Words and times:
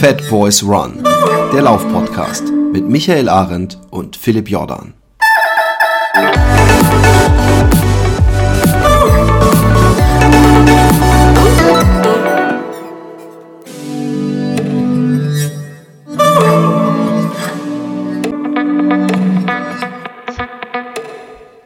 Fat 0.00 0.26
Boys 0.30 0.62
Run, 0.62 1.04
der 1.52 1.60
Laufpodcast 1.60 2.44
mit 2.72 2.88
Michael 2.88 3.28
Arendt 3.28 3.78
und 3.90 4.16
Philipp 4.16 4.48
Jordan. 4.48 4.94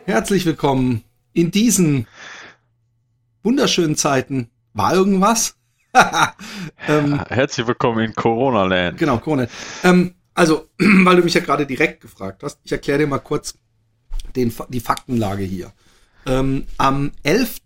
Herzlich 0.07 0.45
willkommen 0.45 1.05
in 1.35 1.53
diesen 1.53 2.09
wunderschönen 3.45 3.95
Zeiten. 3.95 4.51
War 4.73 4.93
irgendwas? 4.93 5.55
Ähm, 6.89 7.21
Herzlich 7.29 7.67
willkommen 7.67 8.05
in 8.05 8.15
Corona-Land. 8.15 8.99
Genau, 8.99 9.19
Corona. 9.19 9.47
Ähm, 9.83 10.15
also, 10.35 10.69
weil 10.79 11.17
du 11.17 11.23
mich 11.23 11.35
ja 11.35 11.41
gerade 11.41 11.67
direkt 11.67 12.01
gefragt 12.01 12.43
hast, 12.43 12.59
ich 12.65 12.73
erkläre 12.73 13.01
dir 13.01 13.07
mal 13.07 13.19
kurz 13.19 13.59
den, 14.35 14.53
die 14.69 14.81
Faktenlage 14.81 15.45
hier. 15.45 15.73
Ähm, 16.27 16.67
am 16.79 17.13
11., 17.23 17.61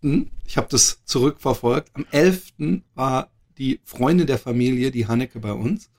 ich 0.46 0.56
habe 0.56 0.68
das 0.70 1.04
zurückverfolgt, 1.04 1.90
am 1.94 2.06
11. 2.10 2.52
war 2.94 3.30
die 3.56 3.80
Freundin 3.84 4.26
der 4.26 4.38
Familie, 4.38 4.90
die 4.90 5.06
Hanneke, 5.06 5.40
bei 5.40 5.52
uns. 5.52 5.90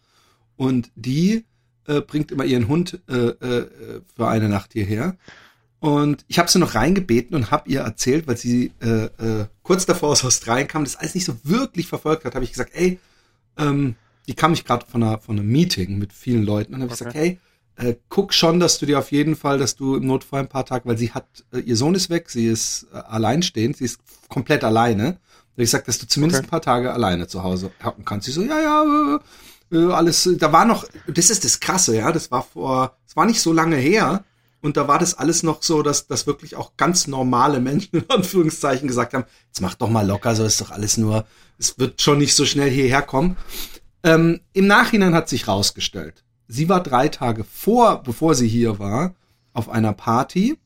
Und 0.55 0.91
die 0.96 1.46
äh, 1.88 2.02
bringt 2.02 2.32
immer 2.32 2.46
ihren 2.46 2.68
Hund 2.68 3.02
äh, 3.09 3.16
äh, 3.16 4.02
für 4.16 4.27
eine 4.27 4.49
Nacht 4.49 4.73
hierher. 4.73 5.18
Und 5.80 6.26
ich 6.28 6.40
habe 6.40 6.52
sie 6.52 6.60
noch 6.60 6.76
reingebeten 6.76 7.36
und 7.36 7.52
habe 7.52 7.70
ihr 7.70 7.82
erzählt, 7.82 8.28
weil 8.28 8.36
sie 8.36 8.74
äh, 8.82 9.06
äh, 9.06 9.46
kurz 9.64 9.86
davor 9.86 10.10
aus 10.10 10.26
Australien 10.26 10.68
kam, 10.68 10.84
das 10.84 10.98
alles 10.98 11.16
nicht 11.16 11.26
so 11.26 11.36
wirklich 11.44 11.88
verfolgt 11.88 12.26
hat, 12.26 12.36
habe 12.36 12.44
ich 12.44 12.52
gesagt, 12.52 12.72
ey, 12.74 13.00
ähm, 13.58 13.96
die 14.28 14.34
kam 14.34 14.54
ich 14.54 14.66
gerade 14.66 14.86
von, 14.86 15.02
einer, 15.02 15.20
von 15.20 15.40
einem 15.40 15.48
Meeting 15.48 15.98
mit 15.98 16.12
vielen 16.12 16.44
Leuten 16.44 16.74
und 16.74 16.82
habe 16.82 16.91
okay. 16.91 16.98
gesagt, 16.98 17.16
hey, 17.16 17.40
äh, 17.77 17.96
guck 18.10 18.34
schon, 18.34 18.60
dass 18.60 18.77
du 18.77 18.86
dir 18.86 18.99
auf 18.99 19.12
jeden 19.12 19.38
Fall, 19.38 19.58
dass 19.58 19.76
du 19.76 19.96
im 19.96 20.05
Notfall 20.05 20.41
ein 20.41 20.49
paar 20.49 20.66
Tage, 20.66 20.88
weil 20.88 20.98
sie 20.98 21.12
hat, 21.12 21.26
äh, 21.54 21.60
ihr 21.60 21.77
Sohn 21.77 21.96
ist 21.96 22.10
weg, 22.10 22.30
sie 22.30 22.48
ist 22.48 22.88
äh, 22.93 22.98
alleinstehend, 22.98 23.77
sie 23.77 23.86
ist 23.86 24.02
komplett 24.27 24.66
alleine. 24.66 25.04
Da 25.04 25.10
habe 25.54 25.64
ich 25.64 25.68
gesagt, 25.68 25.88
dass 25.88 25.98
du 25.98 26.08
zumindest 26.08 26.40
okay. 26.40 26.48
ein 26.48 26.49
paar 26.49 26.62
Tage 26.62 26.93
alleine 26.93 27.27
zu 27.27 27.41
Hause 27.43 27.71
hocken 27.84 28.04
kannst. 28.04 28.26
Sie 28.26 28.34
so, 28.34 28.43
ja, 28.43 28.60
ja, 28.60 29.20
äh, 29.71 29.77
äh 29.77 29.91
alles, 29.93 30.30
da 30.38 30.52
war 30.52 30.66
noch, 30.66 30.86
das 31.08 31.30
ist 31.30 31.46
das 31.46 31.62
Krasse, 31.62 31.96
ja, 31.96 32.12
das 32.12 32.32
war 32.32 32.43
vor, 32.43 32.98
es 33.08 33.16
war 33.16 33.26
nicht 33.26 33.41
so 33.41 33.54
lange 33.54 33.77
her, 33.77 34.26
und 34.62 34.77
da 34.77 34.88
war 34.88 34.99
das 34.99 35.13
alles 35.13 35.43
noch 35.43 35.63
so, 35.63 35.82
dass, 35.82 36.07
dass 36.07 36.27
wirklich 36.27 36.55
auch 36.55 36.76
ganz 36.76 37.07
normale 37.07 37.60
Menschen 37.60 37.98
in 37.98 38.10
Anführungszeichen 38.10 38.88
gesagt 38.88 39.13
haben, 39.13 39.26
jetzt 39.48 39.62
mach 39.62 39.76
doch 39.76 39.90
mal 39.90 40.05
locker, 40.05 40.35
so 40.35 40.43
ist 40.43 40.62
doch 40.62 40.71
alles 40.71 40.98
nur, 40.98 41.26
es 41.57 41.79
wird 41.79 42.02
schon 42.02 42.18
nicht 42.18 42.35
so 42.35 42.46
schnell 42.46 42.70
hierher 42.70 43.02
kommen. 43.02 43.37
Ähm, 44.04 44.41
Im 44.54 44.68
Nachhinein 44.68 45.13
hat 45.13 45.30
sich 45.30 45.48
rausgestellt, 45.48 46.24
sie 46.48 46.70
war 46.70 46.84
drei 46.84 47.07
Tage 47.07 47.43
vor, 47.43 48.04
bevor 48.04 48.35
sie 48.35 48.48
hier 48.48 48.80
war, 48.80 49.15
auf 49.54 49.70
einer 49.70 49.93
Party, 49.93 50.57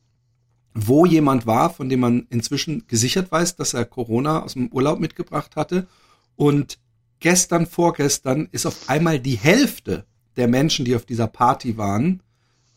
wo 0.74 1.06
jemand 1.06 1.46
war, 1.46 1.70
von 1.70 1.88
dem 1.88 2.00
man 2.00 2.26
inzwischen 2.30 2.86
gesichert 2.88 3.30
weiß, 3.30 3.56
dass 3.56 3.74
er 3.74 3.84
Corona 3.84 4.42
aus 4.42 4.54
dem 4.54 4.68
Urlaub 4.68 4.98
mitgebracht 4.98 5.54
hatte. 5.54 5.86
Und 6.34 6.78
gestern, 7.20 7.66
vorgestern 7.66 8.48
ist 8.50 8.66
auf 8.66 8.88
einmal 8.88 9.20
die 9.20 9.36
Hälfte 9.36 10.04
der 10.36 10.48
Menschen, 10.48 10.84
die 10.84 10.96
auf 10.96 11.06
dieser 11.06 11.28
Party 11.28 11.76
waren, 11.76 12.23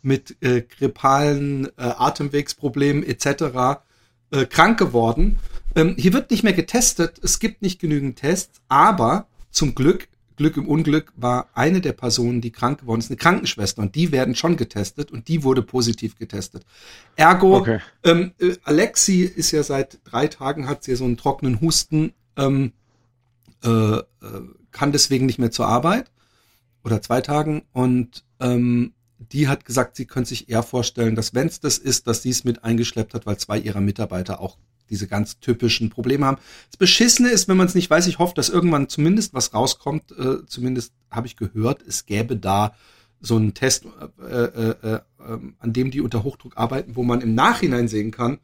mit 0.08 0.38
äh, 0.42 0.62
grippalen 0.62 1.66
äh, 1.78 1.82
Atemwegsproblemen 1.82 3.04
etc. 3.04 3.82
Äh, 4.32 4.46
krank 4.46 4.80
geworden. 4.80 5.38
Ähm, 5.76 5.96
hier 5.98 6.14
wird 6.14 6.32
nicht 6.32 6.44
mehr 6.44 6.54
getestet, 6.54 7.20
es 7.22 7.40
gibt 7.40 7.62
nicht 7.62 7.80
genügend 7.80 8.18
Tests, 8.18 8.62
aber 8.70 9.28
zum 9.52 9.76
Glück, 9.76 10.08
Glück 10.38 10.56
im 10.56 10.68
Unglück, 10.68 11.12
war 11.18 11.50
eine 11.54 11.82
der 11.82 11.92
Personen, 11.92 12.40
die 12.40 12.52
krank 12.52 12.80
geworden 12.80 13.02
ist, 13.02 13.10
eine 13.10 13.18
Krankenschwester 13.18 13.82
und 13.82 13.96
die 13.96 14.14
werden 14.14 14.34
schon 14.34 14.56
getestet 14.56 15.12
und 15.12 15.28
die 15.28 15.44
wurde 15.44 15.62
positiv 15.62 16.18
getestet. 16.18 16.66
Ergo, 17.18 17.58
okay. 17.58 17.80
ähm, 18.04 18.32
äh, 18.40 18.56
Alexi 18.64 19.24
ist 19.24 19.52
ja 19.52 19.62
seit 19.62 20.00
drei 20.06 20.28
Tagen, 20.28 20.70
hat 20.70 20.86
sie 20.86 20.96
so 20.96 21.04
einen 21.04 21.18
trockenen 21.18 21.60
Husten, 21.60 22.14
ähm, 22.38 22.72
äh, 23.64 23.70
äh, 23.70 24.04
kann 24.72 24.94
deswegen 24.94 25.26
nicht 25.26 25.40
mehr 25.40 25.52
zur 25.52 25.68
Arbeit 25.68 26.10
oder 26.86 27.02
zwei 27.02 27.20
Tagen 27.20 27.64
und 27.74 28.24
ähm, 28.40 28.94
die 29.20 29.48
hat 29.48 29.66
gesagt, 29.66 29.96
sie 29.96 30.06
könnte 30.06 30.30
sich 30.30 30.50
eher 30.50 30.64
vorstellen, 30.64 31.16
dass 31.16 31.34
wenn 31.34 31.48
es 31.48 31.60
das 31.60 31.78
ist, 31.78 32.08
dass 32.08 32.22
sie 32.22 32.30
es 32.30 32.44
mit 32.44 32.64
eingeschleppt 32.64 33.14
hat, 33.14 33.26
weil 33.26 33.38
zwei 33.38 33.58
ihrer 33.60 33.82
Mitarbeiter 33.82 34.40
auch 34.40 34.58
diese 34.90 35.08
ganz 35.08 35.40
typischen 35.40 35.90
Probleme 35.90 36.26
haben. 36.26 36.38
Das 36.70 36.78
Beschissene 36.78 37.30
ist, 37.30 37.48
wenn 37.48 37.58
man 37.58 37.68
es 37.68 37.76
nicht 37.76 37.90
weiß, 37.90 38.08
ich 38.08 38.20
hoffe, 38.20 38.36
dass 38.36 38.50
irgendwann 38.50 38.90
zumindest 38.90 39.34
was 39.34 39.54
rauskommt. 39.54 40.12
Äh, 40.12 40.46
zumindest 40.46 40.94
habe 41.12 41.28
ich 41.28 41.36
gehört, 41.36 41.82
es 41.86 42.06
gäbe 42.06 42.38
da 42.38 42.74
so 43.20 43.36
einen 43.36 43.54
Test, 43.54 43.86
äh, 44.22 44.34
äh, 44.34 44.76
äh, 44.82 45.00
ähm, 45.28 45.56
an 45.60 45.74
dem 45.74 45.92
die 45.92 46.02
unter 46.02 46.24
Hochdruck 46.24 46.56
arbeiten, 46.56 46.96
wo 46.96 47.04
man 47.04 47.22
im 47.22 47.36
Nachhinein 47.36 47.88
sehen 47.88 48.12
kann, 48.12 48.40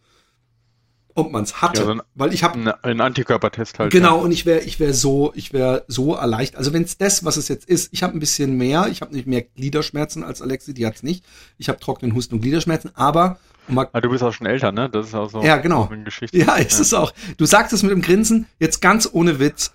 ob 1.16 1.32
man 1.32 1.44
es 1.44 1.62
hatte, 1.62 1.82
ja, 1.82 1.88
so 1.88 2.02
weil 2.16 2.34
ich 2.34 2.44
habe 2.44 2.76
ein 2.82 3.02
Antikörpertest 3.02 3.80
halt. 3.80 3.92
Genau 3.92 4.18
ja. 4.18 4.24
und 4.24 4.32
ich 4.32 4.46
wäre 4.46 4.62
ich 4.62 4.80
wäre 4.80 4.94
so 4.94 5.32
ich 5.36 5.54
wäre 5.54 5.86
so 5.88 6.16
erleichtert. 6.16 6.58
Also 6.58 6.74
wenn 6.74 6.84
es 6.84 6.98
das, 6.98 7.24
was 7.24 7.38
es 7.38 7.48
jetzt 7.48 7.66
ist, 7.70 7.90
ich 7.92 8.04
habe 8.04 8.18
ein 8.18 8.20
bisschen 8.20 8.58
mehr, 8.58 8.88
ich 8.90 9.02
habe 9.02 9.14
nicht 9.14 9.28
mehr 9.28 9.42
Gliederschmerzen 9.42 10.24
als 10.24 10.42
Alexi, 10.42 10.74
die 10.74 10.86
hat's 10.86 11.04
nicht. 11.04 11.24
Ich 11.58 11.70
habe 11.70 11.80
trockenen 11.80 12.16
Husten 12.16 12.36
und 12.36 12.42
Gliederschmerzen, 12.42 12.92
aber 12.96 13.40
ah, 13.76 14.02
du 14.02 14.10
bist 14.10 14.24
auch 14.24 14.34
schon 14.34 14.48
älter, 14.48 14.72
ne? 14.72 14.90
Das 14.90 15.08
ist 15.08 15.16
auch 15.16 15.30
so. 15.30 15.42
Ja, 15.42 15.58
genau. 15.58 15.88
Eine 15.88 16.04
Geschichte. 16.04 16.38
Ja, 16.38 16.56
ist 16.56 16.78
ja. 16.78 16.82
es 16.82 16.94
auch. 16.94 17.14
Du 17.38 17.46
sagst 17.46 17.74
es 17.74 17.84
mit 17.84 17.92
dem 17.92 18.02
Grinsen, 18.02 18.48
jetzt 18.60 18.82
ganz 18.82 19.10
ohne 19.12 19.40
Witz. 19.40 19.74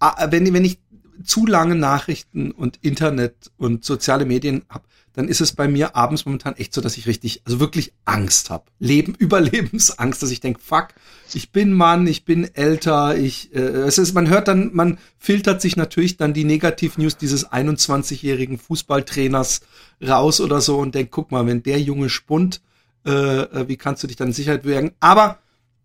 Ah, 0.00 0.28
wenn, 0.30 0.52
wenn 0.52 0.64
ich 0.64 0.78
zu 1.24 1.46
lange 1.46 1.74
Nachrichten 1.74 2.50
und 2.50 2.78
Internet 2.82 3.50
und 3.56 3.84
soziale 3.84 4.24
Medien 4.24 4.62
habe, 4.68 4.84
dann 5.18 5.26
ist 5.26 5.40
es 5.40 5.52
bei 5.52 5.66
mir 5.66 5.96
abends 5.96 6.26
momentan 6.26 6.54
echt 6.54 6.72
so, 6.72 6.80
dass 6.80 6.96
ich 6.96 7.08
richtig, 7.08 7.42
also 7.44 7.58
wirklich 7.58 7.92
Angst 8.04 8.50
habe. 8.50 8.64
Leben, 8.78 9.14
Überlebensangst, 9.18 10.22
dass 10.22 10.30
ich 10.30 10.40
denke, 10.40 10.60
fuck, 10.60 10.88
ich 11.34 11.50
bin 11.50 11.72
Mann, 11.72 12.06
ich 12.06 12.24
bin 12.24 12.54
älter, 12.54 13.16
ich, 13.16 13.52
äh, 13.52 13.58
es 13.58 13.98
ist, 13.98 14.14
man 14.14 14.28
hört 14.28 14.46
dann, 14.46 14.70
man 14.74 14.98
filtert 15.18 15.60
sich 15.60 15.76
natürlich 15.76 16.18
dann 16.18 16.34
die 16.34 16.44
Negativ-News 16.44 17.16
dieses 17.16 17.50
21-jährigen 17.50 18.58
Fußballtrainers 18.58 19.62
raus 20.06 20.40
oder 20.40 20.60
so 20.60 20.78
und 20.78 20.94
denkt, 20.94 21.10
guck 21.10 21.32
mal, 21.32 21.46
wenn 21.46 21.64
der 21.64 21.80
junge 21.80 22.10
Spund, 22.10 22.60
äh, 23.04 23.10
äh 23.10 23.68
wie 23.68 23.76
kannst 23.76 24.04
du 24.04 24.06
dich 24.06 24.16
dann 24.16 24.28
in 24.28 24.34
Sicherheit 24.34 24.64
wirken? 24.64 24.92
Aber 25.00 25.38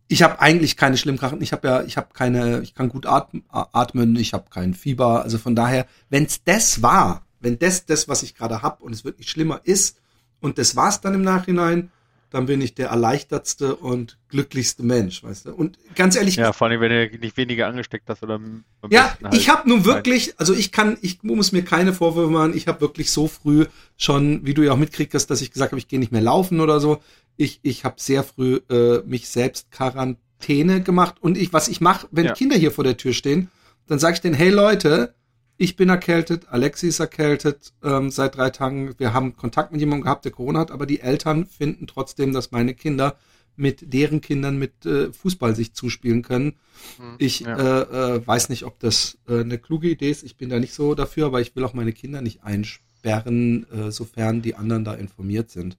ich 0.08 0.24
habe 0.24 0.40
eigentlich 0.40 0.78
keine 0.78 0.98
Schlimmkrankheiten. 0.98 1.44
Ich 1.44 1.54
habe 1.54 1.68
ja, 1.68 1.84
ich 1.84 1.98
habe 1.98 2.10
keine, 2.14 2.62
ich 2.62 2.76
kann 2.76 2.90
gut 2.90 3.06
atmen, 3.06 4.16
ich 4.16 4.34
habe 4.34 4.46
kein 4.50 4.74
Fieber. 4.74 5.24
Also 5.24 5.38
von 5.38 5.56
daher, 5.56 5.88
wenn 6.10 6.26
es 6.26 6.44
das 6.44 6.82
war, 6.82 7.26
wenn 7.40 7.60
das 7.60 7.86
das, 7.86 8.08
was 8.08 8.24
ich 8.24 8.36
gerade 8.36 8.62
habe 8.62 8.84
und 8.84 8.94
es 8.94 9.06
wirklich 9.06 9.30
schlimmer 9.30 9.62
ist 9.64 9.98
und 10.40 10.58
das 10.58 10.76
war's 10.76 11.02
dann 11.02 11.14
im 11.14 11.22
Nachhinein, 11.22 11.92
dann 12.34 12.48
bin 12.48 12.62
ich 12.62 12.74
der 12.74 12.90
erleichtertste 12.90 13.76
und 13.76 14.18
glücklichste 14.28 14.82
Mensch, 14.82 15.24
weißt 15.24 15.46
du? 15.46 15.54
Und 15.54 15.78
ganz 15.94 16.16
ehrlich. 16.16 16.36
Ja, 16.36 16.52
vor 16.52 16.68
allem, 16.68 16.82
wenn 16.82 16.90
du 16.90 17.18
nicht 17.20 17.38
weniger 17.38 17.68
angesteckt 17.68 18.10
hast 18.10 18.24
oder. 18.24 18.42
Ja, 18.90 19.16
halt 19.24 19.36
ich 19.36 19.50
habe 19.50 19.70
nun 19.70 19.86
wirklich, 19.86 20.34
also 20.40 20.52
ich 20.56 20.72
kann, 20.72 20.98
ich 21.02 21.22
muss 21.22 21.52
mir 21.52 21.64
keine 21.64 21.94
Vorwürfe 21.94 22.32
machen. 22.32 22.58
Ich 22.58 22.68
habe 22.68 22.82
wirklich 22.82 23.12
so 23.12 23.28
früh 23.28 23.68
schon, 23.98 24.44
wie 24.48 24.56
du 24.56 24.64
ja 24.64 24.72
auch 24.72 24.78
mitkriegst, 24.78 25.30
dass 25.30 25.42
ich 25.42 25.52
gesagt 25.52 25.74
habe, 25.74 25.80
ich 25.80 25.88
gehe 25.88 26.00
nicht 26.00 26.12
mehr 26.12 26.22
laufen 26.22 26.60
oder 26.60 26.80
so. 26.80 27.04
Ich, 27.38 27.60
ich 27.62 27.86
habe 27.86 27.98
sehr 28.00 28.24
früh 28.24 28.60
äh, 28.68 29.04
mich 29.06 29.30
selbst 29.30 29.72
Quarantäne 29.72 30.82
gemacht 30.82 31.18
und 31.22 31.38
ich, 31.38 31.54
was 31.54 31.68
ich 31.68 31.82
mache, 31.82 32.08
wenn 32.10 32.26
ja. 32.26 32.34
Kinder 32.34 32.56
hier 32.56 32.72
vor 32.72 32.84
der 32.84 32.98
Tür 32.98 33.14
stehen, 33.14 33.52
dann 33.86 34.00
sage 34.00 34.16
ich 34.16 34.22
denen, 34.22 34.34
hey 34.34 34.50
Leute, 34.50 35.14
ich 35.58 35.76
bin 35.76 35.90
erkältet, 35.90 36.48
Alexi 36.50 36.88
ist 36.88 37.00
erkältet 37.00 37.74
ähm, 37.84 38.10
seit 38.10 38.38
drei 38.38 38.50
Tagen. 38.50 38.96
Wir 38.98 39.14
haben 39.14 39.36
Kontakt 39.36 39.72
mit 39.72 39.82
jemandem 39.82 40.04
gehabt, 40.04 40.26
der 40.26 40.32
Corona 40.32 40.60
hat, 40.60 40.72
aber 40.72 40.86
die 40.86 41.00
Eltern 41.00 41.46
finden 41.46 41.88
trotzdem, 41.88 42.34
dass 42.34 42.52
meine 42.52 42.74
Kinder 42.74 43.18
mit 43.56 43.94
deren 43.94 44.22
Kindern 44.22 44.58
mit 44.58 44.86
äh, 44.86 45.14
Fußball 45.14 45.56
sich 45.56 45.74
zuspielen 45.74 46.24
können. 46.24 46.56
Hm, 46.98 47.16
ich 47.20 47.42
ja. 47.42 47.56
äh, 47.56 48.16
äh, 48.16 48.28
weiß 48.28 48.50
nicht, 48.50 48.66
ob 48.66 48.80
das 48.80 49.20
äh, 49.28 49.42
eine 49.42 49.60
kluge 49.60 49.90
Idee 49.90 50.10
ist. 50.10 50.24
Ich 50.24 50.38
bin 50.38 50.50
da 50.50 50.60
nicht 50.60 50.74
so 50.74 50.96
dafür, 50.96 51.28
aber 51.28 51.40
ich 51.40 51.56
will 51.56 51.64
auch 51.64 51.74
meine 51.74 51.94
Kinder 51.94 52.22
nicht 52.22 52.44
einsperren, 52.44 53.68
äh, 53.72 53.92
sofern 53.92 54.42
die 54.42 54.56
anderen 54.56 54.84
da 54.84 54.94
informiert 54.96 55.52
sind. 55.52 55.78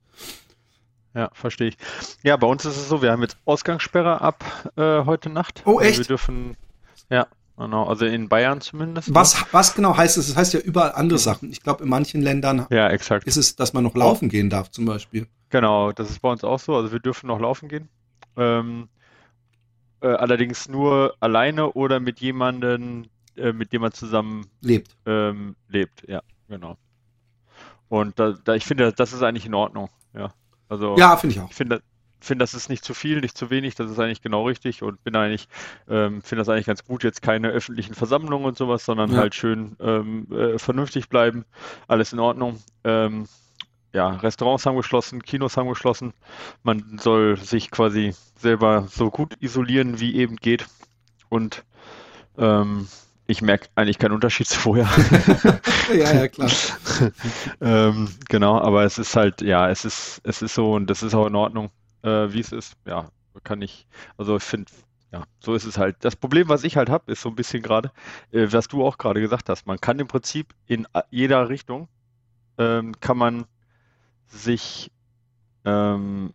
Ja, 1.14 1.30
verstehe 1.32 1.68
ich. 1.68 1.76
Ja, 2.22 2.36
bei 2.36 2.46
uns 2.46 2.64
ist 2.64 2.76
es 2.76 2.88
so, 2.88 3.02
wir 3.02 3.12
haben 3.12 3.22
jetzt 3.22 3.38
Ausgangssperre 3.44 4.20
ab 4.20 4.72
äh, 4.76 5.04
heute 5.04 5.30
Nacht. 5.30 5.62
Oh, 5.64 5.80
echt? 5.80 5.98
Also 5.98 6.02
wir 6.02 6.06
dürfen, 6.06 6.56
ja, 7.08 7.26
Genau, 7.56 7.84
also 7.84 8.04
in 8.04 8.28
Bayern 8.28 8.60
zumindest. 8.60 9.14
Was, 9.14 9.44
was 9.52 9.74
genau 9.74 9.96
heißt 9.96 10.16
es? 10.16 10.28
Das 10.28 10.36
heißt 10.36 10.54
ja 10.54 10.60
überall 10.60 10.92
andere 10.92 11.18
Sachen. 11.18 11.50
Ich 11.50 11.62
glaube, 11.62 11.84
in 11.84 11.88
manchen 11.88 12.20
Ländern 12.20 12.66
ja, 12.70 12.88
exakt. 12.88 13.26
ist 13.26 13.36
es, 13.36 13.54
dass 13.54 13.72
man 13.72 13.84
noch 13.84 13.94
laufen 13.94 14.28
gehen 14.28 14.50
darf, 14.50 14.70
zum 14.70 14.86
Beispiel. 14.86 15.28
Genau, 15.50 15.92
das 15.92 16.10
ist 16.10 16.20
bei 16.20 16.30
uns 16.30 16.42
auch 16.42 16.58
so. 16.58 16.74
Also 16.74 16.90
wir 16.90 16.98
dürfen 16.98 17.28
noch 17.28 17.38
laufen 17.38 17.68
gehen. 17.68 17.88
Ähm, 18.36 18.88
äh, 20.00 20.08
allerdings 20.08 20.68
nur 20.68 21.14
alleine 21.20 21.72
oder 21.72 22.00
mit 22.00 22.20
jemandem, 22.20 23.06
äh, 23.36 23.52
mit 23.52 23.72
dem 23.72 23.82
man 23.82 23.92
zusammen 23.92 24.46
lebt. 24.60 24.96
Ähm, 25.06 25.54
lebt, 25.68 26.08
ja, 26.08 26.22
genau. 26.48 26.76
Und 27.88 28.18
da, 28.18 28.32
da, 28.32 28.54
ich 28.54 28.64
finde, 28.64 28.92
das 28.92 29.12
ist 29.12 29.22
eigentlich 29.22 29.46
in 29.46 29.54
Ordnung, 29.54 29.90
ja. 30.12 30.34
Also 30.68 30.96
ja, 30.98 31.16
finde 31.16 31.36
ich 31.36 31.40
auch. 31.40 31.50
Ich 31.50 31.56
finde, 31.56 31.82
finde, 32.24 32.42
das 32.42 32.54
ist 32.54 32.68
nicht 32.68 32.84
zu 32.84 32.94
viel, 32.94 33.20
nicht 33.20 33.36
zu 33.36 33.50
wenig, 33.50 33.74
das 33.74 33.90
ist 33.90 33.98
eigentlich 33.98 34.22
genau 34.22 34.46
richtig 34.46 34.82
und 34.82 35.02
bin 35.04 35.16
eigentlich, 35.16 35.48
ähm, 35.88 36.22
finde 36.22 36.40
das 36.40 36.48
eigentlich 36.48 36.66
ganz 36.66 36.84
gut, 36.84 37.04
jetzt 37.04 37.22
keine 37.22 37.48
öffentlichen 37.48 37.94
Versammlungen 37.94 38.46
und 38.46 38.56
sowas, 38.56 38.84
sondern 38.84 39.12
ja. 39.12 39.18
halt 39.18 39.34
schön 39.34 39.76
ähm, 39.80 40.26
äh, 40.32 40.58
vernünftig 40.58 41.08
bleiben, 41.08 41.44
alles 41.88 42.12
in 42.12 42.20
Ordnung. 42.20 42.60
Ähm, 42.84 43.26
ja, 43.92 44.08
Restaurants 44.08 44.66
haben 44.66 44.76
geschlossen, 44.76 45.22
Kinos 45.22 45.56
haben 45.56 45.68
geschlossen. 45.68 46.12
Man 46.64 46.98
soll 46.98 47.36
sich 47.36 47.70
quasi 47.70 48.14
selber 48.36 48.88
so 48.90 49.10
gut 49.10 49.36
isolieren, 49.40 50.00
wie 50.00 50.16
eben 50.16 50.36
geht. 50.36 50.66
Und 51.28 51.64
ähm, 52.36 52.88
ich 53.26 53.40
merke 53.40 53.68
eigentlich 53.76 53.98
keinen 53.98 54.12
Unterschied 54.12 54.48
zu 54.48 54.58
vorher. 54.58 54.88
ja, 55.94 56.12
ja, 56.12 56.28
klar. 56.28 56.50
ähm, 57.60 58.08
genau, 58.28 58.58
aber 58.60 58.84
es 58.84 58.98
ist 58.98 59.16
halt, 59.16 59.40
ja, 59.40 59.70
es 59.70 59.84
ist, 59.84 60.20
es 60.24 60.42
ist 60.42 60.54
so 60.54 60.72
und 60.72 60.90
das 60.90 61.02
ist 61.02 61.14
auch 61.14 61.26
in 61.26 61.36
Ordnung, 61.36 61.70
äh, 62.04 62.32
wie 62.32 62.40
es 62.40 62.52
ist. 62.52 62.76
Ja, 62.86 63.08
kann 63.42 63.62
ich, 63.62 63.86
also 64.16 64.36
ich 64.36 64.42
finde, 64.42 64.70
ja, 65.12 65.24
so 65.40 65.54
ist 65.54 65.64
es 65.64 65.78
halt. 65.78 65.96
Das 66.00 66.16
Problem, 66.16 66.48
was 66.48 66.64
ich 66.64 66.76
halt 66.76 66.90
habe, 66.90 67.10
ist 67.10 67.22
so 67.22 67.28
ein 67.28 67.34
bisschen 67.34 67.62
gerade, 67.62 67.90
äh, 68.30 68.46
was 68.50 68.68
du 68.68 68.84
auch 68.84 68.98
gerade 68.98 69.20
gesagt 69.20 69.48
hast. 69.48 69.66
Man 69.66 69.80
kann 69.80 69.98
im 69.98 70.06
Prinzip 70.06 70.54
in 70.66 70.86
jeder 71.10 71.48
Richtung, 71.48 71.88
ähm, 72.58 72.98
kann 73.00 73.16
man 73.16 73.46
sich 74.26 74.90
ähm, 75.64 76.32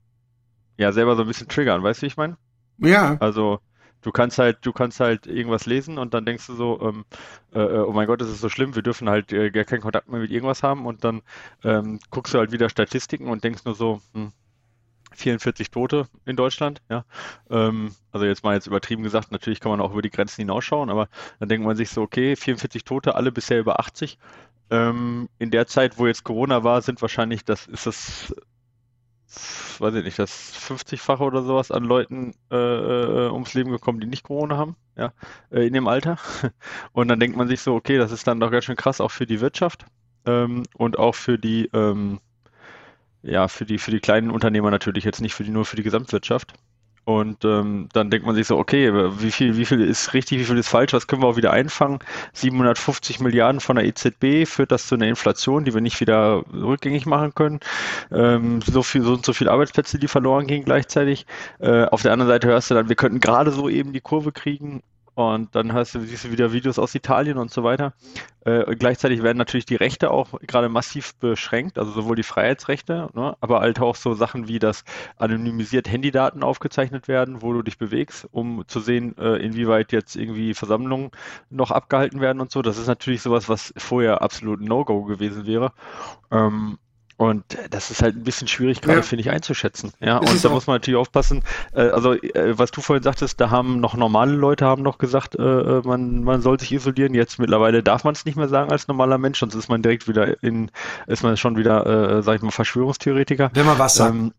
ja 0.78 0.92
selber 0.92 1.16
so 1.16 1.22
ein 1.22 1.28
bisschen 1.28 1.48
triggern, 1.48 1.84
weißt 1.84 2.02
du, 2.02 2.04
wie 2.04 2.08
ich 2.08 2.18
meine? 2.18 2.38
Ja. 2.78 3.18
Also 3.20 3.60
du 4.02 4.12
kannst 4.12 4.40
halt, 4.40 4.60
du 4.66 4.72
kannst 4.72 5.00
halt 5.00 5.28
irgendwas 5.28 5.66
lesen 5.66 5.98
und 5.98 6.14
dann 6.14 6.26
denkst 6.26 6.48
du 6.48 6.54
so, 6.54 6.80
ähm, 6.82 7.06
äh, 7.54 7.60
äh 7.60 7.80
oh 7.80 7.92
mein 7.92 8.08
Gott, 8.08 8.22
das 8.22 8.30
ist 8.30 8.42
so 8.42 8.50
schlimm, 8.50 8.76
wir 8.76 8.82
dürfen 8.82 9.10
halt 9.10 9.34
äh, 9.34 9.52
gar 9.52 9.66
keinen 9.66 9.82
Kontakt 9.82 10.10
mehr 10.10 10.22
mit 10.22 10.32
irgendwas 10.32 10.64
haben 10.64 10.86
und 10.86 11.04
dann 11.04 11.22
ähm, 11.64 12.00
guckst 12.10 12.34
du 12.34 12.40
halt 12.40 12.52
wieder 12.52 12.70
Statistiken 12.70 13.28
und 13.28 13.44
denkst 13.44 13.66
nur 13.66 13.76
so, 13.76 14.02
hm, 14.14 14.32
44 15.20 15.72
Tote 15.72 16.08
in 16.26 16.36
Deutschland, 16.36 16.82
ja. 16.90 17.06
Ähm, 17.50 17.92
also 18.12 18.26
jetzt 18.26 18.44
mal 18.44 18.56
jetzt 18.56 18.68
übertrieben 18.68 19.04
gesagt, 19.04 19.32
natürlich 19.32 19.60
kann 19.60 19.72
man 19.72 19.82
auch 19.82 19.92
über 19.92 20.02
die 20.02 20.10
Grenzen 20.10 20.42
hinausschauen, 20.42 20.90
aber 20.90 21.10
dann 21.40 21.50
denkt 21.50 21.66
man 21.66 21.76
sich 21.76 21.90
so, 21.90 22.02
okay, 22.02 22.36
44 22.36 22.84
Tote, 22.84 23.16
alle 23.16 23.32
bisher 23.32 23.60
über 23.60 23.80
80. 23.80 24.18
Ähm, 24.72 25.30
in 25.40 25.52
der 25.52 25.68
Zeit, 25.68 25.98
wo 25.98 26.08
jetzt 26.08 26.24
Corona 26.24 26.64
war, 26.64 26.82
sind 26.82 27.02
wahrscheinlich, 27.02 27.44
das 27.46 27.68
ist 27.68 27.86
das, 27.86 28.34
weiß 29.80 29.96
ich 29.96 30.04
nicht, 30.04 30.20
das 30.20 30.54
50-fache 30.56 31.22
oder 31.22 31.44
sowas 31.44 31.72
an 31.72 31.84
Leuten 31.84 32.34
äh, 32.52 32.56
äh, 32.56 33.30
ums 33.32 33.54
Leben 33.54 33.72
gekommen, 33.72 34.00
die 34.00 34.08
nicht 34.08 34.24
Corona 34.24 34.58
haben, 34.58 34.76
ja, 34.96 35.14
äh, 35.52 35.66
in 35.68 35.74
dem 35.74 35.88
Alter. 35.88 36.18
Und 36.94 37.08
dann 37.08 37.20
denkt 37.20 37.38
man 37.38 37.48
sich 37.48 37.62
so, 37.62 37.76
okay, 37.76 37.98
das 37.98 38.12
ist 38.12 38.28
dann 38.28 38.40
doch 38.40 38.52
ganz 38.52 38.66
schön 38.66 38.76
krass 38.76 39.02
auch 39.02 39.12
für 39.12 39.26
die 39.26 39.42
Wirtschaft 39.42 39.86
ähm, 40.26 40.64
und 40.74 41.00
auch 41.00 41.16
für 41.16 41.38
die, 41.38 41.70
ähm, 41.74 42.20
ja, 43.24 43.48
für 43.48 43.66
die, 43.66 43.78
für 43.78 43.92
die 43.92 44.00
kleinen 44.00 44.32
Unternehmer 44.32 44.72
natürlich 44.72 45.04
jetzt 45.04 45.22
nicht 45.22 45.34
für 45.34 45.44
die, 45.44 45.52
nur 45.52 45.66
für 45.66 45.76
die 45.76 45.84
Gesamtwirtschaft. 45.84 46.54
Und 47.06 47.44
ähm, 47.44 47.90
dann 47.92 48.12
denkt 48.12 48.28
man 48.28 48.36
sich 48.36 48.46
so, 48.46 48.56
okay, 48.60 48.92
wie 49.20 49.32
viel, 49.32 49.58
wie 49.58 49.66
viel 49.66 49.82
ist 49.82 50.14
richtig, 50.14 50.38
wie 50.38 50.44
viel 50.44 50.60
ist 50.60 50.70
falsch, 50.70 50.94
was 50.94 51.08
können 51.08 51.24
wir 51.24 51.28
auch 51.28 51.38
wieder 51.38 51.52
einfangen? 51.52 51.98
750 52.34 53.20
Milliarden 53.20 53.62
von 53.62 53.78
der 53.78 53.86
EZB 53.86 54.46
führt 54.46 54.72
das 54.72 54.86
zu 54.86 54.94
einer 54.94 55.08
Inflation, 55.08 55.66
die 55.66 55.74
wir 55.74 55.82
nicht 55.82 56.00
wieder 56.02 56.44
rückgängig 56.54 57.08
machen 57.08 57.34
können. 57.34 57.62
Ähm, 58.12 58.62
so 58.62 58.84
viel, 58.84 59.02
so 59.02 59.14
und 59.14 59.26
so 59.26 59.34
viele 59.34 59.52
Arbeitsplätze, 59.52 59.98
die 59.98 60.08
verloren 60.08 60.46
gehen 60.46 60.66
gleichzeitig. 60.66 61.26
Äh, 61.58 61.86
auf 61.86 62.04
der 62.04 62.14
anderen 62.14 62.30
Seite 62.30 62.48
hörst 62.48 62.70
du 62.70 62.76
dann, 62.76 62.90
wir 62.90 62.96
könnten 62.96 63.20
gerade 63.20 63.50
so 63.50 63.70
eben 63.70 63.92
die 63.92 64.02
Kurve 64.02 64.32
kriegen 64.32 64.84
und 65.20 65.54
dann 65.54 65.74
hast 65.74 65.96
du, 65.96 66.00
siehst 66.00 66.24
du 66.24 66.32
wieder 66.32 66.54
Videos 66.54 66.80
aus 66.80 66.96
Italien 66.96 67.38
und 67.38 67.52
so 67.52 67.62
weiter. 67.62 67.92
Äh, 68.46 68.74
gleichzeitig 68.78 69.22
werden 69.22 69.38
natürlich 69.38 69.66
die 69.66 69.76
Rechte 69.76 70.12
auch 70.12 70.40
gerade 70.48 70.70
massiv 70.70 71.14
beschränkt, 71.16 71.78
also 71.78 71.92
sowohl 71.92 72.16
die 72.16 72.24
Freiheitsrechte, 72.24 73.10
ne, 73.14 73.36
aber 73.42 73.60
halt 73.60 73.82
auch 73.82 73.98
so 73.98 74.14
Sachen 74.14 74.48
wie, 74.48 74.60
dass 74.60 74.86
anonymisiert 75.18 75.92
Handydaten 75.92 76.42
aufgezeichnet 76.42 77.10
werden, 77.10 77.42
wo 77.42 77.52
du 77.52 77.64
dich 77.64 77.78
bewegst, 77.78 78.30
um 78.32 78.64
zu 78.68 78.80
sehen, 78.80 79.18
äh, 79.18 79.36
inwieweit 79.36 79.92
jetzt 79.92 80.16
irgendwie 80.16 80.54
Versammlungen 80.54 81.12
noch 81.50 81.72
abgehalten 81.72 82.22
werden 82.22 82.40
und 82.40 82.50
so. 82.50 82.62
Das 82.62 82.78
ist 82.78 82.88
natürlich 82.88 83.22
sowas, 83.22 83.50
was 83.50 83.74
vorher 83.76 84.22
absolut 84.22 84.62
No-Go 84.62 85.04
gewesen 85.04 85.46
wäre. 85.46 85.74
Ähm, 86.32 86.78
und 87.20 87.44
das 87.70 87.92
ist 87.92 88.02
halt 88.02 88.16
ein 88.16 88.24
bisschen 88.24 88.48
schwierig 88.48 88.80
gerade, 88.80 89.00
ja. 89.00 89.02
finde 89.02 89.24
ich, 89.24 89.30
einzuschätzen. 89.30 89.92
Ja, 90.00 90.20
und 90.20 90.42
da 90.42 90.48
muss 90.48 90.68
man 90.68 90.76
natürlich 90.76 90.98
aufpassen. 90.98 91.44
Äh, 91.74 91.90
also, 91.90 92.14
äh, 92.14 92.58
was 92.58 92.72
du 92.72 92.80
vorhin 92.80 93.04
sagtest, 93.04 93.42
da 93.42 93.50
haben 93.50 93.82
noch 93.82 93.94
normale 93.98 94.32
Leute 94.32 94.66
haben 94.66 94.84
noch 94.84 95.00
gesagt, 95.00 95.36
äh, 95.36 95.82
man, 95.84 96.24
man 96.24 96.42
soll 96.42 96.58
sich 96.62 96.72
isolieren. 96.72 97.14
Jetzt 97.14 97.38
mittlerweile 97.38 97.84
darf 97.84 98.06
man 98.06 98.14
es 98.14 98.24
nicht 98.24 98.38
mehr 98.38 98.48
sagen 98.48 98.72
als 98.72 98.88
normaler 98.88 99.18
Mensch, 99.18 99.40
sonst 99.40 99.54
ist 99.54 99.68
man 99.68 99.82
direkt 99.82 100.08
wieder 100.08 100.42
in, 100.42 100.72
ist 101.08 101.22
man 101.22 101.36
schon 101.36 101.58
wieder, 101.58 101.86
äh, 102.20 102.24
sag 102.24 102.38
ich 102.38 102.42
mal, 102.42 102.52
Verschwörungstheoretiker. 102.52 103.52
Wenn 103.54 103.66
man 103.66 103.78
was 103.78 103.96
sagt. 103.96 104.16
Ähm, 104.16 104.32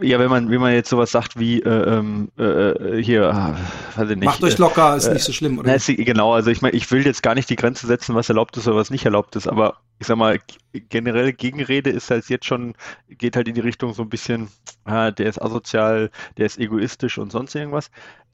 ja, 0.00 0.18
wenn 0.18 0.30
man, 0.30 0.50
wenn 0.50 0.60
man 0.60 0.72
jetzt 0.72 0.90
sowas 0.90 1.12
sagt 1.12 1.38
wie 1.38 1.60
äh, 1.62 1.98
ähm, 1.98 2.30
äh, 2.36 3.00
hier, 3.00 3.32
ah, 3.32 3.56
weiß 3.94 4.10
ich 4.10 4.16
nicht. 4.16 4.24
Macht 4.24 4.42
euch 4.42 4.58
locker, 4.58 4.96
ist 4.96 5.06
äh, 5.06 5.14
nicht 5.14 5.24
so 5.24 5.32
schlimm, 5.32 5.58
oder? 5.58 5.72
Na, 5.72 5.94
genau, 5.94 6.34
also 6.34 6.50
ich 6.50 6.60
meine, 6.60 6.74
ich 6.74 6.90
will 6.90 7.06
jetzt 7.06 7.22
gar 7.22 7.36
nicht 7.36 7.48
die 7.48 7.56
Grenze 7.56 7.86
setzen, 7.86 8.14
was 8.16 8.28
erlaubt 8.28 8.56
ist 8.56 8.66
oder 8.66 8.76
was 8.76 8.90
nicht 8.90 9.04
erlaubt 9.04 9.36
ist, 9.36 9.46
aber 9.46 9.76
ich 10.00 10.06
sag 10.08 10.16
mal, 10.16 10.40
generell 10.72 11.32
Gegenrede 11.32 11.90
ist 11.90 12.10
halt 12.10 12.28
jetzt 12.28 12.46
schon, 12.46 12.74
geht 13.08 13.36
halt 13.36 13.46
in 13.46 13.54
die 13.54 13.60
Richtung 13.60 13.94
so 13.94 14.02
ein 14.02 14.08
bisschen, 14.08 14.48
ah, 14.84 15.10
der 15.12 15.26
ist 15.26 15.40
asozial, 15.40 16.10
der 16.36 16.46
ist 16.46 16.58
egoistisch 16.58 17.18
und 17.18 17.30
sonst 17.30 17.54
irgendwas. 17.54 17.90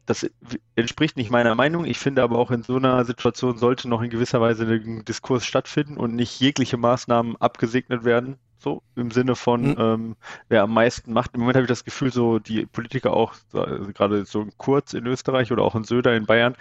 Das 0.06 0.30
entspricht 0.76 1.16
nicht 1.16 1.32
meiner 1.32 1.56
Meinung. 1.56 1.84
Ich 1.84 1.98
finde 1.98 2.22
aber 2.22 2.38
auch 2.38 2.52
in 2.52 2.62
so 2.62 2.76
einer 2.76 3.04
Situation 3.04 3.58
sollte 3.58 3.88
noch 3.88 4.00
in 4.02 4.10
gewisser 4.10 4.40
Weise 4.40 4.64
ein 4.64 5.04
Diskurs 5.04 5.44
stattfinden 5.44 5.96
und 5.96 6.14
nicht 6.14 6.38
jegliche 6.38 6.76
Maßnahmen 6.76 7.36
abgesegnet 7.40 8.04
werden, 8.04 8.38
so 8.66 8.82
im 8.96 9.12
Sinne 9.12 9.36
von, 9.36 9.62
mhm. 9.62 9.76
ähm, 9.78 10.16
wer 10.48 10.64
am 10.64 10.74
meisten 10.74 11.12
macht. 11.12 11.34
Im 11.34 11.40
Moment 11.40 11.54
habe 11.54 11.64
ich 11.64 11.68
das 11.68 11.84
Gefühl, 11.84 12.12
so 12.12 12.40
die 12.40 12.66
Politiker 12.66 13.12
auch, 13.12 13.34
also 13.52 13.92
gerade 13.92 14.24
so 14.24 14.44
Kurz 14.56 14.92
in 14.92 15.06
Österreich 15.06 15.52
oder 15.52 15.62
auch 15.62 15.76
in 15.76 15.84
Söder 15.84 16.16
in 16.16 16.26
Bayern, 16.26 16.56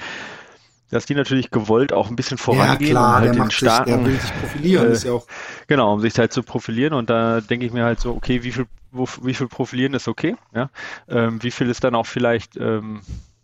dass 0.91 1.07
die 1.07 1.15
natürlich 1.15 1.49
gewollt 1.49 1.93
auch 1.93 2.09
ein 2.09 2.15
bisschen 2.15 2.37
vorangehen. 2.37 2.93
Ja, 2.93 2.99
klar, 2.99 3.07
um 3.07 3.13
halt 3.15 3.35
der, 3.35 3.43
den 3.43 3.51
starken, 3.51 3.85
sich, 3.85 3.95
der 3.95 4.05
will 4.05 4.19
sich 4.19 4.39
profilieren, 4.39 4.87
äh, 4.87 4.91
ist 4.91 5.03
ja 5.03 5.13
auch. 5.13 5.27
Genau, 5.65 5.93
um 5.93 5.99
sich 5.99 6.17
halt 6.19 6.31
zu 6.31 6.43
profilieren 6.43 6.93
und 6.93 7.09
da 7.09 7.41
denke 7.41 7.65
ich 7.65 7.73
mir 7.73 7.85
halt 7.85 7.99
so, 7.99 8.11
okay, 8.11 8.43
wie 8.43 8.51
viel, 8.51 8.67
wo, 8.91 9.07
wie 9.23 9.33
viel 9.33 9.47
profilieren 9.47 9.95
ist 9.95 10.07
okay, 10.07 10.35
ja, 10.53 10.69
ähm, 11.09 11.41
wie 11.41 11.51
viel 11.51 11.71
ist 11.71 11.83
dann 11.83 11.95
auch 11.95 12.05
vielleicht, 12.05 12.55
ähm, 12.57 13.01
äh, 13.01 13.34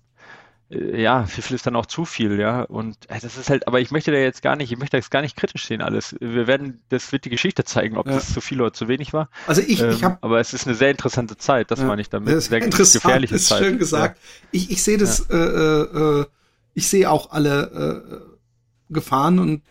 ja, 0.72 1.28
wie 1.36 1.42
viel 1.42 1.56
ist 1.56 1.68
dann 1.68 1.76
auch 1.76 1.86
zu 1.86 2.06
viel, 2.06 2.40
ja. 2.40 2.62
Und 2.64 3.10
äh, 3.10 3.20
das 3.20 3.38
ist 3.38 3.50
halt, 3.50 3.68
aber 3.68 3.82
ich 3.82 3.92
möchte 3.92 4.12
da 4.12 4.18
jetzt 4.18 4.42
gar 4.42 4.56
nicht, 4.56 4.72
ich 4.72 4.78
möchte 4.78 4.96
das 4.96 5.10
gar 5.10 5.22
nicht 5.22 5.36
kritisch 5.36 5.66
sehen 5.66 5.82
alles. 5.82 6.16
Wir 6.22 6.48
werden, 6.48 6.82
das 6.88 7.12
wird 7.12 7.26
die 7.26 7.30
Geschichte 7.30 7.66
zeigen, 7.66 7.98
ob 7.98 8.08
ja. 8.08 8.14
das 8.14 8.34
zu 8.34 8.40
viel 8.40 8.62
oder 8.62 8.72
zu 8.72 8.88
wenig 8.88 9.12
war. 9.12 9.30
Also 9.48 9.62
ich, 9.62 9.82
ähm, 9.82 9.92
ich 9.92 10.04
habe, 10.04 10.18
aber 10.22 10.40
es 10.40 10.54
ist 10.54 10.68
eine 10.68 10.76
sehr 10.76 10.92
interessante 10.92 11.36
Zeit, 11.36 11.72
das 11.72 11.80
ja, 11.80 11.86
meine 11.86 12.02
ich 12.02 12.10
damit. 12.10 12.34
Das 12.34 12.46
sehr 12.46 12.62
gefährliche 12.62 13.36
ist 13.36 13.48
Zeit. 13.48 13.64
Schön 13.64 13.80
gesagt. 13.80 14.18
Ja. 14.18 14.40
Ich, 14.52 14.72
ich 14.72 14.82
sehe 14.82 14.98
das, 14.98 15.30
äh, 15.30 15.36
äh, 15.36 16.26
ich 16.74 16.88
sehe 16.88 17.10
auch 17.10 17.32
alle 17.32 18.32
äh, 18.90 18.94
Gefahren 18.94 19.40
und 19.40 19.64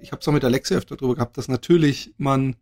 ich 0.00 0.12
habe 0.12 0.20
es 0.20 0.28
auch 0.28 0.32
mit 0.32 0.44
Alexia 0.44 0.76
öfter 0.76 0.96
drüber 0.96 1.16
gehabt, 1.16 1.36
dass 1.36 1.48
natürlich 1.48 2.14
man, 2.16 2.54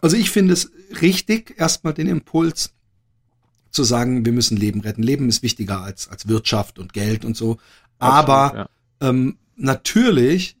also 0.00 0.16
ich 0.16 0.30
finde 0.30 0.54
es 0.54 0.72
richtig, 1.00 1.54
erstmal 1.58 1.94
den 1.94 2.08
Impuls 2.08 2.74
zu 3.70 3.84
sagen, 3.84 4.24
wir 4.24 4.32
müssen 4.32 4.56
Leben 4.56 4.80
retten. 4.80 5.02
Leben 5.02 5.28
ist 5.28 5.42
wichtiger 5.42 5.82
als, 5.82 6.08
als 6.08 6.28
Wirtschaft 6.28 6.78
und 6.78 6.92
Geld 6.92 7.24
und 7.24 7.36
so. 7.36 7.58
Aber 7.98 8.44
Absolut, 8.44 8.68
ja. 9.02 9.08
ähm, 9.08 9.38
natürlich, 9.56 10.56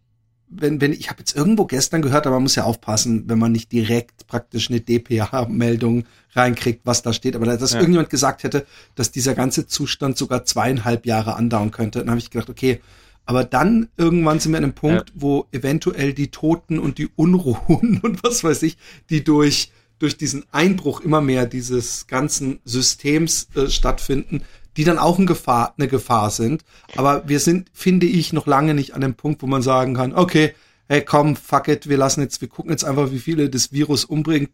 wenn, 0.48 0.80
wenn, 0.80 0.92
ich 0.92 1.10
habe 1.10 1.20
jetzt 1.20 1.36
irgendwo 1.36 1.64
gestern 1.64 2.02
gehört, 2.02 2.26
aber 2.26 2.36
man 2.36 2.44
muss 2.44 2.56
ja 2.56 2.64
aufpassen, 2.64 3.24
wenn 3.28 3.38
man 3.38 3.52
nicht 3.52 3.72
direkt 3.72 4.26
praktisch 4.26 4.68
eine 4.70 4.80
DPA-Meldung 4.80 6.04
reinkriegt, 6.32 6.82
was 6.84 7.02
da 7.02 7.12
steht. 7.12 7.36
Aber 7.36 7.46
dass 7.46 7.72
ja. 7.72 7.78
irgendjemand 7.78 8.10
gesagt 8.10 8.42
hätte, 8.42 8.66
dass 8.94 9.10
dieser 9.10 9.34
ganze 9.34 9.66
Zustand 9.66 10.16
sogar 10.16 10.44
zweieinhalb 10.44 11.06
Jahre 11.06 11.36
andauern 11.36 11.70
könnte, 11.70 12.00
dann 12.00 12.10
habe 12.10 12.18
ich 12.18 12.30
gedacht, 12.30 12.50
okay, 12.50 12.80
aber 13.26 13.44
dann 13.44 13.88
irgendwann 13.96 14.40
sind 14.40 14.52
wir 14.52 14.58
an 14.58 14.64
einem 14.64 14.72
Punkt, 14.72 15.10
ja. 15.10 15.14
wo 15.14 15.46
eventuell 15.52 16.14
die 16.14 16.32
Toten 16.32 16.78
und 16.78 16.98
die 16.98 17.08
Unruhen 17.14 18.00
und 18.02 18.24
was 18.24 18.42
weiß 18.42 18.62
ich, 18.64 18.76
die 19.08 19.22
durch 19.22 19.70
durch 20.00 20.16
diesen 20.16 20.44
Einbruch 20.50 21.00
immer 21.00 21.20
mehr 21.20 21.46
dieses 21.46 22.08
ganzen 22.08 22.58
Systems 22.64 23.48
äh, 23.54 23.68
stattfinden, 23.68 24.42
die 24.76 24.84
dann 24.84 24.98
auch 24.98 25.18
eine 25.18 25.26
Gefahr, 25.26 25.74
eine 25.76 25.88
Gefahr 25.88 26.30
sind. 26.30 26.64
Aber 26.96 27.28
wir 27.28 27.38
sind, 27.38 27.70
finde 27.72 28.06
ich, 28.06 28.32
noch 28.32 28.46
lange 28.46 28.74
nicht 28.74 28.94
an 28.94 29.02
dem 29.02 29.14
Punkt, 29.14 29.42
wo 29.42 29.46
man 29.46 29.62
sagen 29.62 29.94
kann, 29.94 30.14
okay, 30.14 30.54
hey 30.88 31.04
komm, 31.04 31.36
fuck 31.36 31.68
it, 31.68 31.88
wir 31.88 31.98
lassen 31.98 32.22
jetzt, 32.22 32.40
wir 32.40 32.48
gucken 32.48 32.72
jetzt 32.72 32.84
einfach, 32.84 33.12
wie 33.12 33.18
viele 33.18 33.50
das 33.50 33.72
Virus 33.72 34.04
umbringt 34.04 34.50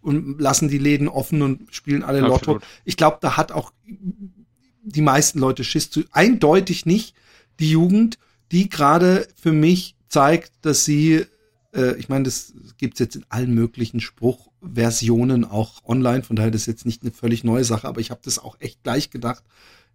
und 0.00 0.40
lassen 0.40 0.68
die 0.68 0.78
Läden 0.78 1.08
offen 1.08 1.42
und 1.42 1.74
spielen 1.74 2.02
alle 2.02 2.22
Absolut. 2.22 2.46
Lotto. 2.46 2.60
Ich 2.84 2.96
glaube, 2.96 3.18
da 3.20 3.36
hat 3.36 3.52
auch 3.52 3.72
die 4.82 5.02
meisten 5.02 5.38
Leute 5.38 5.62
Schiss 5.62 5.90
zu. 5.90 6.04
Eindeutig 6.10 6.86
nicht 6.86 7.14
die 7.60 7.70
Jugend, 7.70 8.18
die 8.50 8.68
gerade 8.68 9.28
für 9.40 9.52
mich 9.52 9.94
zeigt, 10.08 10.52
dass 10.62 10.84
sie 10.84 11.26
äh, 11.76 11.96
ich 11.96 12.08
meine, 12.08 12.24
das 12.24 12.54
gibt's 12.78 12.98
jetzt 12.98 13.16
in 13.16 13.24
allen 13.28 13.54
möglichen 13.54 14.00
Spruchversionen 14.60 15.44
auch 15.44 15.84
online, 15.86 16.22
von 16.22 16.36
daher 16.36 16.50
das 16.50 16.62
ist 16.62 16.66
jetzt 16.66 16.86
nicht 16.86 17.02
eine 17.02 17.12
völlig 17.12 17.44
neue 17.44 17.64
Sache, 17.64 17.86
aber 17.88 18.00
ich 18.00 18.10
habe 18.10 18.20
das 18.24 18.38
auch 18.38 18.56
echt 18.60 18.82
gleich 18.82 19.10
gedacht. 19.10 19.42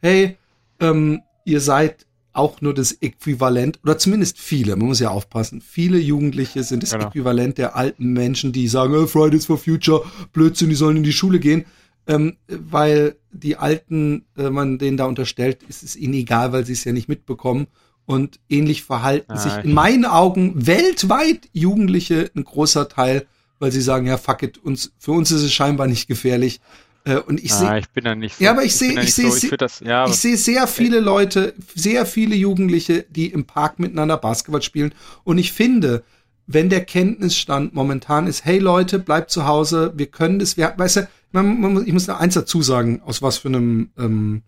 Hey, 0.01 0.37
ähm, 0.79 1.21
ihr 1.45 1.61
seid 1.61 2.05
auch 2.33 2.61
nur 2.61 2.73
das 2.73 2.93
Äquivalent, 2.93 3.79
oder 3.83 3.97
zumindest 3.97 4.39
viele, 4.39 4.75
man 4.77 4.87
muss 4.87 4.99
ja 5.01 5.09
aufpassen, 5.09 5.59
viele 5.59 5.97
Jugendliche 5.99 6.63
sind 6.63 6.81
das 6.81 6.91
genau. 6.91 7.07
Äquivalent 7.07 7.57
der 7.57 7.75
alten 7.75 8.13
Menschen, 8.13 8.53
die 8.53 8.67
sagen, 8.69 8.95
oh, 8.95 9.05
Fridays 9.05 9.45
for 9.47 9.57
Future, 9.57 10.03
Blödsinn, 10.31 10.69
die 10.69 10.75
sollen 10.75 10.97
in 10.97 11.03
die 11.03 11.13
Schule 11.13 11.39
gehen. 11.39 11.65
ähm, 12.07 12.37
weil 12.47 13.15
die 13.31 13.57
Alten, 13.57 14.25
äh, 14.35 14.49
man 14.49 14.79
denen 14.79 14.97
da 14.97 15.05
unterstellt, 15.05 15.61
ist 15.69 15.83
es 15.83 15.95
ihnen 15.95 16.15
egal, 16.15 16.51
weil 16.51 16.65
sie 16.65 16.73
es 16.73 16.83
ja 16.83 16.93
nicht 16.93 17.07
mitbekommen. 17.07 17.67
Und 18.07 18.39
ähnlich 18.49 18.81
verhalten 18.83 19.33
Ah, 19.33 19.37
sich 19.37 19.55
ich- 19.59 19.63
in 19.65 19.73
meinen 19.73 20.05
Augen 20.05 20.65
weltweit 20.65 21.47
Jugendliche 21.53 22.31
ein 22.35 22.43
großer 22.43 22.89
Teil, 22.89 23.27
weil 23.61 23.71
sie 23.71 23.79
sagen, 23.81 24.07
ja, 24.07 24.17
fuck 24.17 24.43
it, 24.43 24.57
uns, 24.57 24.91
für 24.97 25.11
uns 25.11 25.31
ist 25.31 25.43
es 25.43 25.53
scheinbar 25.53 25.87
nicht 25.87 26.07
gefährlich. 26.07 26.59
Äh, 27.03 27.17
und 27.17 27.43
ich 27.43 27.53
sehe 27.53 27.69
ah, 27.69 27.77
ich 27.77 27.89
bin 27.89 28.03
da 28.03 28.15
nicht 28.15 28.35
so. 28.37 28.43
Ja, 28.43 28.51
aber 28.51 28.63
ich 28.63 28.75
seh- 28.75 28.93
da 28.95 29.01
ich 29.03 29.13
seh- 29.13 29.29
so, 29.29 29.35
ich 29.35 29.57
das, 29.57 29.79
ja, 29.79 30.07
ich 30.07 30.15
sehe 30.17 30.35
sehr 30.37 30.67
viele 30.67 30.99
Leute, 30.99 31.53
sehr 31.75 32.05
viele 32.05 32.35
Jugendliche, 32.35 33.05
die 33.09 33.27
im 33.27 33.45
Park 33.45 33.79
miteinander 33.79 34.17
Basketball 34.17 34.61
spielen. 34.61 34.93
Und 35.23 35.37
ich 35.37 35.51
finde, 35.51 36.03
wenn 36.47 36.69
der 36.69 36.83
Kenntnisstand 36.85 37.73
momentan 37.73 38.27
ist, 38.27 38.45
hey 38.45 38.59
Leute, 38.59 38.99
bleibt 38.99 39.31
zu 39.31 39.45
Hause, 39.45 39.93
wir 39.95 40.07
können 40.07 40.39
das, 40.39 40.57
wir, 40.57 40.73
weißt 40.75 40.95
du, 40.97 41.07
man, 41.31 41.61
man, 41.61 41.87
ich 41.87 41.93
muss 41.93 42.07
noch 42.07 42.19
eins 42.19 42.33
dazu 42.33 42.61
sagen, 42.61 43.01
aus 43.05 43.21
was 43.21 43.37
für 43.37 43.47
einem 43.47 43.91
ähm, 43.97 44.41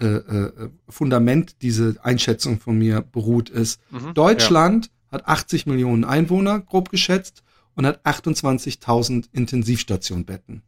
äh, 0.00 0.06
äh, 0.06 0.52
Fundament 0.88 1.56
diese 1.62 1.96
Einschätzung 2.02 2.58
von 2.58 2.78
mir 2.78 3.02
beruht 3.02 3.48
ist. 3.50 3.80
Mhm, 3.90 4.14
Deutschland 4.14 4.90
hat 5.10 5.26
80 5.28 5.66
Millionen 5.66 6.04
Einwohner, 6.04 6.60
grob 6.60 6.90
geschätzt, 6.90 7.42
und 7.74 7.86
hat 7.86 8.04
28.000 8.04 9.28
Intensivstationbetten. 9.32 10.62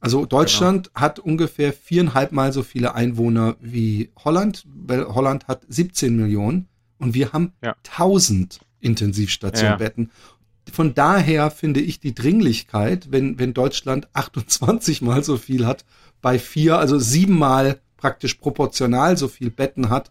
Also 0.00 0.26
Deutschland 0.26 0.90
hat 0.94 1.18
ungefähr 1.18 1.72
viereinhalb 1.72 2.30
Mal 2.32 2.52
so 2.52 2.62
viele 2.62 2.94
Einwohner 2.94 3.56
wie 3.60 4.10
Holland, 4.24 4.64
weil 4.66 5.06
Holland 5.06 5.48
hat 5.48 5.62
17 5.68 6.14
Millionen 6.14 6.68
und 6.98 7.14
wir 7.14 7.32
haben 7.32 7.52
Ja. 7.62 7.74
1000 7.84 8.60
Intensivstationbetten. 8.80 10.10
Von 10.72 10.94
daher 10.94 11.50
finde 11.50 11.80
ich 11.80 12.00
die 12.00 12.14
Dringlichkeit, 12.14 13.10
wenn, 13.10 13.38
wenn 13.38 13.54
Deutschland 13.54 14.08
28 14.12 15.00
Mal 15.02 15.24
so 15.24 15.36
viel 15.36 15.66
hat, 15.66 15.84
bei 16.20 16.38
vier, 16.38 16.78
also 16.78 16.98
siebenmal 16.98 17.80
praktisch 17.96 18.34
proportional 18.34 19.16
so 19.16 19.28
viel 19.28 19.50
Betten 19.50 19.88
hat, 19.88 20.10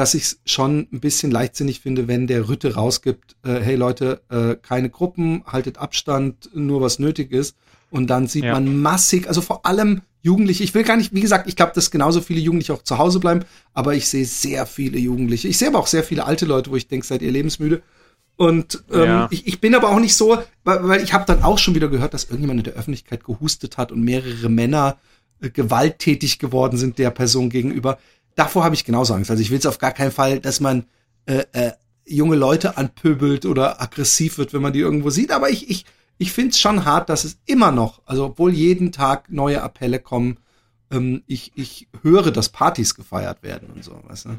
dass 0.00 0.14
ich 0.14 0.22
es 0.22 0.40
schon 0.46 0.88
ein 0.92 1.00
bisschen 1.00 1.30
leichtsinnig 1.30 1.80
finde, 1.80 2.08
wenn 2.08 2.26
der 2.26 2.48
Rütte 2.48 2.74
rausgibt, 2.74 3.36
äh, 3.44 3.60
hey 3.60 3.76
Leute, 3.76 4.22
äh, 4.30 4.56
keine 4.56 4.88
Gruppen, 4.88 5.42
haltet 5.46 5.76
Abstand, 5.76 6.48
nur 6.54 6.80
was 6.80 6.98
nötig 6.98 7.32
ist. 7.32 7.54
Und 7.90 8.08
dann 8.08 8.26
sieht 8.26 8.44
Ja. 8.44 8.54
man 8.54 8.80
massig, 8.80 9.28
also 9.28 9.42
vor 9.42 9.66
allem 9.66 10.00
Jugendliche, 10.22 10.64
ich 10.64 10.72
will 10.74 10.84
gar 10.84 10.96
nicht, 10.96 11.12
wie 11.12 11.20
gesagt, 11.20 11.48
ich 11.48 11.54
glaube, 11.56 11.72
dass 11.74 11.90
genauso 11.90 12.20
viele 12.22 12.40
Jugendliche 12.40 12.72
auch 12.72 12.82
zu 12.82 12.96
Hause 12.96 13.20
bleiben, 13.20 13.44
aber 13.74 13.94
ich 13.94 14.08
sehe 14.08 14.24
sehr 14.24 14.64
viele 14.64 14.98
Jugendliche. 14.98 15.48
Ich 15.48 15.58
sehe 15.58 15.68
aber 15.68 15.78
auch 15.78 15.86
sehr 15.86 16.02
viele 16.04 16.24
alte 16.24 16.46
Leute, 16.46 16.70
wo 16.70 16.76
ich 16.76 16.88
denke, 16.88 17.06
seid 17.06 17.20
ihr 17.20 17.30
lebensmüde. 17.30 17.82
Und 18.36 18.82
ähm, 18.90 19.02
Ja. 19.04 19.28
ich, 19.30 19.46
ich 19.46 19.60
bin 19.60 19.74
aber 19.74 19.90
auch 19.90 20.00
nicht 20.00 20.16
so, 20.16 20.38
weil, 20.64 20.88
weil 20.88 21.02
ich 21.02 21.12
habe 21.12 21.26
dann 21.26 21.42
auch 21.42 21.58
schon 21.58 21.74
wieder 21.74 21.88
gehört, 21.88 22.14
dass 22.14 22.24
irgendjemand 22.24 22.60
in 22.60 22.64
der 22.64 22.74
Öffentlichkeit 22.74 23.22
gehustet 23.24 23.76
hat 23.76 23.92
und 23.92 24.00
mehrere 24.02 24.48
Männer 24.48 24.96
äh, 25.42 25.50
gewalttätig 25.50 26.38
geworden 26.38 26.78
sind 26.78 26.96
der 26.98 27.10
Person 27.10 27.50
gegenüber. 27.50 27.98
Davor 28.34 28.64
habe 28.64 28.74
ich 28.74 28.84
genauso 28.84 29.14
Angst. 29.14 29.30
Also 29.30 29.42
ich 29.42 29.50
will 29.50 29.58
es 29.58 29.66
auf 29.66 29.78
gar 29.78 29.92
keinen 29.92 30.12
Fall, 30.12 30.40
dass 30.40 30.60
man 30.60 30.86
äh, 31.26 31.44
äh, 31.52 31.72
junge 32.06 32.36
Leute 32.36 32.76
anpöbelt 32.76 33.46
oder 33.46 33.80
aggressiv 33.80 34.38
wird, 34.38 34.52
wenn 34.52 34.62
man 34.62 34.72
die 34.72 34.80
irgendwo 34.80 35.10
sieht. 35.10 35.30
Aber 35.30 35.50
ich, 35.50 35.70
ich, 35.70 35.84
ich 36.18 36.32
finde 36.32 36.50
es 36.50 36.60
schon 36.60 36.84
hart, 36.84 37.08
dass 37.08 37.24
es 37.24 37.38
immer 37.46 37.70
noch, 37.70 38.02
also 38.04 38.26
obwohl 38.26 38.52
jeden 38.52 38.92
Tag 38.92 39.30
neue 39.30 39.62
Appelle 39.62 40.00
kommen, 40.00 40.38
ähm, 40.90 41.22
ich, 41.26 41.52
ich 41.54 41.88
höre, 42.02 42.30
dass 42.30 42.48
Partys 42.48 42.94
gefeiert 42.94 43.42
werden 43.42 43.70
und 43.70 43.84
so. 43.84 44.00
Weißt 44.06 44.26
du? 44.26 44.30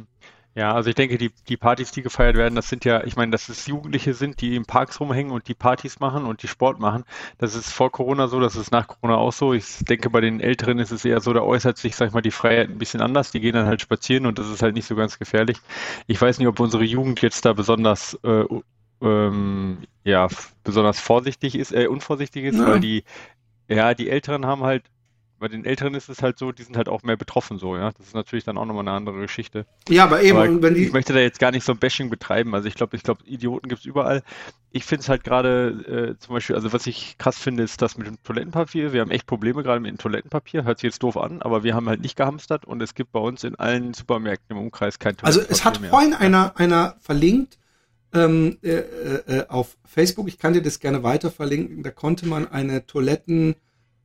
Ja, 0.54 0.74
also 0.74 0.90
ich 0.90 0.96
denke, 0.96 1.18
die, 1.18 1.32
die 1.48 1.56
Partys, 1.56 1.92
die 1.92 2.02
gefeiert 2.02 2.36
werden, 2.36 2.56
das 2.56 2.68
sind 2.68 2.84
ja, 2.84 3.06
ich 3.06 3.16
meine, 3.16 3.32
dass 3.32 3.48
es 3.48 3.68
Jugendliche 3.68 4.14
sind, 4.14 4.42
die 4.42 4.58
im 4.58 4.66
Parks 4.66 5.00
rumhängen 5.00 5.32
und 5.32 5.48
die 5.48 5.54
Partys 5.54 6.02
machen 6.02 6.26
und 6.26 6.44
die 6.44 6.50
Sport 6.50 6.78
machen. 6.78 7.06
Das 7.38 7.56
ist 7.56 7.72
vor 7.72 7.90
Corona 7.90 8.28
so, 8.28 8.42
das 8.42 8.58
ist 8.58 8.70
nach 8.70 8.88
Corona 8.88 9.16
auch 9.16 9.32
so. 9.32 9.54
Ich 9.54 9.78
denke, 9.86 10.10
bei 10.10 10.20
den 10.20 10.42
Älteren 10.42 10.80
ist 10.80 10.92
es 10.92 11.06
eher 11.06 11.22
so, 11.22 11.32
da 11.32 11.40
äußert 11.42 11.78
sich, 11.78 11.96
sag 11.96 12.08
ich 12.10 12.14
mal, 12.14 12.22
die 12.22 12.32
Freiheit 12.32 12.70
ein 12.70 12.78
bisschen 12.80 13.00
anders. 13.00 13.32
Die 13.32 13.40
gehen 13.40 13.54
dann 13.54 13.66
halt 13.66 13.80
spazieren 13.82 14.26
und 14.26 14.40
das 14.40 14.50
ist 14.50 14.62
halt 14.62 14.76
nicht 14.76 14.88
so 14.88 14.96
ganz 14.96 15.18
gefährlich. 15.18 15.58
Ich 16.08 16.22
weiß 16.22 16.38
nicht, 16.40 16.48
ob 16.50 16.60
unsere 16.60 16.84
Jugend 16.84 17.22
jetzt 17.22 17.46
da 17.46 17.54
besonders, 17.54 18.20
äh, 18.24 18.44
ähm, 19.02 19.78
ja, 20.04 20.28
besonders 20.66 21.00
vorsichtig 21.00 21.56
ist, 21.56 21.72
äh, 21.72 21.88
unvorsichtig 21.88 22.44
ist, 22.44 22.58
Ja. 22.60 22.68
weil 22.68 22.80
die, 22.82 23.06
ja, 23.70 23.94
die 23.94 24.10
Älteren 24.10 24.46
haben 24.46 24.64
halt, 24.64 24.84
bei 25.42 25.48
den 25.48 25.66
Älteren 25.66 25.96
ist 25.96 26.08
es 26.08 26.22
halt 26.22 26.38
so, 26.38 26.52
die 26.52 26.62
sind 26.62 26.78
halt 26.78 26.88
auch 26.88 27.02
mehr 27.04 27.18
betroffen 27.18 27.58
so, 27.58 27.76
ja. 27.76 27.92
Das 27.98 28.08
ist 28.08 28.14
natürlich 28.14 28.46
dann 28.46 28.58
auch 28.58 28.66
nochmal 28.66 28.88
eine 28.88 28.96
andere 28.96 29.20
Geschichte. 29.20 29.66
Ja, 29.90 30.04
aber 30.04 30.22
eben, 30.22 30.38
Aber 30.38 30.62
wenn 30.62 30.76
die, 30.76 30.86
ich 30.86 30.94
möchte 30.94 31.14
da 31.14 31.20
jetzt 31.20 31.40
gar 31.40 31.52
nicht 31.52 31.66
so 31.66 31.72
ein 31.74 31.80
Bashing 31.80 32.10
betreiben. 32.10 32.54
Also 32.54 32.68
ich 32.68 32.76
glaube, 32.76 32.96
ich 32.96 33.04
glaube, 33.04 33.24
Idioten 33.26 33.68
gibt 33.68 33.82
es 33.82 33.86
überall. 33.86 34.22
Ich 34.72 34.86
finde 34.86 35.02
es 35.02 35.10
halt 35.10 35.24
gerade 35.24 36.14
äh, 36.16 36.20
zum 36.20 36.36
Beispiel, 36.36 36.56
also 36.56 36.72
was 36.72 36.86
ich 36.86 37.18
krass 37.18 37.40
finde, 37.40 37.64
ist 37.64 37.82
das 37.82 37.98
mit 37.98 38.06
dem 38.08 38.22
Toilettenpapier. 38.24 38.94
Wir 38.94 39.02
haben 39.02 39.12
echt 39.12 39.26
Probleme 39.26 39.64
gerade 39.64 39.82
mit 39.82 39.90
dem 39.90 39.98
Toilettenpapier. 39.98 40.64
Hört 40.64 40.78
sich 40.78 40.90
jetzt 40.90 41.02
doof 41.04 41.18
an, 41.18 41.42
aber 41.42 41.64
wir 41.64 41.74
haben 41.74 41.90
halt 41.90 42.02
nicht 42.02 42.16
gehamstert 42.16 42.66
und 42.66 42.82
es 42.82 42.94
gibt 42.94 43.12
bei 43.12 43.20
uns 43.20 43.44
in 43.44 43.56
allen 43.56 43.94
Supermärkten 43.96 44.56
im 44.56 44.64
Umkreis 44.64 45.00
kein 45.00 45.16
Also 45.24 45.40
Toilettenpapier 45.40 45.52
es 45.56 45.66
hat 45.66 45.82
mehr. 45.82 45.90
vorhin 45.90 46.14
einer, 46.14 46.54
einer 46.58 46.96
verlinkt 47.02 47.58
ähm, 48.14 48.58
äh, 48.62 48.76
äh, 48.76 49.48
auf 49.48 49.76
Facebook, 49.86 50.28
ich 50.28 50.38
kann 50.38 50.54
dir 50.54 50.62
das 50.62 50.80
gerne 50.80 51.04
weiter 51.04 51.32
verlinken, 51.32 51.84
da 51.84 51.92
konnte 51.92 52.28
man 52.28 52.48
eine 52.48 52.86
Toiletten, 52.86 53.56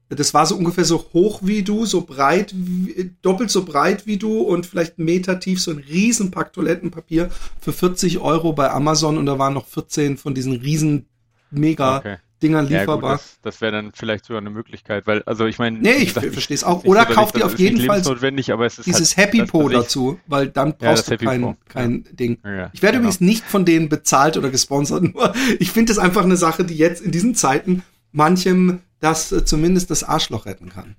das 0.09 0.35
war 0.35 0.47
so 0.47 0.57
ungefähr 0.57 0.85
so 0.85 1.05
hoch 1.13 1.41
wie 1.43 1.63
du, 1.63 1.85
so 1.85 2.03
breit, 2.03 2.53
wie, 2.57 3.11
doppelt 3.23 3.51
so 3.51 3.65
breit 3.65 4.07
wie 4.07 4.17
du 4.19 4.41
und 4.41 4.67
vielleicht 4.67 4.99
einen 4.99 5.07
Meter 5.07 5.41
tief, 5.41 5.61
so 5.61 5.73
ein 5.73 5.79
Riesenpack 5.79 6.53
Toilettenpapier 6.53 7.31
für 7.61 7.73
40 7.73 8.19
Euro 8.21 8.53
bei 8.53 8.71
Amazon 8.71 9.19
und 9.19 9.27
da 9.27 9.39
waren 9.39 9.55
noch 9.55 9.67
14 9.67 10.17
von 10.17 10.35
diesen 10.35 10.53
riesen 10.53 11.07
mega 11.51 11.99
Okay. 11.99 12.17
Dingern 12.43 12.67
Ja, 12.69 12.81
gut, 12.85 12.97
lieferbar. 12.97 13.13
das, 13.15 13.39
das 13.41 13.61
wäre 13.63 13.73
dann 13.73 13.93
vielleicht 13.95 14.27
sogar 14.27 14.43
eine 14.43 14.51
Möglichkeit, 14.51 15.07
weil, 15.07 15.23
also 15.23 15.47
ich 15.47 15.59
meine, 15.59 15.79
Nee, 15.79 15.95
ich 15.95 16.13
verstehe 16.13 16.55
es 16.55 16.65
auch. 16.65 16.85
Oder 16.85 17.07
kauft 17.07 17.39
ihr 17.39 17.47
auf 17.47 17.59
jeden 17.59 17.79
Fall 17.79 17.97
lebensnotwendig, 17.97 18.53
aber 18.53 18.67
es 18.67 18.79
ist 18.79 18.85
dieses 18.87 19.17
halt, 19.17 19.29
Happy 19.29 19.45
Po 19.47 19.71
dazu, 19.71 20.21
weil 20.27 20.49
dann 20.49 20.75
Ja, 20.81 20.91
brauchst 20.91 21.11
das 21.11 21.19
du 21.19 21.25
kein, 21.25 21.41
Po, 21.41 21.57
kein 21.67 22.05
Ding. 22.13 22.39
Ja, 22.45 22.69
Ich 22.75 22.83
werde 22.83 22.99
genau. 22.99 23.09
übrigens 23.09 23.21
nicht 23.23 23.43
von 23.43 23.65
denen 23.65 23.89
bezahlt 23.89 24.37
oder 24.37 24.51
gesponsert, 24.51 25.03
nur 25.15 25.35
ich 25.59 25.71
finde 25.71 25.93
es 25.93 25.99
einfach 25.99 26.25
eine 26.25 26.37
Sache, 26.37 26.65
die 26.65 26.77
jetzt 26.77 27.01
in 27.03 27.11
diesen 27.11 27.35
Zeiten 27.35 27.83
manchem 28.13 28.81
das 29.01 29.33
äh, 29.33 29.45
zumindest 29.45 29.91
das 29.91 30.05
Arschloch 30.05 30.47
retten 30.47 30.69
kann. 30.69 30.97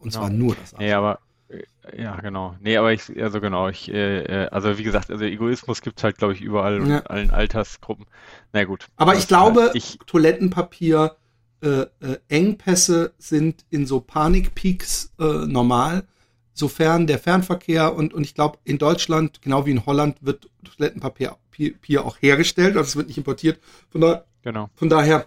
Und 0.00 0.12
zwar 0.12 0.30
Genau. 0.30 0.46
nur 0.46 0.54
das 0.54 0.74
Arschloch. 0.74 0.78
Nee, 0.80 0.92
aber 0.92 1.18
äh, 1.48 2.02
ja, 2.02 2.16
genau. 2.16 2.56
Nee, 2.60 2.76
aber 2.76 2.92
ich, 2.92 3.02
also 3.22 3.40
genau, 3.40 3.68
ich, 3.68 3.88
äh, 3.92 4.22
äh, 4.44 4.48
also 4.48 4.78
wie 4.78 4.82
gesagt, 4.82 5.10
also 5.10 5.24
Egoismus 5.24 5.80
gibt's 5.82 6.02
halt, 6.02 6.18
glaube 6.18 6.34
ich, 6.34 6.40
überall 6.40 6.80
und 6.80 6.90
Ja. 6.90 6.98
in 6.98 7.06
allen 7.06 7.30
Altersgruppen. 7.30 8.06
Na 8.52 8.64
gut. 8.64 8.86
Aber 8.96 9.14
ich 9.14 9.28
glaube, 9.28 9.60
halt, 9.62 9.76
ich, 9.76 9.98
Toilettenpapier, 10.06 11.16
äh, 11.62 11.68
äh, 12.00 12.18
Engpässe 12.28 13.14
sind 13.18 13.64
in 13.70 13.86
so 13.86 14.00
Panikpeaks 14.00 15.12
äh, 15.18 15.46
normal, 15.46 16.04
sofern 16.52 17.06
der 17.06 17.18
Fernverkehr 17.18 17.94
und, 17.94 18.12
und 18.12 18.24
ich 18.24 18.34
glaube, 18.34 18.58
in 18.64 18.78
Deutschland, 18.78 19.40
genau 19.42 19.66
wie 19.66 19.70
in 19.70 19.86
Holland, 19.86 20.18
wird 20.20 20.50
Toilettenpapier 20.64 21.36
Papier 21.50 22.04
auch 22.04 22.18
hergestellt, 22.20 22.76
also 22.76 22.88
es 22.88 22.96
wird 22.96 23.08
nicht 23.08 23.16
importiert. 23.16 23.58
Von, 23.88 24.02
da, 24.02 24.24
genau. 24.42 24.68
von 24.74 24.88
daher 24.90 25.20
äh, 25.20 25.26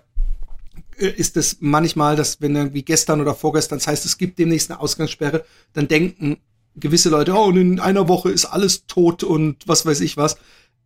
ist 0.99 1.37
es 1.37 1.57
manchmal, 1.59 2.15
dass 2.15 2.41
wenn 2.41 2.55
irgendwie 2.55 2.83
gestern 2.83 3.21
oder 3.21 3.35
vorgestern 3.35 3.79
das 3.79 3.87
heißt, 3.87 4.05
es 4.05 4.17
gibt 4.17 4.39
demnächst 4.39 4.69
eine 4.69 4.79
Ausgangssperre, 4.79 5.45
dann 5.73 5.87
denken 5.87 6.37
gewisse 6.75 7.09
Leute, 7.09 7.33
oh, 7.33 7.45
und 7.45 7.57
in 7.57 7.79
einer 7.79 8.07
Woche 8.07 8.31
ist 8.31 8.45
alles 8.45 8.85
tot 8.85 9.23
und 9.23 9.67
was 9.67 9.85
weiß 9.85 10.01
ich 10.01 10.17
was. 10.17 10.37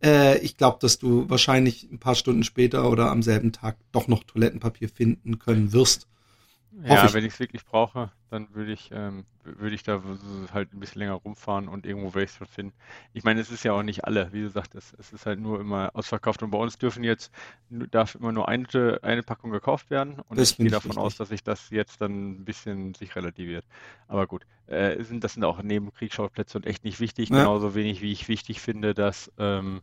Äh, 0.03 0.39
ich 0.39 0.57
glaube, 0.57 0.77
dass 0.81 0.99
du 0.99 1.29
wahrscheinlich 1.29 1.87
ein 1.91 1.99
paar 1.99 2.15
Stunden 2.15 2.43
später 2.43 2.89
oder 2.89 3.09
am 3.11 3.23
selben 3.23 3.51
Tag 3.51 3.77
doch 3.91 4.07
noch 4.07 4.23
Toilettenpapier 4.23 4.89
finden 4.89 5.39
können 5.39 5.73
wirst. 5.73 6.07
Ja, 6.83 7.05
ich. 7.05 7.13
wenn 7.13 7.23
ich 7.23 7.33
es 7.33 7.39
wirklich 7.39 7.65
brauche, 7.65 8.11
dann 8.29 8.47
würde 8.55 8.71
ich, 8.71 8.89
ähm, 8.91 9.25
würde 9.43 9.75
ich 9.75 9.83
da 9.83 10.01
halt 10.51 10.73
ein 10.73 10.79
bisschen 10.79 10.99
länger 10.99 11.13
rumfahren 11.13 11.67
und 11.67 11.85
irgendwo 11.85 12.13
werde 12.15 12.25
ich 12.25 12.31
es 12.31 12.37
schon 12.37 12.47
finden. 12.47 12.73
Ich 13.13 13.23
meine, 13.23 13.39
es 13.41 13.51
ist 13.51 13.63
ja 13.63 13.73
auch 13.73 13.83
nicht 13.83 14.05
alle, 14.05 14.33
wie 14.33 14.41
du 14.41 14.49
sagtest, 14.49 14.95
es 14.97 15.13
ist 15.13 15.25
halt 15.25 15.39
nur 15.39 15.59
immer 15.59 15.91
ausverkauft 15.93 16.41
und 16.41 16.49
bei 16.49 16.57
uns 16.57 16.77
dürfen 16.79 17.03
jetzt, 17.03 17.31
darf 17.69 18.15
immer 18.15 18.31
nur 18.31 18.47
eine, 18.49 18.65
eine 19.03 19.21
Packung 19.23 19.51
gekauft 19.51 19.91
werden 19.91 20.19
und 20.27 20.39
Das 20.39 20.51
ich 20.51 20.57
gehe 20.57 20.69
davon 20.69 20.89
wichtig. 20.91 21.03
aus, 21.03 21.15
dass 21.15 21.29
sich 21.29 21.43
das 21.43 21.69
jetzt 21.69 22.01
dann 22.01 22.31
ein 22.31 22.45
bisschen 22.45 22.95
sich 22.95 23.15
relativiert. 23.15 23.65
Aber 24.07 24.25
gut, 24.25 24.45
äh, 24.67 25.03
sind, 25.03 25.23
das 25.23 25.33
sind 25.33 25.43
auch 25.43 25.61
Nebenkriegsschauplätze 25.61 26.57
und 26.57 26.65
echt 26.65 26.83
nicht 26.83 26.99
wichtig, 26.99 27.29
Ja. 27.29 27.37
genauso 27.37 27.75
wenig 27.75 28.01
wie 28.01 28.11
ich 28.11 28.27
wichtig 28.27 28.61
finde, 28.61 28.93
dass 28.95 29.31
ähm, 29.37 29.81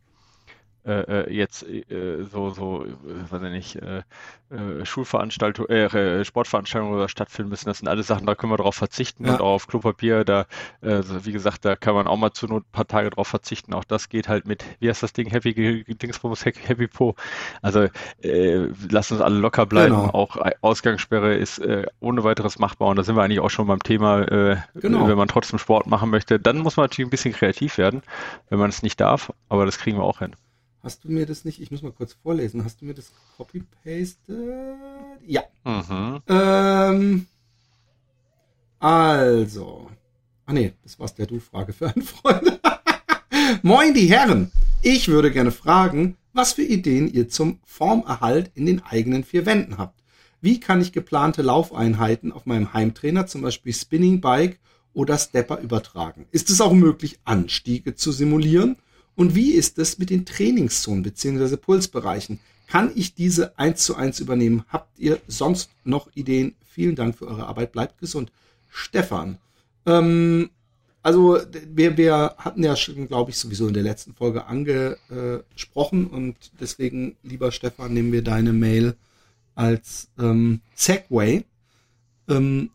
äh, 0.86 1.24
äh, 1.24 1.32
jetzt 1.32 1.62
äh, 1.62 2.24
so, 2.30 2.50
so, 2.50 2.84
äh, 2.84 2.88
weiß 3.30 3.42
ich 3.42 3.50
nicht, 3.50 3.76
äh, 3.76 4.02
äh, 4.50 4.84
Schulveranstaltungen, 4.84 5.70
äh, 5.70 6.24
Sportveranstaltungen 6.24 6.94
oder 6.94 7.08
stattfinden 7.08 7.50
müssen. 7.50 7.66
Das 7.66 7.78
sind 7.78 7.88
alles 7.88 8.06
Sachen, 8.06 8.26
da 8.26 8.34
können 8.34 8.52
wir 8.52 8.56
drauf 8.56 8.74
verzichten 8.74 9.24
Ja. 9.26 9.34
und 9.34 9.40
auch 9.40 9.54
auf 9.54 9.66
Klopapier, 9.68 10.24
da, 10.24 10.46
äh, 10.80 11.02
so 11.02 11.24
wie 11.24 11.32
gesagt, 11.32 11.64
da 11.64 11.76
kann 11.76 11.94
man 11.94 12.06
auch 12.06 12.16
mal 12.16 12.32
zu 12.32 12.46
Not 12.46 12.64
ein 12.64 12.72
paar 12.72 12.86
Tage 12.88 13.10
drauf 13.10 13.28
verzichten. 13.28 13.74
Auch 13.74 13.84
das 13.84 14.08
geht 14.08 14.28
halt 14.28 14.46
mit, 14.46 14.64
wie 14.80 14.88
heißt 14.88 15.02
das 15.02 15.12
Ding, 15.12 15.28
Happy 15.30 15.84
Dingsbums, 15.84 16.44
Happy 16.44 16.86
Po. 16.88 17.14
Also 17.62 17.88
äh, 18.22 18.68
lass 18.90 19.12
uns 19.12 19.20
alle 19.20 19.38
locker 19.38 19.66
bleiben. 19.66 19.94
Genau. 19.94 20.10
Auch 20.10 20.36
Ausgangssperre 20.62 21.34
ist 21.34 21.60
ohne 22.00 22.24
weiteres 22.24 22.58
machbar 22.58 22.88
und 22.88 22.96
da 22.96 23.02
sind 23.02 23.16
wir 23.16 23.22
eigentlich 23.22 23.40
auch 23.40 23.50
schon 23.50 23.66
beim 23.66 23.82
Thema, 23.82 24.22
äh, 24.22 24.56
Genau. 24.74 25.06
wenn 25.08 25.16
man 25.16 25.28
trotzdem 25.28 25.58
Sport 25.58 25.86
machen 25.86 26.10
möchte, 26.10 26.40
dann 26.40 26.58
muss 26.58 26.76
man 26.76 26.84
natürlich 26.84 27.06
ein 27.06 27.10
bisschen 27.10 27.32
kreativ 27.34 27.78
werden, 27.78 28.02
wenn 28.48 28.58
man 28.58 28.70
es 28.70 28.82
nicht 28.82 29.00
darf, 29.00 29.32
aber 29.48 29.66
das 29.66 29.78
kriegen 29.78 29.98
wir 29.98 30.04
auch 30.04 30.18
hin. 30.20 30.34
Hast 30.82 31.04
du 31.04 31.10
mir 31.10 31.26
das 31.26 31.44
nicht, 31.44 31.60
ich 31.60 31.70
muss 31.70 31.82
mal 31.82 31.92
kurz 31.92 32.14
vorlesen, 32.14 32.64
hast 32.64 32.80
du 32.80 32.86
mir 32.86 32.94
das 32.94 33.12
copy-pasted? 33.36 34.38
Ja. 35.26 35.42
Mhm. 35.64 36.22
Ähm, 36.28 37.26
Also. 38.78 39.90
Ah 40.46 40.54
nee, 40.54 40.72
das 40.82 40.98
war's 40.98 41.14
der 41.14 41.26
Du-Frage 41.26 41.74
für 41.74 41.88
einen 41.88 42.02
Freund. 42.02 42.60
Moin, 43.62 43.92
die 43.92 44.06
Herren. 44.06 44.50
Ich 44.80 45.08
würde 45.08 45.30
gerne 45.30 45.50
fragen, 45.50 46.16
was 46.32 46.54
für 46.54 46.62
Ideen 46.62 47.12
ihr 47.12 47.28
zum 47.28 47.60
Formerhalt 47.64 48.50
in 48.54 48.64
den 48.64 48.82
eigenen 48.82 49.22
vier 49.22 49.44
Wänden 49.44 49.76
habt. 49.76 50.00
Wie 50.40 50.58
kann 50.58 50.80
ich 50.80 50.92
geplante 50.92 51.42
Laufeinheiten 51.42 52.32
auf 52.32 52.46
meinem 52.46 52.72
Heimtrainer, 52.72 53.26
zum 53.26 53.42
Beispiel 53.42 53.74
Spinning 53.74 54.22
Bike 54.22 54.58
oder 54.94 55.18
Stepper 55.18 55.60
übertragen? 55.60 56.24
Ist 56.30 56.48
es 56.48 56.62
auch 56.62 56.72
möglich, 56.72 57.18
Anstiege 57.24 57.94
zu 57.94 58.12
simulieren? 58.12 58.76
Und 59.16 59.34
wie 59.34 59.52
ist 59.52 59.78
es 59.78 59.98
mit 59.98 60.10
den 60.10 60.24
Trainingszonen 60.24 61.02
bzw. 61.02 61.56
Pulsbereichen? 61.56 62.40
Kann 62.66 62.92
ich 62.94 63.14
diese 63.14 63.58
eins 63.58 63.84
zu 63.84 63.96
eins 63.96 64.20
übernehmen? 64.20 64.64
Habt 64.68 64.98
ihr 64.98 65.20
sonst 65.26 65.70
noch 65.84 66.08
Ideen? 66.14 66.54
Vielen 66.68 66.94
Dank 66.94 67.18
für 67.18 67.26
eure 67.26 67.46
Arbeit. 67.46 67.72
Bleibt 67.72 67.98
gesund. 67.98 68.30
Stefan. 68.68 69.38
Ähm, 69.86 70.50
also 71.02 71.40
wir, 71.72 71.96
wir 71.96 72.34
hatten 72.36 72.62
ja 72.62 72.76
schon, 72.76 73.08
glaube 73.08 73.30
ich, 73.30 73.38
sowieso 73.38 73.66
in 73.68 73.74
der 73.74 73.82
letzten 73.82 74.14
Folge 74.14 74.46
angesprochen 74.46 76.06
und 76.06 76.36
deswegen, 76.60 77.16
lieber 77.22 77.52
Stefan, 77.52 77.94
nehmen 77.94 78.12
wir 78.12 78.22
deine 78.22 78.52
Mail 78.52 78.96
als 79.54 80.08
ähm, 80.18 80.60
Segway, 80.74 81.44
ähm, 82.28 82.70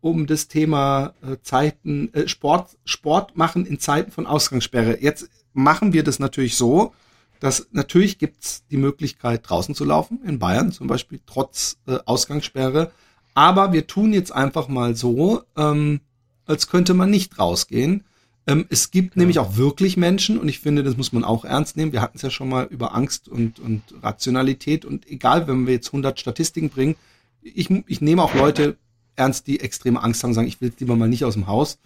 um 0.00 0.26
das 0.26 0.48
Thema 0.48 1.14
äh, 1.22 1.36
Zeiten, 1.42 2.12
äh, 2.12 2.28
Sport, 2.28 2.76
Sport 2.84 3.36
machen 3.36 3.66
in 3.66 3.78
Zeiten 3.78 4.10
von 4.10 4.26
Ausgangssperre. 4.26 4.98
Jetzt 5.00 5.28
machen 5.52 5.92
wir 5.92 6.04
das 6.04 6.18
natürlich 6.18 6.56
so, 6.56 6.92
dass 7.40 7.68
natürlich 7.72 8.18
gibt's 8.18 8.64
die 8.70 8.76
Möglichkeit, 8.76 9.48
draußen 9.48 9.74
zu 9.74 9.84
laufen, 9.84 10.20
in 10.24 10.38
Bayern 10.38 10.72
zum 10.72 10.86
Beispiel, 10.86 11.20
trotz 11.26 11.78
äh, 11.86 11.98
Ausgangssperre. 12.04 12.92
Aber 13.34 13.72
wir 13.72 13.86
tun 13.86 14.12
jetzt 14.12 14.32
einfach 14.32 14.68
mal 14.68 14.94
so, 14.94 15.42
ähm, 15.56 16.00
als 16.46 16.66
könnte 16.66 16.94
man 16.94 17.10
nicht 17.10 17.38
rausgehen. 17.38 18.04
Ähm, 18.46 18.66
es 18.68 18.90
gibt 18.90 19.16
ja. 19.16 19.20
nämlich 19.20 19.38
auch 19.38 19.56
wirklich 19.56 19.96
Menschen, 19.96 20.38
und 20.38 20.48
ich 20.48 20.60
finde, 20.60 20.82
das 20.82 20.96
muss 20.96 21.12
man 21.12 21.24
auch 21.24 21.44
ernst 21.44 21.76
nehmen. 21.76 21.92
Wir 21.92 22.02
hatten 22.02 22.16
es 22.16 22.22
ja 22.22 22.30
schon 22.30 22.48
mal 22.48 22.66
über 22.66 22.94
Angst 22.94 23.28
und, 23.28 23.58
und 23.58 23.82
Rationalität. 24.02 24.84
Und 24.84 25.08
egal, 25.08 25.48
wenn 25.48 25.66
wir 25.66 25.74
jetzt 25.74 25.88
100 25.88 26.20
Statistiken 26.20 26.68
bringen, 26.68 26.96
ich, 27.42 27.70
ich 27.86 28.00
nehme 28.02 28.22
auch 28.22 28.34
Leute 28.34 28.76
ernst, 29.16 29.46
die 29.46 29.60
extreme 29.60 30.02
Angst 30.02 30.22
haben, 30.22 30.34
sagen, 30.34 30.48
ich 30.48 30.60
will 30.60 30.72
lieber 30.78 30.96
mal 30.96 31.08
nicht 31.08 31.24
aus 31.24 31.34
dem 31.34 31.46
Haus. 31.46 31.78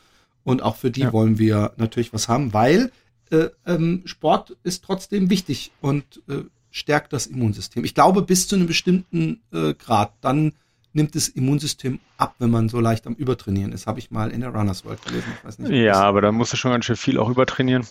Und 0.43 0.63
auch 0.63 0.77
für 0.77 0.91
die 0.91 1.03
ja. 1.03 1.13
wollen 1.13 1.39
wir 1.39 1.73
natürlich 1.77 2.13
was 2.13 2.29
haben, 2.29 2.53
weil 2.53 2.91
äh, 3.31 3.49
ähm, 3.67 4.03
Sport 4.05 4.57
ist 4.63 4.85
trotzdem 4.85 5.31
wichtig 5.31 5.73
und 5.81 6.23
äh, 6.29 6.43
stärkt 6.71 7.13
das 7.13 7.27
Immunsystem. 7.27 7.85
Ich 7.85 7.95
glaube, 7.95 8.23
bis 8.23 8.49
zu 8.49 8.57
einem 8.57 8.67
bestimmten 8.67 9.41
äh, 9.53 9.75
Grad, 9.75 10.13
dann 10.21 10.53
nimmt 10.93 11.15
das 11.15 11.29
Immunsystem 11.29 12.01
ab, 12.17 12.37
wenn 12.39 12.51
man 12.51 12.69
so 12.69 12.81
leicht 12.81 13.07
am 13.07 13.15
Übertrainieren 13.15 13.73
ist. 13.73 13.87
Habe 13.87 13.99
ich 13.99 14.11
mal 14.11 14.31
in 14.31 14.41
der 14.41 14.51
Runners 14.51 14.85
World 14.85 15.05
gelesen. 15.05 15.33
Nicht, 15.59 15.83
ja, 15.83 16.01
aber 16.01 16.21
da 16.21 16.33
musst 16.33 16.53
du 16.53 16.57
schon 16.57 16.71
ganz 16.71 16.85
schön 16.85 16.97
viel 16.97 17.19
auch 17.19 17.29
übertrainieren. 17.29 17.87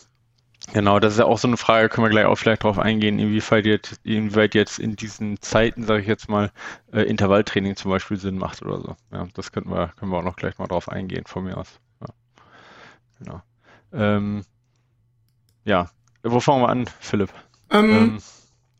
Genau, 0.72 1.00
das 1.00 1.13
ist 1.13 1.20
ja 1.20 1.25
auch 1.25 1.38
so 1.38 1.48
eine 1.48 1.58
Frage, 1.58 1.90
können 1.90 2.06
wir 2.06 2.10
gleich 2.10 2.25
auch 2.25 2.38
vielleicht 2.38 2.63
darauf 2.63 2.80
eingehen, 2.80 3.20
inwieweit 3.20 3.66
jetzt, 3.66 4.00
inwieweit 4.04 4.56
jetzt 4.56 4.80
in 4.80 4.96
diesen 4.96 5.42
Zeiten, 5.42 5.84
sage 5.84 6.02
ich 6.02 6.08
jetzt 6.08 6.30
mal, 6.30 6.52
äh, 6.94 7.02
Intervalltraining 7.02 7.75
zum 7.75 7.92
Beispiel 7.92 8.16
Sinn 8.16 8.38
macht 8.38 8.62
oder 8.62 8.80
so. 8.80 8.96
Ja, 9.12 9.28
das 9.34 9.52
könnten 9.52 9.72
wir, 9.72 9.92
können 9.98 10.12
wir 10.12 10.20
auch 10.20 10.24
noch 10.24 10.38
gleich 10.38 10.58
mal 10.58 10.68
drauf 10.68 10.88
eingehen, 10.88 11.25
von 11.25 11.44
mir 11.44 11.58
aus. 11.58 11.80
Ja, 12.00 12.08
genau. 13.20 13.42
Ähm, 13.92 14.46
ja, 15.65 15.89
wo 16.24 16.39
fangen 16.39 16.62
wir 16.62 16.70
an, 16.70 16.89
Philipp? 17.00 17.29
Ähm, 17.70 17.91
ähm, 17.91 18.17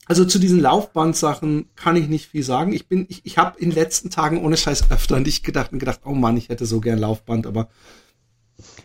also 0.06 0.26
zu 0.26 0.40
diesen 0.40 0.60
Laufbandsachen 0.60 1.70
kann 1.76 1.96
ich 1.96 2.08
nicht 2.08 2.28
viel 2.28 2.44
sagen. 2.44 2.74
Ich 2.74 2.88
bin, 2.88 3.06
ich, 3.10 3.26
ich 3.26 3.38
habe 3.38 3.60
in 3.60 3.70
den 3.70 3.76
letzten 3.76 4.10
Tagen 4.10 4.44
ohne 4.44 4.58
Scheiß 4.58 4.92
öfter 4.92 5.16
an 5.16 5.24
dich 5.24 5.44
gedacht 5.44 5.72
und 5.72 5.80
gedacht, 5.80 6.02
oh 6.04 6.14
Mann, 6.14 6.38
ich 6.38 6.50
hätte 6.50 6.66
so 6.66 6.82
gern 6.82 7.00
Laufband, 7.00 7.48
aber 7.48 7.70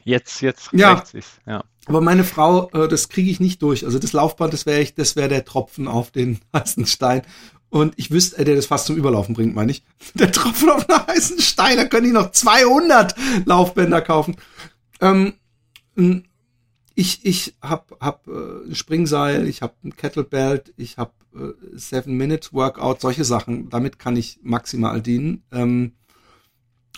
jetzt, 0.05 0.41
jetzt 0.41 0.71
ja. 0.73 1.03
ja. 1.47 1.65
Aber 1.87 2.01
meine 2.01 2.25
Frau, 2.25 2.71
äh, 2.71 2.89
das 2.89 3.09
kriege 3.09 3.31
ich 3.31 3.41
nicht 3.41 3.63
durch. 3.63 3.85
Also 3.85 3.99
das 3.99 4.13
Laufband, 4.13 4.53
das 4.53 4.67
wäre 4.67 4.85
das 4.97 5.17
wäre 5.17 5.29
der 5.29 5.45
Tropfen 5.45 5.89
auf 5.89 6.11
den 6.11 6.39
heißen 6.55 6.87
Stein. 6.87 7.23
Und 7.71 7.95
ich 7.97 8.11
wüsste, 8.11 8.39
äh, 8.39 8.45
der 8.45 8.57
das 8.57 8.67
fast 8.67 8.87
zum 8.87 8.97
Überlaufen 8.97 9.35
bringt, 9.35 9.55
meine 9.55 9.73
ich. 9.73 9.83
Der 10.15 10.33
Tropfen 10.33 10.71
auf 10.71 10.87
den 10.87 11.07
heißen 11.07 11.41
Stein, 11.41 11.77
da 11.77 11.85
könnte 11.85 12.07
ich 12.09 12.15
noch 12.15 12.31
200 12.31 13.15
Laufbänder 13.45 14.01
kaufen. 14.01 14.37
Ähm, 15.01 15.35
ich, 16.99 17.25
ich 17.25 17.55
hab, 17.63 17.97
hab 18.01 18.27
äh, 18.27 18.75
Springseil, 18.75 19.47
ich 19.47 19.63
hab 19.63 19.77
ein 19.85 19.95
Kettlebelt, 19.95 20.75
ich 20.77 20.99
hab 20.99 21.15
äh, 21.33 21.53
Seven 21.77 22.17
Minutes 22.17 22.53
Workout, 22.53 23.01
solche 23.01 23.23
Sachen. 23.23 23.69
Damit 23.71 24.01
kann 24.01 24.17
ich 24.17 24.41
maximal 24.43 25.01
dienen. 25.01 25.45
Ähm, 25.53 25.93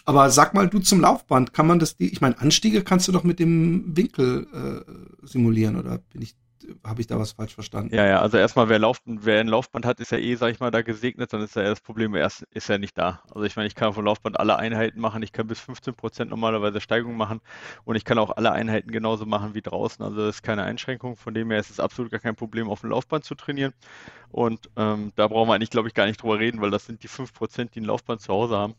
aber 0.06 0.30
sag 0.30 0.54
mal, 0.54 0.68
du 0.68 0.78
zum 0.78 1.00
Laufband, 1.00 1.52
kann 1.52 1.66
man 1.66 1.78
das, 1.78 1.96
ich 1.98 2.22
meine, 2.22 2.40
Anstiege 2.40 2.82
kannst 2.82 3.08
du 3.08 3.12
doch 3.12 3.24
mit 3.24 3.38
dem 3.38 3.94
Winkel 3.94 4.46
äh, 4.54 5.26
simulieren, 5.26 5.76
oder 5.76 5.98
bin 5.98 6.22
ich 6.22 6.34
habe 6.84 7.00
ich 7.00 7.06
da 7.06 7.18
was 7.18 7.32
falsch 7.32 7.54
verstanden? 7.54 7.94
Ja, 7.94 8.06
ja, 8.06 8.20
also 8.20 8.36
erstmal, 8.36 8.68
wer, 8.68 8.78
Lauf, 8.78 9.00
wer 9.04 9.40
ein 9.40 9.48
Laufband 9.48 9.86
hat, 9.86 10.00
ist 10.00 10.12
ja 10.12 10.18
eh, 10.18 10.34
sag 10.34 10.52
ich 10.52 10.60
mal, 10.60 10.70
da 10.70 10.82
gesegnet, 10.82 11.32
dann 11.32 11.42
ist 11.42 11.56
ja 11.56 11.62
das 11.62 11.80
Problem, 11.80 12.14
er 12.14 12.26
ist, 12.26 12.68
ja 12.68 12.78
nicht 12.78 12.96
da. 12.96 13.22
Also 13.34 13.42
ich 13.42 13.56
meine, 13.56 13.66
ich 13.66 13.74
kann 13.74 13.92
vom 13.92 14.04
Laufband 14.04 14.38
alle 14.38 14.56
Einheiten 14.56 15.00
machen, 15.00 15.22
ich 15.22 15.32
kann 15.32 15.46
bis 15.46 15.60
15 15.60 15.94
Prozent 15.94 16.30
normalerweise 16.30 16.80
Steigung 16.80 17.16
machen 17.16 17.40
und 17.84 17.96
ich 17.96 18.04
kann 18.04 18.18
auch 18.18 18.36
alle 18.36 18.52
Einheiten 18.52 18.90
genauso 18.90 19.26
machen 19.26 19.54
wie 19.54 19.62
draußen. 19.62 20.04
Also 20.04 20.26
das 20.26 20.36
ist 20.36 20.42
keine 20.42 20.64
Einschränkung, 20.64 21.16
von 21.16 21.34
dem 21.34 21.50
her 21.50 21.60
ist 21.60 21.70
es 21.70 21.80
absolut 21.80 22.10
gar 22.10 22.20
kein 22.20 22.36
Problem, 22.36 22.68
auf 22.68 22.80
dem 22.80 22.90
Laufband 22.90 23.24
zu 23.24 23.34
trainieren. 23.34 23.72
Und 24.30 24.70
ähm, 24.76 25.12
da 25.16 25.28
brauchen 25.28 25.48
wir 25.48 25.54
eigentlich, 25.54 25.70
glaube 25.70 25.88
ich, 25.88 25.94
gar 25.94 26.06
nicht 26.06 26.22
drüber 26.22 26.38
reden, 26.38 26.60
weil 26.60 26.70
das 26.70 26.86
sind 26.86 27.02
die 27.02 27.08
5 27.08 27.32
Prozent, 27.32 27.74
die 27.74 27.80
ein 27.80 27.84
Laufband 27.84 28.20
zu 28.20 28.32
Hause 28.32 28.56
haben 28.56 28.74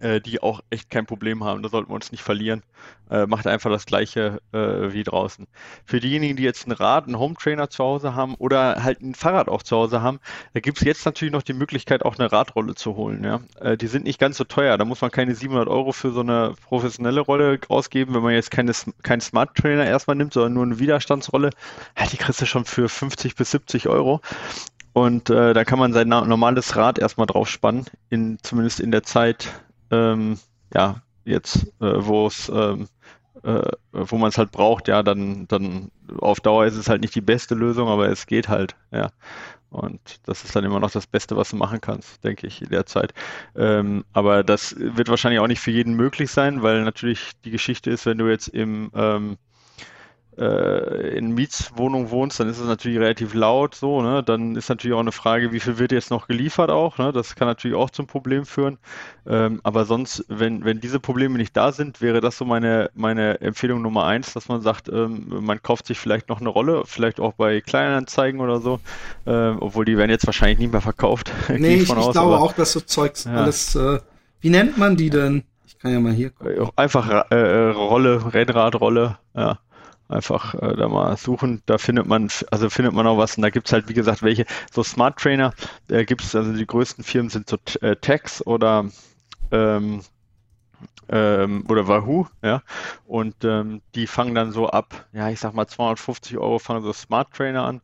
äh, 0.00 0.20
die 0.20 0.42
auch 0.42 0.60
echt 0.70 0.90
kein 0.90 1.06
Problem 1.06 1.44
haben. 1.44 1.62
Da 1.62 1.68
sollten 1.68 1.90
wir 1.90 1.94
uns 1.94 2.10
nicht 2.10 2.22
verlieren. 2.22 2.62
Äh, 3.10 3.26
macht 3.26 3.46
einfach 3.46 3.70
das 3.70 3.86
gleiche 3.86 4.40
äh, 4.52 4.92
wie 4.92 5.02
draußen. 5.02 5.46
Für 5.84 6.00
diejenigen, 6.00 6.36
die 6.36 6.42
jetzt 6.42 6.66
ein 6.66 6.72
Rad, 6.72 7.06
einen 7.06 7.18
Home 7.18 7.34
Trainer 7.34 7.70
zu 7.70 7.84
Hause 7.84 8.14
haben 8.14 8.34
oder 8.36 8.82
halt 8.82 9.00
ein 9.00 9.14
Fahrrad 9.14 9.48
auch 9.48 9.62
zu 9.62 9.76
Hause 9.76 10.02
haben, 10.02 10.20
da 10.54 10.60
gibt 10.60 10.78
es 10.78 10.84
jetzt 10.84 11.04
natürlich 11.04 11.32
noch 11.32 11.42
die 11.42 11.52
Möglichkeit, 11.52 12.04
auch 12.04 12.18
eine 12.18 12.30
Radrolle 12.30 12.74
zu 12.74 12.96
holen. 12.96 13.24
Ja? 13.24 13.40
Äh, 13.60 13.76
die 13.76 13.86
sind 13.86 14.04
nicht 14.04 14.18
ganz 14.18 14.36
so 14.36 14.44
teuer. 14.44 14.78
Da 14.78 14.84
muss 14.84 15.00
man 15.00 15.10
keine 15.10 15.34
700 15.34 15.68
Euro 15.68 15.92
für 15.92 16.12
so 16.12 16.20
eine 16.20 16.54
professionelle 16.64 17.20
Rolle 17.20 17.58
ausgeben, 17.68 18.14
wenn 18.14 18.22
man 18.22 18.34
jetzt 18.34 18.50
keine, 18.50 18.72
keinen 19.02 19.20
Smart 19.20 19.56
Trainer 19.56 19.86
erstmal 19.86 20.16
nimmt, 20.16 20.32
sondern 20.32 20.54
nur 20.54 20.64
eine 20.64 20.78
Widerstandsrolle. 20.78 21.50
Ja, 21.98 22.06
die 22.06 22.16
kriegst 22.16 22.40
du 22.40 22.46
schon 22.46 22.64
für 22.64 22.88
50 22.88 23.34
bis 23.34 23.50
70 23.50 23.88
Euro. 23.88 24.20
Und 24.92 25.30
äh, 25.30 25.54
da 25.54 25.64
kann 25.64 25.78
man 25.78 25.92
sein 25.92 26.08
normales 26.08 26.74
Rad 26.76 26.98
erstmal 26.98 27.26
drauf 27.26 27.48
spannen, 27.48 27.86
in, 28.08 28.38
zumindest 28.42 28.80
in 28.80 28.90
der 28.90 29.04
Zeit, 29.04 29.48
ähm, 29.90 30.38
ja, 30.74 31.02
jetzt, 31.24 31.66
äh, 31.80 31.94
wo 31.96 32.26
es, 32.26 32.48
ähm, 32.48 32.88
äh, 33.42 33.70
wo 33.92 34.18
man 34.18 34.28
es 34.28 34.38
halt 34.38 34.50
braucht, 34.52 34.88
ja, 34.88 35.02
dann, 35.02 35.46
dann 35.48 35.90
auf 36.18 36.40
Dauer 36.40 36.66
ist 36.66 36.76
es 36.76 36.88
halt 36.88 37.00
nicht 37.02 37.14
die 37.14 37.20
beste 37.20 37.54
Lösung, 37.54 37.88
aber 37.88 38.08
es 38.08 38.26
geht 38.26 38.48
halt, 38.48 38.76
ja. 38.90 39.10
Und 39.70 40.00
das 40.26 40.44
ist 40.44 40.56
dann 40.56 40.64
immer 40.64 40.80
noch 40.80 40.90
das 40.90 41.06
Beste, 41.06 41.36
was 41.36 41.50
du 41.50 41.56
machen 41.56 41.80
kannst, 41.80 42.24
denke 42.24 42.46
ich, 42.48 42.60
in 42.60 42.70
der 42.70 42.86
Zeit. 42.86 43.14
Ähm, 43.54 44.04
aber 44.12 44.42
das 44.42 44.74
wird 44.76 45.08
wahrscheinlich 45.08 45.38
auch 45.40 45.46
nicht 45.46 45.60
für 45.60 45.70
jeden 45.70 45.94
möglich 45.94 46.30
sein, 46.32 46.62
weil 46.62 46.82
natürlich 46.82 47.32
die 47.44 47.52
Geschichte 47.52 47.90
ist, 47.90 48.04
wenn 48.04 48.18
du 48.18 48.28
jetzt 48.28 48.48
im 48.48 48.90
ähm, 48.94 49.38
äh, 50.38 51.16
in 51.18 51.34
Mietswohnung 51.34 52.10
wohnst, 52.10 52.40
dann 52.40 52.48
ist 52.48 52.58
es 52.58 52.66
natürlich 52.66 52.98
relativ 52.98 53.34
laut 53.34 53.74
so, 53.74 54.00
ne? 54.00 54.22
Dann 54.22 54.56
ist 54.56 54.68
natürlich 54.68 54.94
auch 54.94 55.00
eine 55.00 55.12
Frage, 55.12 55.52
wie 55.52 55.60
viel 55.60 55.78
wird 55.78 55.92
jetzt 55.92 56.10
noch 56.10 56.28
geliefert 56.28 56.70
auch, 56.70 56.98
ne? 56.98 57.12
Das 57.12 57.34
kann 57.34 57.48
natürlich 57.48 57.76
auch 57.76 57.90
zum 57.90 58.06
Problem 58.06 58.46
führen. 58.46 58.78
Ähm, 59.26 59.60
aber 59.64 59.84
sonst, 59.84 60.24
wenn, 60.28 60.64
wenn 60.64 60.80
diese 60.80 61.00
Probleme 61.00 61.36
nicht 61.36 61.56
da 61.56 61.72
sind, 61.72 62.00
wäre 62.00 62.20
das 62.20 62.38
so 62.38 62.44
meine, 62.44 62.90
meine 62.94 63.40
Empfehlung 63.40 63.82
Nummer 63.82 64.06
eins, 64.06 64.32
dass 64.32 64.48
man 64.48 64.62
sagt, 64.62 64.88
ähm, 64.88 65.26
man 65.28 65.62
kauft 65.62 65.86
sich 65.86 65.98
vielleicht 65.98 66.28
noch 66.28 66.40
eine 66.40 66.48
Rolle, 66.48 66.84
vielleicht 66.86 67.20
auch 67.20 67.34
bei 67.34 67.60
Kleinanzeigen 67.60 68.40
oder 68.40 68.60
so, 68.60 68.80
ähm, 69.26 69.58
obwohl 69.60 69.84
die 69.84 69.98
werden 69.98 70.10
jetzt 70.10 70.26
wahrscheinlich 70.26 70.58
nicht 70.58 70.72
mehr 70.72 70.80
verkauft. 70.80 71.32
Nee, 71.60 71.74
ich, 71.76 71.82
ich 71.82 71.90
aus, 71.90 72.12
glaube 72.12 72.36
aber, 72.36 72.40
auch, 72.40 72.52
dass 72.52 72.72
so 72.72 72.80
Zeugs 72.80 73.24
ja. 73.24 73.34
alles, 73.34 73.74
äh, 73.74 73.98
wie 74.40 74.50
nennt 74.50 74.78
man 74.78 74.96
die 74.96 75.10
denn? 75.10 75.42
Ich 75.66 75.78
kann 75.78 75.92
ja 75.92 76.00
mal 76.00 76.12
hier 76.12 76.30
gucken. 76.30 76.70
Einfach 76.76 77.26
äh, 77.30 77.34
äh 77.34 77.70
Rolle, 77.70 78.32
Rennradrolle, 78.32 79.18
ja 79.34 79.58
einfach 80.10 80.54
äh, 80.54 80.76
da 80.76 80.88
mal 80.88 81.16
suchen. 81.16 81.62
Da 81.66 81.78
findet 81.78 82.06
man, 82.06 82.30
also 82.50 82.70
findet 82.70 82.94
man 82.94 83.06
auch 83.06 83.18
was. 83.18 83.36
Und 83.36 83.42
da 83.42 83.50
gibt 83.50 83.66
es 83.66 83.72
halt, 83.72 83.88
wie 83.88 83.94
gesagt, 83.94 84.22
welche, 84.22 84.46
so 84.72 84.82
Smart 84.82 85.18
Trainer, 85.18 85.54
äh, 85.88 86.04
gibt 86.04 86.22
es, 86.22 86.34
also 86.34 86.52
die 86.52 86.66
größten 86.66 87.04
Firmen 87.04 87.30
sind 87.30 87.48
so 87.48 87.56
äh, 87.80 87.96
Tex 87.96 88.44
oder 88.46 88.86
ähm, 89.50 90.02
ähm, 91.08 91.64
oder 91.68 91.88
Wahoo, 91.88 92.26
ja. 92.42 92.62
Und 93.06 93.44
ähm, 93.44 93.82
die 93.94 94.06
fangen 94.06 94.34
dann 94.34 94.52
so 94.52 94.68
ab, 94.68 95.06
ja, 95.12 95.28
ich 95.28 95.40
sag 95.40 95.54
mal 95.54 95.66
250 95.66 96.38
Euro 96.38 96.58
fangen 96.58 96.82
so 96.82 96.92
Smart 96.92 97.32
Trainer 97.32 97.64
an. 97.64 97.80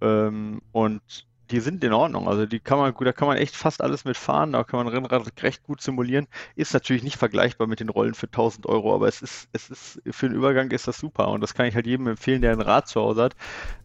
Ähm, 0.00 0.62
und 0.72 1.26
die 1.50 1.60
sind 1.60 1.82
in 1.84 1.92
Ordnung. 1.92 2.28
Also 2.28 2.46
die 2.46 2.60
kann 2.60 2.78
man, 2.78 2.94
da 2.98 3.12
kann 3.12 3.28
man 3.28 3.36
echt 3.36 3.56
fast 3.56 3.82
alles 3.82 4.04
mitfahren, 4.04 4.52
da 4.52 4.64
kann 4.64 4.84
man 4.84 4.88
Rennrad 4.88 5.42
recht 5.42 5.62
gut 5.64 5.80
simulieren. 5.80 6.26
Ist 6.54 6.74
natürlich 6.74 7.02
nicht 7.02 7.16
vergleichbar 7.16 7.66
mit 7.66 7.80
den 7.80 7.88
Rollen 7.88 8.14
für 8.14 8.26
1000 8.26 8.66
Euro, 8.66 8.94
aber 8.94 9.08
es 9.08 9.22
ist, 9.22 9.48
es 9.52 9.70
ist, 9.70 10.02
für 10.10 10.28
den 10.28 10.36
Übergang 10.36 10.70
ist 10.70 10.88
das 10.88 10.98
super 10.98 11.28
und 11.28 11.40
das 11.40 11.54
kann 11.54 11.66
ich 11.66 11.74
halt 11.74 11.86
jedem 11.86 12.06
empfehlen, 12.06 12.42
der 12.42 12.52
ein 12.52 12.60
Rad 12.60 12.88
zu 12.88 13.00
Hause 13.00 13.24
hat, 13.24 13.36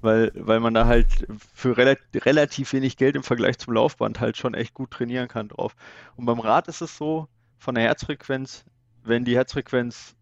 weil, 0.02 0.32
weil 0.36 0.60
man 0.60 0.74
da 0.74 0.86
halt 0.86 1.28
für 1.54 1.78
relativ, 1.78 2.26
relativ 2.26 2.74
wenig 2.74 2.98
Geld 2.98 3.16
im 3.16 3.24
Vergleich 3.24 3.58
zum 3.58 3.74
Laufband 3.74 4.20
halt 4.20 4.38
schon 4.38 4.54
echt 4.54 4.74
gut 4.74 4.92
trainieren 4.92 5.28
kann 5.28 5.50
drauf. 5.50 5.76
Und 6.16 6.26
beim 6.26 6.40
Rad 6.40 6.68
ist 6.68 6.82
es 6.82 6.98
so, 6.98 7.28
von 7.58 7.76
der 7.76 7.84
Herzfrequenz 7.84 8.66
wenn 9.04 9.26
die 9.26 9.36
Herzfrequenz, 9.36 10.16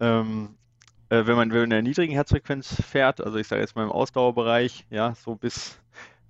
ähm, 0.00 0.56
äh, 1.08 1.26
wenn 1.26 1.36
man 1.36 1.50
in 1.50 1.70
der 1.70 1.82
niedrigen 1.82 2.12
Herzfrequenz 2.12 2.82
fährt, 2.82 3.20
also 3.20 3.38
ich 3.38 3.48
sage 3.48 3.62
jetzt 3.62 3.76
mal 3.76 3.84
im 3.84 3.92
Ausdauerbereich, 3.92 4.86
ja, 4.90 5.14
so 5.14 5.34
bis 5.34 5.78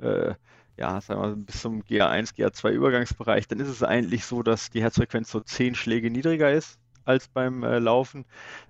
äh, 0.01 0.35
ja, 0.78 1.00
sagen 1.00 1.20
wir 1.20 1.36
bis 1.36 1.60
zum 1.60 1.82
GA1, 1.82 2.34
GA2 2.36 2.70
Übergangsbereich, 2.70 3.48
dann 3.48 3.60
ist 3.60 3.68
es 3.68 3.82
eigentlich 3.82 4.24
so, 4.24 4.42
dass 4.42 4.70
die 4.70 4.82
Herzfrequenz 4.82 5.30
so 5.30 5.40
zehn 5.40 5.74
Schläge 5.74 6.10
niedriger 6.10 6.52
ist 6.52 6.78
als 7.04 7.26
beim 7.28 7.62
äh, 7.64 7.78
Laufen, 7.78 8.24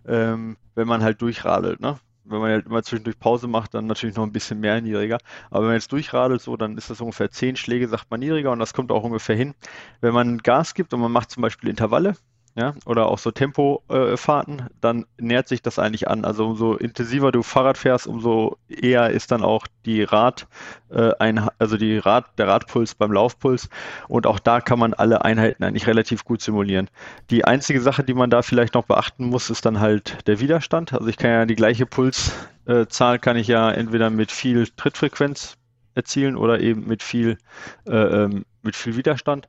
ähm, 0.07 0.57
wenn 0.75 0.89
man 0.89 1.03
halt 1.03 1.21
durchradelt. 1.21 1.81
Ne? 1.81 1.99
Wenn 2.25 2.41
man 2.41 2.51
halt 2.51 2.67
immer 2.67 2.83
zwischendurch 2.83 3.19
Pause 3.19 3.47
macht, 3.49 3.75
dann 3.75 3.87
natürlich 3.87 4.17
noch 4.17 4.25
ein 4.25 4.33
bisschen 4.33 4.61
mehr 4.61 4.81
niedriger. 4.81 5.19
Aber 5.51 5.61
wenn 5.61 5.69
man 5.69 5.77
jetzt 5.77 5.93
durchradelt, 5.93 6.41
so, 6.41 6.57
dann 6.57 6.77
ist 6.79 6.89
das 6.89 7.01
ungefähr 7.01 7.31
zehn 7.31 7.57
Schläge, 7.57 7.89
sagt 7.89 8.11
man 8.11 8.21
niedriger 8.21 8.53
und 8.53 8.59
das 8.59 8.75
kommt 8.75 8.93
auch 8.93 9.03
ungefähr 9.03 9.37
hin. 9.37 9.55
Wenn 10.01 10.15
man 10.15 10.39
Gas 10.39 10.75
gibt 10.75 10.95
und 10.95 11.01
man 11.01 11.13
macht 11.13 11.31
zum 11.31 11.43
Beispiel 11.43 11.69
Intervalle, 11.69 12.15
ja, 12.59 12.75
oder 12.87 13.07
auch 13.07 13.19
so 13.19 13.31
Tempofahrten, 13.31 14.59
äh, 14.59 14.65
dann 14.81 15.07
nähert 15.17 15.47
sich 15.47 15.63
das 15.63 15.79
eigentlich 15.79 16.09
an. 16.09 16.25
Also 16.25 16.45
umso 16.45 16.75
intensiver 16.75 17.31
du 17.31 17.45
Fahrrad 17.45 17.79
fährst, 17.79 18.09
umso 18.09 18.57
eher 18.69 19.11
ist 19.11 19.31
dann 19.31 19.45
auch 19.45 19.69
die 19.87 20.03
Rad, 20.03 20.49
äh, 20.91 21.13
ein, 21.21 21.49
also 21.61 21.77
die 21.77 21.99
Rad, 21.99 22.37
der 22.37 22.49
Radpuls 22.49 22.97
beim 22.97 23.13
Laufpuls. 23.13 23.69
Und 24.09 24.27
auch 24.27 24.41
da 24.41 24.61
kann 24.61 24.81
man 24.81 24.93
alle 24.93 25.25
Einheiten 25.25 25.63
eigentlich 25.63 25.87
relativ 25.87 26.25
gut 26.25 26.43
simulieren. 26.43 26.91
Die 27.31 27.45
einzige 27.45 27.81
Sache, 27.81 28.03
die 28.03 28.15
man 28.15 28.29
da 28.29 28.43
vielleicht 28.43 28.75
noch 28.75 28.87
beachten 28.87 29.27
muss, 29.27 29.51
ist 29.51 29.65
dann 29.65 29.79
halt 29.79 30.27
der 30.27 30.41
Widerstand. 30.41 30.93
Also 30.93 31.07
ich 31.07 31.17
kann 31.17 31.31
ja 31.31 31.47
die 31.47 31.55
gleiche 31.55 31.87
Pulszahl 31.87 33.15
äh, 33.15 33.19
kann 33.21 33.37
ich 33.37 33.47
ja 33.47 33.71
entweder 33.71 34.11
mit 34.11 34.33
viel 34.33 34.67
Trittfrequenz 34.77 35.57
erzielen 35.95 36.37
oder 36.37 36.59
eben 36.59 36.89
mit 36.89 37.05
viel, 37.05 37.39
äh, 37.87 37.95
ähm, 37.95 38.45
mit 38.63 38.75
viel 38.75 38.97
Widerstand. 38.97 39.49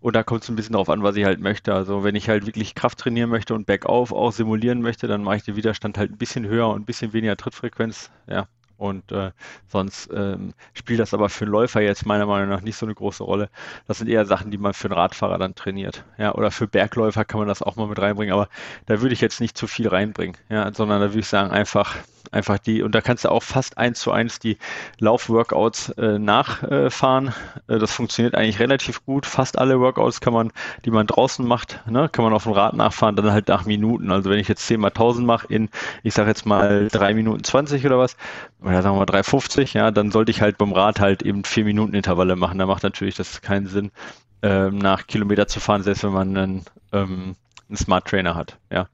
Und 0.00 0.14
da 0.14 0.22
kommt 0.22 0.42
es 0.42 0.48
ein 0.48 0.56
bisschen 0.56 0.74
darauf 0.74 0.90
an, 0.90 1.02
was 1.02 1.16
ich 1.16 1.24
halt 1.24 1.40
möchte. 1.40 1.74
Also 1.74 2.04
wenn 2.04 2.14
ich 2.14 2.28
halt 2.28 2.46
wirklich 2.46 2.74
Kraft 2.74 2.98
trainieren 2.98 3.30
möchte 3.30 3.54
und 3.54 3.66
Bergauf 3.66 4.12
auch 4.12 4.32
simulieren 4.32 4.80
möchte, 4.80 5.08
dann 5.08 5.22
mache 5.22 5.36
ich 5.36 5.42
den 5.42 5.56
Widerstand 5.56 5.98
halt 5.98 6.12
ein 6.12 6.18
bisschen 6.18 6.46
höher 6.46 6.68
und 6.68 6.82
ein 6.82 6.84
bisschen 6.84 7.12
weniger 7.12 7.36
Trittfrequenz. 7.36 8.10
Ja, 8.28 8.46
und 8.78 9.10
äh, 9.10 9.32
sonst 9.66 10.08
ähm, 10.14 10.54
spielt 10.72 11.00
das 11.00 11.12
aber 11.12 11.28
für 11.28 11.44
einen 11.44 11.52
Läufer 11.52 11.80
jetzt 11.80 12.06
meiner 12.06 12.26
Meinung 12.26 12.48
nach 12.48 12.60
nicht 12.60 12.76
so 12.76 12.86
eine 12.86 12.94
große 12.94 13.24
Rolle. 13.24 13.50
Das 13.88 13.98
sind 13.98 14.08
eher 14.08 14.24
Sachen, 14.24 14.52
die 14.52 14.58
man 14.58 14.72
für 14.72 14.86
einen 14.86 14.94
Radfahrer 14.94 15.36
dann 15.36 15.56
trainiert. 15.56 16.04
Ja, 16.16 16.32
oder 16.34 16.52
für 16.52 16.68
Bergläufer 16.68 17.24
kann 17.24 17.40
man 17.40 17.48
das 17.48 17.60
auch 17.60 17.74
mal 17.74 17.88
mit 17.88 17.98
reinbringen, 17.98 18.32
aber 18.32 18.48
da 18.86 19.00
würde 19.00 19.14
ich 19.14 19.20
jetzt 19.20 19.40
nicht 19.40 19.58
zu 19.58 19.66
viel 19.66 19.88
reinbringen, 19.88 20.36
ja, 20.48 20.72
sondern 20.72 21.00
da 21.00 21.08
würde 21.08 21.18
ich 21.18 21.26
sagen, 21.26 21.50
einfach 21.50 21.96
einfach 22.32 22.58
die, 22.58 22.82
und 22.82 22.94
da 22.94 23.00
kannst 23.00 23.24
du 23.24 23.30
auch 23.30 23.42
fast 23.42 23.78
eins 23.78 24.00
zu 24.00 24.12
eins 24.12 24.38
die 24.38 24.58
Laufworkouts 24.98 25.90
äh, 25.90 26.18
nachfahren. 26.18 27.34
Äh, 27.68 27.78
das 27.78 27.92
funktioniert 27.92 28.34
eigentlich 28.34 28.58
relativ 28.58 29.04
gut. 29.04 29.26
Fast 29.26 29.58
alle 29.58 29.80
Workouts 29.80 30.20
kann 30.20 30.32
man, 30.32 30.52
die 30.84 30.90
man 30.90 31.06
draußen 31.06 31.46
macht, 31.46 31.80
ne, 31.88 32.08
kann 32.08 32.24
man 32.24 32.34
auf 32.34 32.44
dem 32.44 32.52
Rad 32.52 32.74
nachfahren, 32.74 33.16
dann 33.16 33.32
halt 33.32 33.48
nach 33.48 33.64
Minuten. 33.64 34.10
Also 34.10 34.30
wenn 34.30 34.38
ich 34.38 34.48
jetzt 34.48 34.66
10 34.66 34.80
mal 34.80 34.88
1000 34.88 35.26
mache 35.26 35.46
in, 35.48 35.68
ich 36.02 36.14
sage 36.14 36.28
jetzt 36.28 36.46
mal 36.46 36.88
3 36.88 37.14
Minuten 37.14 37.44
20 37.44 37.84
oder 37.86 37.98
was, 37.98 38.16
oder 38.60 38.82
sagen 38.82 38.96
wir 38.96 39.06
mal 39.06 39.20
3,50, 39.20 39.74
ja, 39.76 39.90
dann 39.90 40.10
sollte 40.10 40.30
ich 40.30 40.40
halt 40.40 40.58
beim 40.58 40.72
Rad 40.72 41.00
halt 41.00 41.22
eben 41.22 41.44
4 41.44 41.64
Minuten 41.64 41.94
Intervalle 41.94 42.36
machen. 42.36 42.58
Da 42.58 42.66
macht 42.66 42.82
natürlich 42.82 43.14
das 43.14 43.40
keinen 43.40 43.66
Sinn, 43.66 43.90
ähm, 44.42 44.78
nach 44.78 45.06
Kilometer 45.06 45.48
zu 45.48 45.60
fahren, 45.60 45.82
selbst 45.82 46.04
wenn 46.04 46.12
man 46.12 46.36
einen 46.36 46.64
ähm, 46.92 47.36
einen 47.68 47.76
Smart 47.76 48.06
Trainer 48.06 48.34
hat. 48.34 48.58
Ja. 48.70 48.88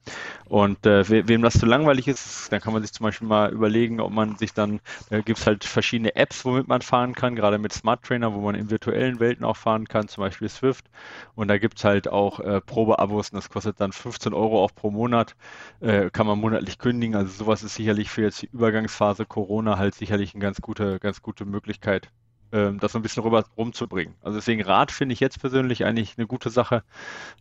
Und 0.47 0.85
äh, 0.87 1.09
we 1.09 1.27
wem 1.29 1.43
das 1.43 1.59
zu 1.59 1.67
langweilig 1.67 2.09
ist, 2.09 2.53
dann 2.53 2.61
kann 2.61 2.73
man 2.73 2.83
sich 2.83 2.93
zum 2.93 3.05
Beispiel 3.05 3.27
mal 3.27 3.53
überlegen, 3.53 4.01
ob 4.01 4.13
man 4.13 4.37
sich 4.37 4.53
dann, 4.53 4.81
da 5.11 5.21
gibt 5.21 5.39
es 5.39 5.47
halt 5.47 5.65
verschiedene 5.65 6.15
Apps, 6.17 6.45
womit 6.45 6.69
man 6.69 6.83
fahren 6.83 7.15
kann, 7.15 7.37
gerade 7.37 7.59
mit 7.59 7.73
Smart 7.73 8.03
Trainer, 8.03 8.35
wo 8.35 8.41
man 8.41 8.55
in 8.55 8.71
virtuellen 8.71 9.21
Welten 9.21 9.45
auch 9.45 9.57
fahren 9.57 9.87
kann, 9.89 10.09
zum 10.09 10.23
Beispiel 10.23 10.49
Swift. 10.49 10.87
Und 11.35 11.49
da 11.49 11.59
gibt 11.59 11.79
es 11.79 11.85
halt 11.85 12.09
auch 12.09 12.41
äh, 12.41 12.61
Probeabos 12.61 13.31
und 13.31 13.37
das 13.37 13.49
kostet 13.49 13.81
dann 13.81 13.93
15 13.93 14.35
Euro 14.35 14.63
auch 14.63 14.75
pro 14.75 14.91
Monat, 14.91 15.35
äh, 15.81 16.11
kann 16.11 16.27
man 16.27 16.39
monatlich 16.39 16.79
kündigen. 16.79 17.17
Also 17.17 17.33
sowas 17.33 17.63
ist 17.63 17.75
sicherlich 17.75 18.11
für 18.11 18.23
jetzt 18.23 18.43
die 18.43 18.51
Übergangsphase 18.53 19.25
Corona 19.27 19.79
halt 19.79 19.95
sicherlich 19.95 20.35
eine 20.35 20.43
ganz 20.43 20.61
gute, 20.61 20.99
ganz 20.99 21.23
gute 21.23 21.45
Möglichkeit, 21.45 22.11
das 22.55 22.93
so 22.93 22.99
ein 22.99 23.03
bisschen 23.03 23.23
rüber 23.23 23.45
rumzubringen. 23.57 24.15
Also 24.23 24.39
deswegen 24.39 24.63
Rad 24.63 24.93
finde 24.93 25.13
ich 25.13 25.21
jetzt 25.21 25.41
persönlich 25.41 25.85
eigentlich 25.85 26.15
eine 26.17 26.27
gute 26.27 26.51
Sache. 26.51 26.85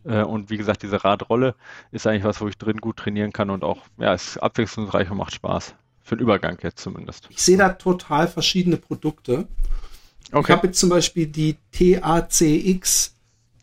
Äh, 0.04 0.22
und 0.22 0.50
wie 0.50 0.56
gesagt, 0.56 0.82
diese 0.82 1.04
Radrolle 1.04 1.54
ist 1.92 2.06
eigentlich 2.06 2.24
was, 2.24 2.40
wo 2.40 2.48
ich 2.48 2.58
drin 2.58 2.78
gut 2.78 2.96
trainieren 2.96 3.32
kann 3.32 3.50
und 3.50 3.62
auch, 3.62 3.82
ja, 3.98 4.12
ist 4.12 4.38
abwechslungsreich 4.38 5.10
und 5.10 5.18
macht 5.18 5.34
Spaß. 5.34 5.74
Für 6.02 6.16
den 6.16 6.22
Übergang 6.22 6.58
jetzt 6.62 6.80
zumindest. 6.80 7.28
Ich 7.30 7.40
sehe 7.40 7.56
da 7.56 7.70
total 7.70 8.28
verschiedene 8.28 8.76
Produkte. 8.76 9.46
Okay. 10.32 10.40
Ich 10.42 10.50
habe 10.50 10.66
jetzt 10.66 10.80
zum 10.80 10.90
Beispiel 10.90 11.26
die 11.26 11.56
TACX 11.72 13.14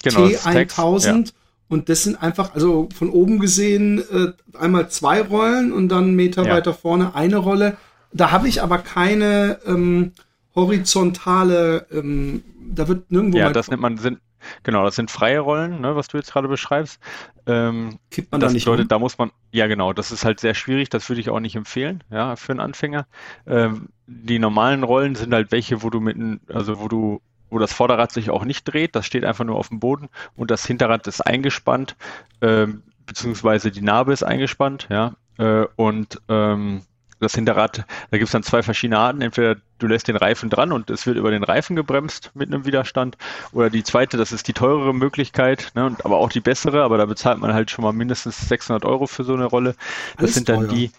genau, 0.02 0.26
T1000 0.26 1.26
ja. 1.26 1.32
und 1.68 1.90
das 1.90 2.04
sind 2.04 2.22
einfach, 2.22 2.56
also 2.56 2.90
von 2.96 3.10
oben 3.10 3.40
gesehen, 3.40 4.00
äh, 4.00 4.58
einmal 4.58 4.90
zwei 4.90 5.22
Rollen 5.22 5.72
und 5.72 5.90
dann 5.90 6.06
einen 6.06 6.16
Meter 6.16 6.46
ja. 6.46 6.54
weiter 6.54 6.74
vorne 6.74 7.14
eine 7.14 7.38
Rolle. 7.38 7.78
Da 8.14 8.32
habe 8.32 8.48
ich 8.48 8.64
aber 8.64 8.80
keine 8.80 9.60
ähm, 9.66 10.14
horizontale, 10.56 11.88
ähm, 11.92 12.44
da 12.74 12.88
wird 12.88 13.12
nirgendwo. 13.12 13.38
Ja, 13.38 13.52
das 13.52 13.70
nennt 13.70 13.82
man, 13.82 13.98
sind, 13.98 14.20
genau, 14.64 14.84
das 14.84 14.96
sind 14.96 15.12
freie 15.12 15.40
Rollen, 15.40 15.82
ne, 15.82 15.96
was 15.96 16.08
du 16.08 16.18
jetzt 16.18 16.32
gerade 16.32 16.48
beschreibst. 16.48 17.00
Ähm, 17.46 18.00
Kippt 18.10 18.32
man 18.32 18.42
das 18.42 18.52
da 18.52 18.54
nicht 18.54 18.66
bedeutet, 18.66 18.86
um? 18.86 18.90
da 18.90 19.00
muss 19.00 19.18
man, 19.18 19.32
ja 19.52 19.68
genau, 19.68 19.94
das 19.94 20.12
ist 20.12 20.26
halt 20.26 20.40
sehr 20.40 20.54
schwierig, 20.54 20.90
das 20.90 21.08
würde 21.10 21.22
ich 21.22 21.30
auch 21.30 21.40
nicht 21.40 21.56
empfehlen, 21.56 22.04
ja, 22.12 22.36
für 22.36 22.52
einen 22.52 22.60
Anfänger. 22.60 23.08
Ähm, 23.48 23.90
die 24.08 24.40
normalen 24.40 24.84
Rollen 24.84 25.16
sind 25.16 25.34
halt 25.34 25.52
welche, 25.52 25.84
wo 25.84 25.90
du 25.90 26.00
mit, 26.00 26.18
also 26.50 26.80
wo 26.80 26.88
du 26.88 27.22
wo 27.52 27.60
das 27.60 27.74
Vorderrad 27.74 28.14
sich 28.14 28.30
auch 28.30 28.46
nicht 28.46 28.64
dreht, 28.64 28.96
das 28.96 29.06
steht 29.06 29.26
einfach 29.26 29.44
nur 29.44 29.58
auf 29.58 29.68
dem 29.68 29.82
Boden 29.82 30.08
und 30.38 30.50
das 30.50 30.66
Hinterrad 30.66 31.06
ist 31.06 31.20
eingespannt, 31.20 31.98
ähm, 32.40 32.82
beziehungsweise 33.06 33.72
die 33.72 33.82
Narbe 33.82 34.14
ist 34.14 34.24
eingespannt, 34.24 34.88
ja, 34.90 35.16
äh, 35.38 35.66
und 35.76 36.22
ähm, 36.30 36.84
das 37.22 37.36
Hinterrad, 37.36 37.86
da 38.10 38.18
gibt 38.18 38.26
es 38.28 38.32
dann 38.32 38.44
zwei 38.44 38.64
verschiedene 38.64 38.98
Arten. 39.00 39.22
Entweder 39.22 39.56
du 39.80 39.88
lässt 39.88 40.08
den 40.08 40.16
Reifen 40.16 40.50
dran 40.50 40.72
und 40.72 40.90
es 40.90 41.06
wird 41.06 41.18
über 41.18 41.32
den 41.32 41.44
Reifen 41.44 41.76
gebremst 41.76 42.32
mit 42.34 42.52
einem 42.52 42.66
Widerstand. 42.66 43.18
Oder 43.52 43.70
die 43.70 43.84
zweite, 43.84 44.18
das 44.18 44.32
ist 44.32 44.48
die 44.48 44.54
teurere 44.54 44.94
Möglichkeit, 44.94 45.72
ne, 45.76 45.96
aber 46.04 46.18
auch 46.18 46.30
die 46.30 46.40
bessere, 46.40 46.84
aber 46.84 46.98
da 46.98 47.06
bezahlt 47.06 47.40
man 47.40 47.54
halt 47.54 47.72
schon 47.72 47.84
mal 47.84 47.94
mindestens 47.94 48.50
600 48.50 48.86
Euro 48.86 49.08
für 49.08 49.24
so 49.24 49.34
eine 49.34 49.46
Rolle. 49.46 49.76
Das 50.14 50.20
Alles 50.20 50.34
sind 50.36 50.50
dann 50.50 50.62
teuer. 50.62 50.70
die. 50.70 50.92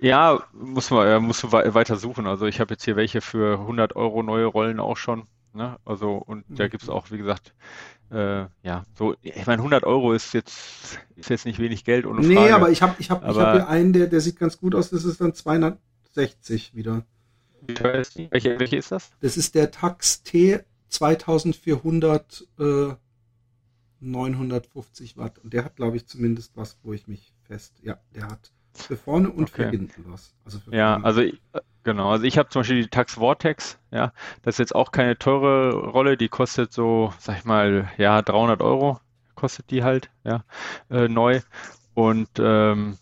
Ja, 0.00 0.40
muss 0.52 0.90
man, 0.90 1.08
äh, 1.08 1.18
muss 1.18 1.42
weiter 1.50 1.96
suchen. 1.96 2.26
Also 2.26 2.46
ich 2.46 2.60
habe 2.60 2.74
jetzt 2.74 2.84
hier 2.84 2.94
welche 2.96 3.20
für 3.20 3.58
100 3.60 3.96
Euro 3.96 4.22
neue 4.22 4.46
Rollen 4.46 4.78
auch 4.78 4.96
schon. 4.96 5.26
Ne? 5.54 5.76
Also, 5.84 6.12
und 6.12 6.44
da 6.48 6.64
mhm. 6.64 6.70
gibt 6.70 6.82
es 6.82 6.88
auch, 6.88 7.10
wie 7.10 7.18
gesagt, 7.18 7.52
äh, 8.10 8.46
ja, 8.62 8.84
so, 8.94 9.14
ich 9.22 9.46
meine, 9.46 9.60
100 9.60 9.84
Euro 9.84 10.12
ist 10.12 10.32
jetzt, 10.32 10.98
ist 11.16 11.30
jetzt 11.30 11.44
nicht 11.44 11.58
wenig 11.58 11.84
Geld 11.84 12.06
ohne 12.06 12.22
Frage. 12.22 12.34
Nee, 12.34 12.50
aber 12.50 12.70
ich 12.70 12.82
habe 12.82 12.94
ich 12.98 13.10
hab, 13.10 13.28
ich 13.28 13.36
hab 13.36 13.52
hier 13.52 13.68
einen, 13.68 13.92
der, 13.92 14.06
der 14.06 14.20
sieht 14.20 14.38
ganz 14.38 14.58
gut 14.58 14.74
aus, 14.74 14.90
das 14.90 15.04
ist 15.04 15.20
dann 15.20 15.34
260 15.34 16.74
wieder. 16.74 17.04
Wie 17.66 17.74
teuer 17.74 18.00
ist 18.00 18.16
die? 18.16 18.28
Welche, 18.30 18.58
welche 18.58 18.76
ist 18.76 18.92
das? 18.92 19.10
Das 19.20 19.36
ist 19.36 19.54
der 19.54 19.70
Tax 19.70 20.22
T 20.22 20.60
2400 20.88 22.46
äh, 22.58 22.94
950 24.00 25.16
Watt. 25.16 25.38
Und 25.38 25.52
der 25.52 25.64
hat, 25.64 25.76
glaube 25.76 25.96
ich, 25.96 26.06
zumindest 26.06 26.56
was, 26.56 26.78
wo 26.82 26.92
ich 26.92 27.08
mich 27.08 27.34
fest. 27.42 27.74
Ja, 27.82 27.98
der 28.14 28.28
hat 28.28 28.52
für 28.74 28.96
vorne 28.96 29.30
und 29.30 29.50
okay. 29.50 29.64
für 29.64 29.70
hinten 29.70 30.04
was. 30.06 30.34
Also 30.44 30.60
ja, 30.70 31.00
also 31.02 31.20
ich, 31.20 31.40
genau. 31.88 32.10
Also 32.10 32.24
ich 32.24 32.36
habe 32.36 32.50
zum 32.50 32.60
Beispiel 32.60 32.82
die 32.82 32.88
Tax 32.88 33.14
Vortex. 33.14 33.78
Ja, 33.90 34.12
das 34.42 34.56
ist 34.56 34.58
jetzt 34.58 34.74
auch 34.74 34.92
keine 34.92 35.18
teure 35.18 35.72
Rolle. 35.74 36.18
Die 36.18 36.28
kostet 36.28 36.72
so, 36.72 37.12
sag 37.18 37.38
ich 37.38 37.44
mal, 37.44 37.90
ja 37.96 38.20
300 38.20 38.60
Euro 38.60 39.00
kostet 39.34 39.70
die 39.70 39.84
halt, 39.84 40.10
ja, 40.24 40.44
äh, 40.90 41.08
neu. 41.08 41.40
Und 41.94 42.28
ähm, 42.38 42.98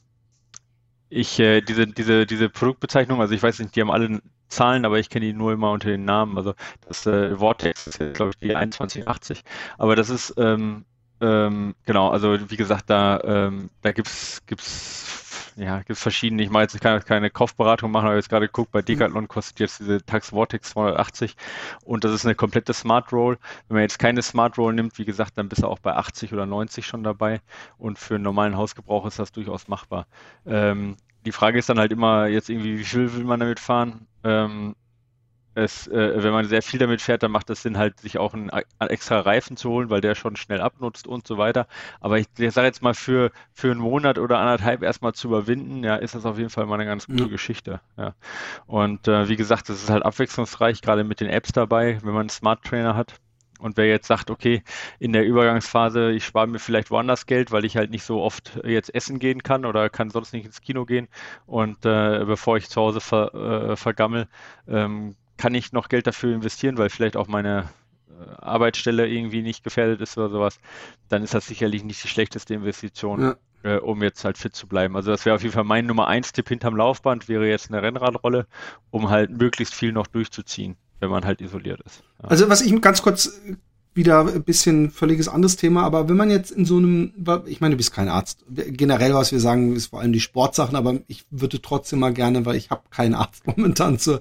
ich 1.08 1.40
äh, 1.40 1.62
diese 1.62 1.86
diese 1.86 2.26
diese 2.26 2.48
Produktbezeichnung, 2.48 3.20
also 3.20 3.34
ich 3.34 3.42
weiß 3.42 3.58
nicht, 3.58 3.74
die 3.74 3.80
haben 3.80 3.90
alle 3.90 4.20
Zahlen, 4.48 4.84
aber 4.84 4.98
ich 4.98 5.10
kenne 5.10 5.26
die 5.26 5.32
nur 5.32 5.52
immer 5.52 5.72
unter 5.72 5.88
den 5.88 6.04
Namen. 6.04 6.36
Also 6.36 6.54
das 6.86 7.06
äh, 7.06 7.36
Vortex 7.36 7.86
ist 7.88 7.98
glaube 8.14 8.32
ich 8.32 8.38
die 8.38 8.50
2180. 8.50 9.42
Aber 9.78 9.96
das 9.96 10.10
ist 10.10 10.34
ähm, 10.36 10.84
ähm, 11.20 11.74
genau, 11.86 12.10
also 12.10 12.38
wie 12.50 12.56
gesagt, 12.56 12.90
da 12.90 13.20
ähm, 13.24 13.70
da 13.82 13.92
gibt's 13.92 14.42
gibt's 14.46 15.25
ja, 15.56 15.78
gibt 15.78 15.90
es 15.90 16.02
verschiedene. 16.02 16.42
Ich 16.42 16.50
mache 16.50 16.64
jetzt 16.64 16.80
keine, 16.80 17.00
keine 17.00 17.30
Kaufberatung 17.30 17.90
machen, 17.90 18.06
aber 18.06 18.16
jetzt 18.16 18.28
gerade 18.28 18.46
geguckt, 18.46 18.72
bei 18.72 18.82
Decathlon 18.82 19.26
kostet 19.26 19.58
jetzt 19.60 19.80
diese 19.80 20.04
Tax 20.04 20.30
Vortex 20.30 20.70
280 20.70 21.34
und 21.84 22.04
das 22.04 22.12
ist 22.12 22.26
eine 22.26 22.34
komplette 22.34 22.74
Smart 22.74 23.12
Roll. 23.12 23.38
Wenn 23.68 23.76
man 23.76 23.82
jetzt 23.82 23.98
keine 23.98 24.22
Smart 24.22 24.58
Roll 24.58 24.74
nimmt, 24.74 24.98
wie 24.98 25.06
gesagt, 25.06 25.38
dann 25.38 25.48
bist 25.48 25.62
du 25.62 25.66
auch 25.66 25.78
bei 25.78 25.94
80 25.94 26.32
oder 26.34 26.44
90 26.44 26.86
schon 26.86 27.02
dabei 27.02 27.40
und 27.78 27.98
für 27.98 28.16
einen 28.16 28.24
normalen 28.24 28.56
Hausgebrauch 28.56 29.06
ist 29.06 29.18
das 29.18 29.32
durchaus 29.32 29.66
machbar. 29.66 30.06
Ähm, 30.46 30.96
die 31.24 31.32
Frage 31.32 31.58
ist 31.58 31.68
dann 31.68 31.78
halt 31.78 31.90
immer 31.90 32.26
jetzt 32.26 32.50
irgendwie, 32.50 32.78
wie 32.78 32.84
viel 32.84 33.12
will 33.14 33.24
man 33.24 33.40
damit 33.40 33.58
fahren? 33.58 34.06
Ähm, 34.24 34.76
es, 35.56 35.88
äh, 35.88 36.22
wenn 36.22 36.32
man 36.32 36.44
sehr 36.44 36.60
viel 36.60 36.78
damit 36.78 37.00
fährt, 37.00 37.22
dann 37.22 37.30
macht 37.30 37.48
es 37.48 37.62
Sinn, 37.62 37.78
halt 37.78 37.98
sich 37.98 38.18
auch 38.18 38.34
einen, 38.34 38.50
einen, 38.50 38.90
extra 38.90 39.20
Reifen 39.20 39.56
zu 39.56 39.70
holen, 39.70 39.88
weil 39.88 40.02
der 40.02 40.14
schon 40.14 40.36
schnell 40.36 40.60
abnutzt 40.60 41.06
und 41.06 41.26
so 41.26 41.38
weiter. 41.38 41.66
Aber 42.00 42.18
ich, 42.18 42.26
ich 42.38 42.52
sage 42.52 42.66
jetzt 42.66 42.82
mal, 42.82 42.92
für, 42.94 43.30
für 43.52 43.70
einen 43.70 43.80
Monat 43.80 44.18
oder 44.18 44.38
anderthalb 44.38 44.82
erstmal 44.82 45.14
zu 45.14 45.28
überwinden, 45.28 45.82
ja, 45.82 45.96
ist 45.96 46.14
das 46.14 46.26
auf 46.26 46.36
jeden 46.36 46.50
Fall 46.50 46.66
mal 46.66 46.74
eine 46.74 46.84
ganz 46.84 47.06
gute 47.06 47.24
ja. 47.24 47.28
Geschichte. 47.28 47.80
Ja. 47.96 48.14
Und 48.66 49.08
äh, 49.08 49.28
wie 49.28 49.36
gesagt, 49.36 49.70
es 49.70 49.82
ist 49.82 49.88
halt 49.90 50.04
abwechslungsreich, 50.04 50.82
gerade 50.82 51.04
mit 51.04 51.20
den 51.20 51.30
Apps 51.30 51.52
dabei, 51.52 51.98
wenn 52.02 52.12
man 52.12 52.20
einen 52.20 52.28
Smart 52.28 52.62
Trainer 52.62 52.94
hat. 52.94 53.14
Und 53.58 53.78
wer 53.78 53.86
jetzt 53.86 54.06
sagt, 54.06 54.30
okay, 54.30 54.62
in 54.98 55.14
der 55.14 55.24
Übergangsphase, 55.24 56.12
ich 56.12 56.26
spare 56.26 56.46
mir 56.46 56.58
vielleicht 56.58 56.90
woanders 56.90 57.24
Geld, 57.24 57.50
weil 57.50 57.64
ich 57.64 57.78
halt 57.78 57.90
nicht 57.90 58.04
so 58.04 58.20
oft 58.20 58.60
jetzt 58.64 58.94
essen 58.94 59.18
gehen 59.18 59.42
kann 59.42 59.64
oder 59.64 59.88
kann 59.88 60.10
sonst 60.10 60.34
nicht 60.34 60.44
ins 60.44 60.60
Kino 60.60 60.84
gehen 60.84 61.08
und 61.46 61.86
äh, 61.86 62.24
bevor 62.26 62.58
ich 62.58 62.68
zu 62.68 62.82
Hause 62.82 63.00
ver, 63.00 63.34
äh, 63.34 63.76
vergammel, 63.76 64.28
ähm, 64.68 65.16
kann 65.36 65.54
ich 65.54 65.72
noch 65.72 65.88
Geld 65.88 66.06
dafür 66.06 66.34
investieren, 66.34 66.78
weil 66.78 66.90
vielleicht 66.90 67.16
auch 67.16 67.28
meine 67.28 67.68
äh, 68.08 68.34
Arbeitsstelle 68.38 69.06
irgendwie 69.08 69.42
nicht 69.42 69.64
gefährdet 69.64 70.00
ist 70.00 70.16
oder 70.18 70.30
sowas, 70.30 70.58
dann 71.08 71.22
ist 71.22 71.34
das 71.34 71.46
sicherlich 71.46 71.84
nicht 71.84 72.02
die 72.02 72.08
schlechteste 72.08 72.54
Investition. 72.54 73.20
Ja 73.20 73.36
äh, 73.62 73.78
um 73.78 74.02
jetzt 74.02 74.24
halt 74.24 74.38
fit 74.38 74.54
zu 74.54 74.68
bleiben. 74.68 74.94
Also 74.96 75.10
das 75.10 75.24
wäre 75.24 75.34
auf 75.34 75.42
jeden 75.42 75.54
Fall 75.54 75.64
mein 75.64 75.86
Nummer 75.86 76.06
1 76.06 76.32
Tipp 76.32 76.48
hinterm 76.48 76.76
Laufband, 76.76 77.26
wäre 77.28 77.48
jetzt 77.48 77.70
eine 77.70 77.82
Rennradrolle, 77.82 78.46
um 78.90 79.08
halt 79.08 79.30
möglichst 79.30 79.74
viel 79.74 79.92
noch 79.92 80.06
durchzuziehen 80.06 80.76
wenn 81.00 81.10
man 81.10 81.24
halt 81.24 81.40
isoliert 81.40 81.80
ist. 81.82 82.02
Ja. 82.22 82.28
Also 82.28 82.48
was 82.48 82.62
ich 82.62 82.80
ganz 82.80 83.02
kurz 83.02 83.40
wieder 83.96 84.20
ein 84.20 84.42
bisschen 84.42 84.90
völliges 84.90 85.28
anderes 85.28 85.56
Thema, 85.56 85.82
aber 85.82 86.08
wenn 86.08 86.16
man 86.16 86.30
jetzt 86.30 86.50
in 86.50 86.64
so 86.64 86.76
einem, 86.76 87.12
ich 87.46 87.60
meine, 87.60 87.74
du 87.74 87.76
bist 87.78 87.92
kein 87.92 88.08
Arzt. 88.08 88.44
Generell, 88.48 89.14
was 89.14 89.32
wir 89.32 89.40
sagen, 89.40 89.74
ist 89.74 89.86
vor 89.86 90.00
allem 90.00 90.12
die 90.12 90.20
Sportsachen, 90.20 90.76
aber 90.76 90.98
ich 91.06 91.24
würde 91.30 91.60
trotzdem 91.60 92.00
mal 92.00 92.12
gerne, 92.12 92.44
weil 92.44 92.56
ich 92.56 92.70
habe 92.70 92.82
keinen 92.90 93.14
Arzt 93.14 93.46
momentan 93.56 93.98
zu. 93.98 94.20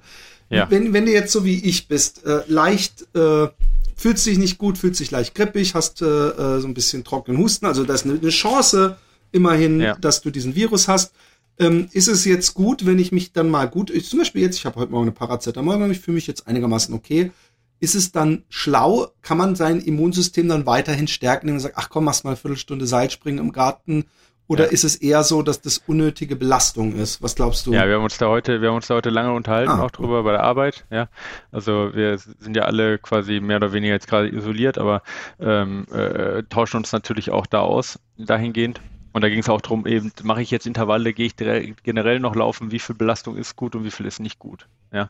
Ja. 0.49 0.69
Wenn, 0.69 0.93
wenn 0.93 1.05
du 1.05 1.11
jetzt 1.11 1.31
so 1.31 1.43
wie 1.43 1.63
ich 1.63 1.87
bist, 1.87 2.25
äh, 2.25 2.41
leicht 2.47 3.05
äh, 3.15 3.47
fühlst 3.95 4.25
dich 4.25 4.37
nicht 4.37 4.57
gut, 4.57 4.77
fühlst 4.77 4.99
dich 4.99 5.11
leicht 5.11 5.35
grippig, 5.35 5.75
hast 5.75 6.01
äh, 6.01 6.05
äh 6.05 6.59
so 6.59 6.67
ein 6.67 6.73
bisschen 6.73 7.03
trockenen 7.03 7.41
Husten, 7.41 7.65
also 7.65 7.83
das 7.83 8.01
ist 8.01 8.05
eine, 8.05 8.19
eine 8.19 8.29
Chance 8.29 8.97
immerhin, 9.31 9.81
ja. 9.81 9.95
dass 9.95 10.21
du 10.21 10.29
diesen 10.29 10.55
Virus 10.55 10.87
hast 10.87 11.11
ähm, 11.59 11.87
ist 11.91 12.07
es 12.07 12.25
jetzt 12.25 12.53
gut, 12.53 12.85
wenn 12.85 12.99
ich 12.99 13.11
mich 13.11 13.31
dann 13.31 13.49
mal 13.49 13.65
gut, 13.65 13.89
ich, 13.89 14.09
zum 14.09 14.19
Beispiel 14.19 14.41
jetzt, 14.41 14.57
ich 14.57 14.65
habe 14.65 14.79
heute 14.79 14.91
Morgen 14.91 15.05
eine 15.05 15.11
Paracetamol, 15.11 15.89
ich 15.91 15.99
fühle 15.99 16.15
mich 16.15 16.27
jetzt 16.27 16.47
einigermaßen 16.47 16.93
okay. 16.93 17.31
Ist 17.79 17.95
es 17.95 18.11
dann 18.11 18.43
schlau, 18.49 19.07
kann 19.21 19.37
man 19.37 19.55
sein 19.55 19.79
Immunsystem 19.79 20.47
dann 20.47 20.65
weiterhin 20.65 21.07
stärken, 21.07 21.47
indem 21.47 21.55
man 21.55 21.61
sagt, 21.61 21.77
ach 21.77 21.89
komm, 21.89 22.05
machst 22.05 22.23
mal 22.23 22.31
eine 22.31 22.37
Viertelstunde 22.37 22.87
Seilspringen 22.87 23.43
im 23.43 23.51
Garten, 23.51 24.05
oder 24.47 24.65
ja. 24.65 24.71
ist 24.71 24.83
es 24.83 24.95
eher 24.95 25.23
so, 25.23 25.41
dass 25.41 25.61
das 25.61 25.79
unnötige 25.87 26.35
Belastung 26.35 26.93
ist? 26.93 27.21
Was 27.23 27.35
glaubst 27.35 27.65
du? 27.65 27.73
Ja, 27.73 27.87
wir 27.87 27.95
haben 27.95 28.03
uns 28.03 28.17
da 28.17 28.27
heute, 28.27 28.61
wir 28.61 28.69
haben 28.69 28.75
uns 28.75 28.87
da 28.87 28.95
heute 28.95 29.09
lange 29.09 29.33
unterhalten, 29.33 29.71
ah, 29.71 29.81
auch 29.81 29.91
drüber 29.91 30.23
bei 30.23 30.31
der 30.31 30.43
Arbeit. 30.43 30.85
Ja, 30.91 31.07
also 31.51 31.91
wir 31.95 32.17
sind 32.17 32.55
ja 32.55 32.63
alle 32.63 32.99
quasi 32.99 33.39
mehr 33.39 33.57
oder 33.57 33.73
weniger 33.73 33.93
jetzt 33.93 34.07
gerade 34.07 34.29
isoliert, 34.29 34.77
aber 34.77 35.01
ähm, 35.39 35.87
äh, 35.91 36.43
tauschen 36.43 36.77
uns 36.77 36.91
natürlich 36.91 37.31
auch 37.31 37.47
da 37.47 37.61
aus 37.61 37.99
dahingehend. 38.17 38.81
Und 39.15 39.21
da 39.21 39.29
ging 39.29 39.39
es 39.39 39.47
auch 39.47 39.61
darum, 39.61 39.87
eben, 39.87 40.11
mache 40.23 40.41
ich 40.41 40.51
jetzt 40.51 40.67
Intervalle, 40.67 41.13
gehe 41.13 41.27
ich 41.27 41.37
generell 41.37 42.19
noch 42.19 42.35
laufen, 42.35 42.71
wie 42.71 42.79
viel 42.79 42.95
Belastung 42.95 43.37
ist 43.37 43.55
gut 43.55 43.73
und 43.73 43.85
wie 43.85 43.91
viel 43.91 44.05
ist 44.05 44.19
nicht 44.19 44.39
gut. 44.39 44.67
Ja. 44.91 45.09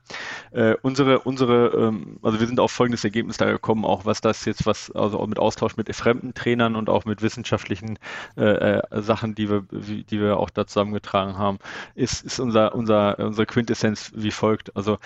Äh, 0.51 0.75
unsere, 0.83 1.21
unsere, 1.21 1.69
ähm, 1.69 2.19
also 2.21 2.39
wir 2.39 2.45
sind 2.45 2.59
auf 2.59 2.71
folgendes 2.71 3.03
Ergebnis 3.03 3.37
da 3.37 3.49
gekommen, 3.49 3.83
auch 3.83 4.05
was 4.05 4.21
das 4.21 4.45
jetzt, 4.45 4.67
was, 4.67 4.91
also 4.91 5.19
auch 5.19 5.25
mit 5.25 5.39
Austausch 5.39 5.75
mit 5.75 5.93
fremden 5.95 6.35
Trainern 6.35 6.75
und 6.75 6.87
auch 6.87 7.05
mit 7.05 7.23
wissenschaftlichen 7.23 7.97
äh, 8.37 8.43
äh, 8.43 9.01
Sachen, 9.01 9.33
die 9.33 9.49
wir, 9.49 9.63
die 9.71 10.21
wir 10.21 10.37
auch 10.37 10.51
da 10.51 10.67
zusammengetragen 10.67 11.39
haben, 11.39 11.57
ist, 11.95 12.23
ist 12.23 12.39
unser, 12.39 12.75
unser, 12.75 13.17
unsere 13.17 13.47
Quintessenz 13.47 14.11
wie 14.13 14.29
folgt. 14.29 14.75
Also 14.75 14.99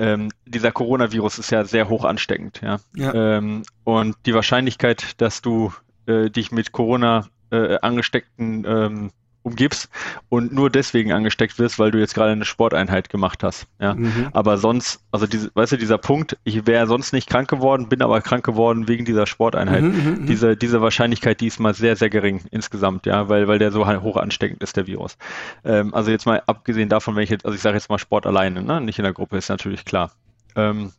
ähm, 0.00 0.30
dieser 0.46 0.72
Coronavirus 0.72 1.38
ist 1.38 1.52
ja 1.52 1.64
sehr 1.64 1.88
hoch 1.88 2.04
ansteckend, 2.04 2.60
ja. 2.60 2.80
ja. 2.96 3.14
Ähm, 3.14 3.62
und 3.84 4.16
die 4.26 4.34
Wahrscheinlichkeit, 4.34 5.20
dass 5.20 5.42
du 5.42 5.72
äh, 6.06 6.28
dich 6.28 6.50
mit 6.50 6.72
Corona 6.72 7.28
äh, 7.52 7.78
angesteckten 7.80 8.64
ähm, 8.66 9.10
umgibst 9.42 9.88
und 10.28 10.52
nur 10.52 10.70
deswegen 10.70 11.12
angesteckt 11.12 11.58
wirst, 11.58 11.78
weil 11.78 11.90
du 11.90 11.98
jetzt 11.98 12.14
gerade 12.14 12.32
eine 12.32 12.44
Sporteinheit 12.44 13.08
gemacht 13.08 13.42
hast. 13.42 13.66
Ja. 13.80 13.94
Mhm. 13.94 14.28
Aber 14.32 14.56
sonst, 14.58 15.00
also 15.10 15.26
diese, 15.26 15.50
weißt 15.54 15.72
du, 15.72 15.76
dieser 15.78 15.98
Punkt, 15.98 16.38
ich 16.44 16.66
wäre 16.66 16.86
sonst 16.86 17.12
nicht 17.12 17.28
krank 17.28 17.48
geworden, 17.48 17.88
bin 17.88 18.02
aber 18.02 18.20
krank 18.20 18.44
geworden 18.44 18.88
wegen 18.88 19.04
dieser 19.04 19.26
Sporteinheit. 19.26 19.82
Mhm, 19.82 19.88
mhm, 19.88 20.20
mhm. 20.20 20.26
diese, 20.26 20.56
diese 20.56 20.80
Wahrscheinlichkeit, 20.80 21.40
die 21.40 21.48
ist 21.48 21.58
mal 21.58 21.74
sehr, 21.74 21.96
sehr 21.96 22.10
gering 22.10 22.42
insgesamt, 22.50 23.06
ja, 23.06 23.28
weil, 23.28 23.48
weil 23.48 23.58
der 23.58 23.72
so 23.72 23.86
hoch 23.86 24.16
ansteckend 24.16 24.62
ist, 24.62 24.76
der 24.76 24.86
Virus. 24.86 25.16
Ähm, 25.64 25.92
also 25.92 26.10
jetzt 26.10 26.26
mal 26.26 26.42
abgesehen 26.46 26.88
davon, 26.88 27.16
wenn 27.16 27.24
ich 27.24 27.30
jetzt, 27.30 27.44
also 27.44 27.56
ich 27.56 27.62
sage 27.62 27.76
jetzt 27.76 27.90
mal 27.90 27.98
Sport 27.98 28.26
alleine, 28.26 28.62
ne? 28.62 28.80
nicht 28.80 28.98
in 28.98 29.04
der 29.04 29.12
Gruppe, 29.12 29.36
ist 29.36 29.48
natürlich 29.48 29.84
klar. 29.84 30.12
Ähm, 30.54 30.92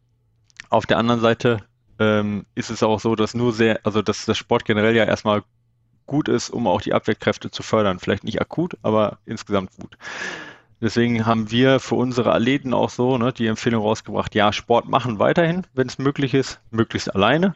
auf 0.69 0.85
der 0.85 0.97
anderen 0.97 1.21
Seite 1.21 1.59
ähm, 1.99 2.45
ist 2.55 2.71
es 2.71 2.83
auch 2.83 2.99
so, 2.99 3.15
dass 3.15 3.33
nur 3.33 3.53
sehr, 3.53 3.79
also 3.83 4.01
dass 4.01 4.25
das 4.25 4.37
Sport 4.37 4.65
generell 4.65 4.95
ja 4.95 5.05
erstmal 5.05 5.43
gut 6.05 6.27
ist, 6.27 6.49
um 6.49 6.67
auch 6.67 6.81
die 6.81 6.93
Abwehrkräfte 6.93 7.51
zu 7.51 7.63
fördern. 7.63 7.99
Vielleicht 7.99 8.23
nicht 8.23 8.41
akut, 8.41 8.77
aber 8.81 9.19
insgesamt 9.25 9.71
gut. 9.79 9.97
Deswegen 10.83 11.25
haben 11.25 11.49
wir 11.49 11.79
für 11.79 11.95
unsere 11.95 12.33
Athleten 12.33 12.73
auch 12.73 12.89
so 12.89 13.17
ne, 13.17 13.31
die 13.31 13.47
Empfehlung 13.47 13.81
rausgebracht, 13.83 14.35
ja, 14.35 14.51
Sport 14.51 14.89
machen 14.89 15.17
weiterhin, 15.17 15.65
wenn 15.73 15.87
es 15.87 15.97
möglich 15.97 16.33
ist, 16.33 16.59
möglichst 16.71 17.15
alleine. 17.15 17.55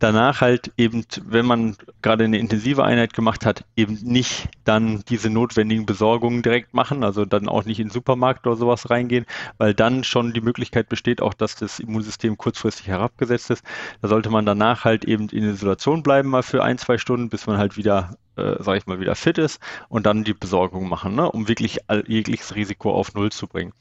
Danach 0.00 0.40
halt 0.40 0.72
eben, 0.76 1.04
wenn 1.24 1.46
man 1.46 1.76
gerade 2.02 2.24
eine 2.24 2.38
intensive 2.38 2.82
Einheit 2.82 3.12
gemacht 3.12 3.46
hat, 3.46 3.64
eben 3.76 4.00
nicht 4.02 4.48
dann 4.64 5.04
diese 5.08 5.30
notwendigen 5.30 5.86
Besorgungen 5.86 6.42
direkt 6.42 6.74
machen, 6.74 7.04
also 7.04 7.24
dann 7.24 7.48
auch 7.48 7.64
nicht 7.64 7.78
in 7.78 7.86
den 7.86 7.92
Supermarkt 7.92 8.44
oder 8.44 8.56
sowas 8.56 8.90
reingehen, 8.90 9.24
weil 9.56 9.72
dann 9.72 10.02
schon 10.02 10.32
die 10.32 10.40
Möglichkeit 10.40 10.88
besteht, 10.88 11.22
auch 11.22 11.34
dass 11.34 11.54
das 11.54 11.78
Immunsystem 11.78 12.36
kurzfristig 12.36 12.88
herabgesetzt 12.88 13.50
ist. 13.50 13.64
Da 14.02 14.08
sollte 14.08 14.30
man 14.30 14.46
danach 14.46 14.84
halt 14.84 15.04
eben 15.04 15.28
in 15.28 15.44
Isolation 15.44 16.02
bleiben, 16.02 16.28
mal 16.28 16.42
für 16.42 16.64
ein, 16.64 16.78
zwei 16.78 16.98
Stunden, 16.98 17.28
bis 17.28 17.46
man 17.46 17.56
halt 17.56 17.76
wieder 17.76 18.16
äh, 18.36 18.60
sage 18.62 18.78
ich 18.78 18.86
mal, 18.86 18.98
wieder 18.98 19.14
fit 19.14 19.38
ist 19.38 19.60
und 19.88 20.06
dann 20.06 20.24
die 20.24 20.34
Besorgung 20.34 20.88
machen, 20.88 21.14
ne, 21.14 21.30
um 21.30 21.46
wirklich 21.48 21.78
jegliches 22.06 22.54
Risiko 22.54 22.63
auf 22.94 23.14
Null 23.14 23.30
zu 23.32 23.46
bringen. 23.46 23.72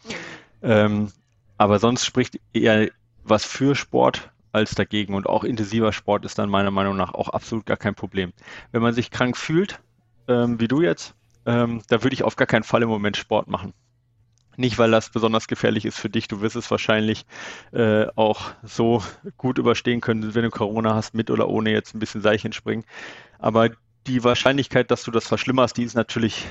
Ähm, 0.62 1.12
aber 1.58 1.80
sonst 1.80 2.06
spricht 2.06 2.40
eher 2.54 2.90
was 3.24 3.46
für 3.46 3.76
Sport 3.76 4.32
als 4.52 4.76
dagegen 4.76 5.16
und 5.16 5.28
auch 5.28 5.44
intensiver 5.44 5.92
Sport 5.92 6.26
ist 6.26 6.38
dann 6.38 6.50
meiner 6.50 6.72
Meinung 6.72 6.96
nach 6.96 7.14
auch 7.14 7.30
absolut 7.30 7.66
gar 7.66 7.78
kein 7.78 7.96
Problem. 7.96 8.34
Wenn 8.72 8.82
man 8.82 8.94
sich 8.94 9.12
krank 9.12 9.36
fühlt, 9.36 9.80
ähm, 10.28 10.60
wie 10.60 10.68
du 10.68 10.82
jetzt, 10.82 11.16
ähm, 11.46 11.82
da 11.90 12.04
würde 12.04 12.14
ich 12.14 12.24
auf 12.24 12.36
gar 12.36 12.48
keinen 12.48 12.64
Fall 12.64 12.84
im 12.84 12.90
Moment 12.90 13.18
Sport 13.18 13.48
machen. 13.48 13.74
Nicht, 14.56 14.78
weil 14.78 14.92
das 14.92 15.10
besonders 15.10 15.48
gefährlich 15.48 15.84
ist 15.84 15.98
für 15.98 16.10
dich. 16.10 16.28
Du 16.28 16.42
wirst 16.42 16.56
es 16.56 16.70
wahrscheinlich 16.70 17.26
äh, 17.72 18.06
auch 18.16 18.52
so 18.62 19.04
gut 19.38 19.58
überstehen 19.58 20.00
können, 20.00 20.36
wenn 20.36 20.44
du 20.44 20.52
Corona 20.52 20.94
hast, 20.94 21.16
mit 21.16 21.32
oder 21.32 21.50
ohne 21.50 21.72
jetzt 21.72 21.96
ein 21.96 22.00
bisschen 22.00 22.22
Seilchen 22.22 22.54
springen. 22.54 22.86
Aber 23.40 23.70
die 24.06 24.24
Wahrscheinlichkeit, 24.24 24.92
dass 24.92 25.04
du 25.04 25.12
das 25.12 25.28
verschlimmerst, 25.28 25.78
die 25.78 25.84
ist 25.84 25.96
natürlich 25.96 26.46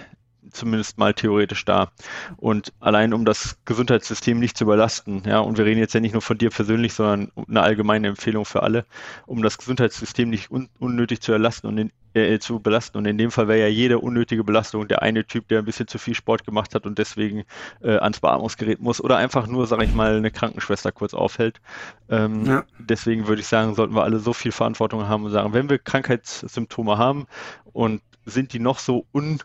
zumindest 0.50 0.98
mal 0.98 1.14
theoretisch 1.14 1.64
da. 1.64 1.90
Und 2.36 2.72
allein 2.80 3.14
um 3.14 3.24
das 3.24 3.58
Gesundheitssystem 3.64 4.38
nicht 4.38 4.56
zu 4.56 4.64
überlasten, 4.64 5.22
ja, 5.26 5.40
und 5.40 5.58
wir 5.58 5.64
reden 5.64 5.80
jetzt 5.80 5.94
ja 5.94 6.00
nicht 6.00 6.12
nur 6.12 6.22
von 6.22 6.38
dir 6.38 6.50
persönlich, 6.50 6.94
sondern 6.94 7.30
eine 7.48 7.62
allgemeine 7.62 8.08
Empfehlung 8.08 8.44
für 8.44 8.62
alle, 8.62 8.84
um 9.26 9.42
das 9.42 9.58
Gesundheitssystem 9.58 10.28
nicht 10.28 10.50
un 10.50 10.68
unnötig 10.78 11.20
zu 11.20 11.32
erlasten 11.32 11.68
und 11.68 11.78
in, 11.78 11.92
äh, 12.14 12.38
zu 12.38 12.60
belasten. 12.60 12.98
Und 12.98 13.06
in 13.06 13.18
dem 13.18 13.30
Fall 13.30 13.48
wäre 13.48 13.60
ja 13.60 13.68
jede 13.68 13.98
unnötige 13.98 14.44
Belastung 14.44 14.88
der 14.88 15.02
eine 15.02 15.24
Typ, 15.24 15.48
der 15.48 15.60
ein 15.60 15.64
bisschen 15.64 15.88
zu 15.88 15.98
viel 15.98 16.14
Sport 16.14 16.44
gemacht 16.44 16.74
hat 16.74 16.86
und 16.86 16.98
deswegen 16.98 17.44
äh, 17.82 17.96
ans 17.96 18.20
Beatmungsgerät 18.20 18.80
muss 18.80 19.02
oder 19.02 19.16
einfach 19.16 19.46
nur, 19.46 19.66
sage 19.66 19.84
ich 19.84 19.94
mal, 19.94 20.16
eine 20.16 20.30
Krankenschwester 20.30 20.92
kurz 20.92 21.14
aufhält. 21.14 21.60
Ähm, 22.08 22.46
ja. 22.46 22.64
Deswegen 22.78 23.28
würde 23.28 23.40
ich 23.40 23.46
sagen, 23.46 23.74
sollten 23.74 23.94
wir 23.94 24.02
alle 24.02 24.18
so 24.18 24.32
viel 24.32 24.52
Verantwortung 24.52 25.08
haben 25.08 25.24
und 25.24 25.30
sagen, 25.30 25.52
wenn 25.52 25.70
wir 25.70 25.78
Krankheitssymptome 25.78 26.98
haben 26.98 27.26
und 27.72 28.02
sind 28.24 28.52
die 28.52 28.60
noch 28.60 28.78
so 28.78 29.06
un 29.12 29.40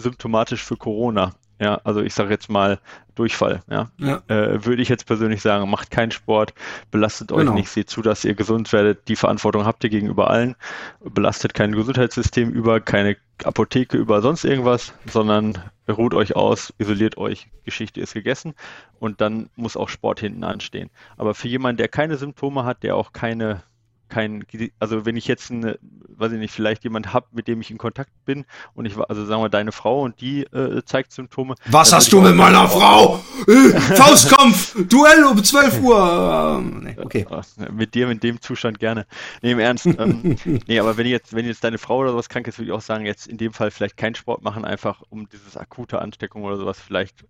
symptomatisch 0.00 0.64
für 0.64 0.76
Corona. 0.76 1.32
Ja, 1.60 1.78
also 1.84 2.00
ich 2.00 2.14
sage 2.14 2.30
jetzt 2.30 2.48
mal 2.48 2.80
Durchfall. 3.14 3.62
Ja, 3.68 3.90
ja. 3.98 4.22
Äh, 4.28 4.64
würde 4.64 4.80
ich 4.80 4.88
jetzt 4.88 5.06
persönlich 5.06 5.42
sagen, 5.42 5.68
macht 5.68 5.90
keinen 5.90 6.10
Sport, 6.10 6.54
belastet 6.90 7.32
euch 7.32 7.40
genau. 7.40 7.52
nicht, 7.52 7.68
seht 7.68 7.90
zu, 7.90 8.00
dass 8.00 8.24
ihr 8.24 8.32
gesund 8.34 8.72
werdet. 8.72 9.08
Die 9.08 9.16
Verantwortung 9.16 9.66
habt 9.66 9.84
ihr 9.84 9.90
gegenüber 9.90 10.30
allen. 10.30 10.56
Belastet 11.04 11.52
kein 11.52 11.72
Gesundheitssystem 11.72 12.48
über, 12.48 12.80
keine 12.80 13.18
Apotheke 13.44 13.98
über 13.98 14.22
sonst 14.22 14.44
irgendwas, 14.44 14.94
sondern 15.04 15.58
ruht 15.86 16.14
euch 16.14 16.34
aus, 16.34 16.72
isoliert 16.78 17.18
euch. 17.18 17.48
Geschichte 17.64 18.00
ist 18.00 18.14
gegessen 18.14 18.54
und 18.98 19.20
dann 19.20 19.50
muss 19.54 19.76
auch 19.76 19.90
Sport 19.90 20.20
hinten 20.20 20.44
anstehen. 20.44 20.88
Aber 21.18 21.34
für 21.34 21.48
jemanden, 21.48 21.76
der 21.76 21.88
keine 21.88 22.16
Symptome 22.16 22.64
hat, 22.64 22.82
der 22.82 22.96
auch 22.96 23.12
keine 23.12 23.62
kein, 24.10 24.44
also 24.78 25.06
wenn 25.06 25.16
ich 25.16 25.26
jetzt, 25.26 25.50
eine, 25.50 25.78
weiß 26.08 26.32
ich 26.32 26.38
nicht, 26.38 26.52
vielleicht 26.52 26.84
jemand 26.84 27.14
habe, 27.14 27.26
mit 27.32 27.48
dem 27.48 27.60
ich 27.60 27.70
in 27.70 27.78
Kontakt 27.78 28.10
bin 28.26 28.44
und 28.74 28.84
ich 28.84 28.96
war, 28.96 29.08
also 29.08 29.24
sagen 29.24 29.42
wir 29.42 29.48
deine 29.48 29.72
Frau 29.72 30.02
und 30.02 30.20
die 30.20 30.42
äh, 30.42 30.82
zeigt 30.84 31.12
Symptome. 31.12 31.54
Was 31.66 31.92
hast 31.92 32.12
du 32.12 32.20
mit 32.20 32.34
meiner 32.34 32.68
Frau? 32.68 33.20
Äh, 33.46 33.80
Faustkampf, 33.96 34.76
Duell 34.88 35.24
um 35.24 35.42
12 35.42 35.80
Uhr. 35.80 36.58
Ähm, 36.58 36.80
nee, 36.84 36.96
okay. 37.00 37.26
Mit 37.72 37.94
dir 37.94 38.10
in 38.10 38.20
dem 38.20 38.40
Zustand 38.40 38.78
gerne. 38.78 39.06
Nee, 39.40 39.52
im 39.52 39.58
Ernst. 39.58 39.86
Ähm, 39.86 40.36
nee, 40.66 40.78
aber 40.78 40.96
wenn 40.96 41.06
jetzt, 41.06 41.34
wenn 41.34 41.46
jetzt 41.46 41.64
deine 41.64 41.78
Frau 41.78 41.98
oder 41.98 42.10
sowas 42.10 42.28
krank 42.28 42.46
ist, 42.48 42.58
würde 42.58 42.70
ich 42.70 42.72
auch 42.72 42.82
sagen, 42.82 43.06
jetzt 43.06 43.26
in 43.26 43.38
dem 43.38 43.52
Fall 43.52 43.70
vielleicht 43.70 43.96
keinen 43.96 44.14
Sport 44.14 44.42
machen, 44.42 44.64
einfach 44.64 45.02
um 45.08 45.28
dieses 45.28 45.56
akute 45.56 46.00
Ansteckung 46.00 46.42
oder 46.44 46.56
sowas 46.56 46.78
vielleicht 46.78 47.24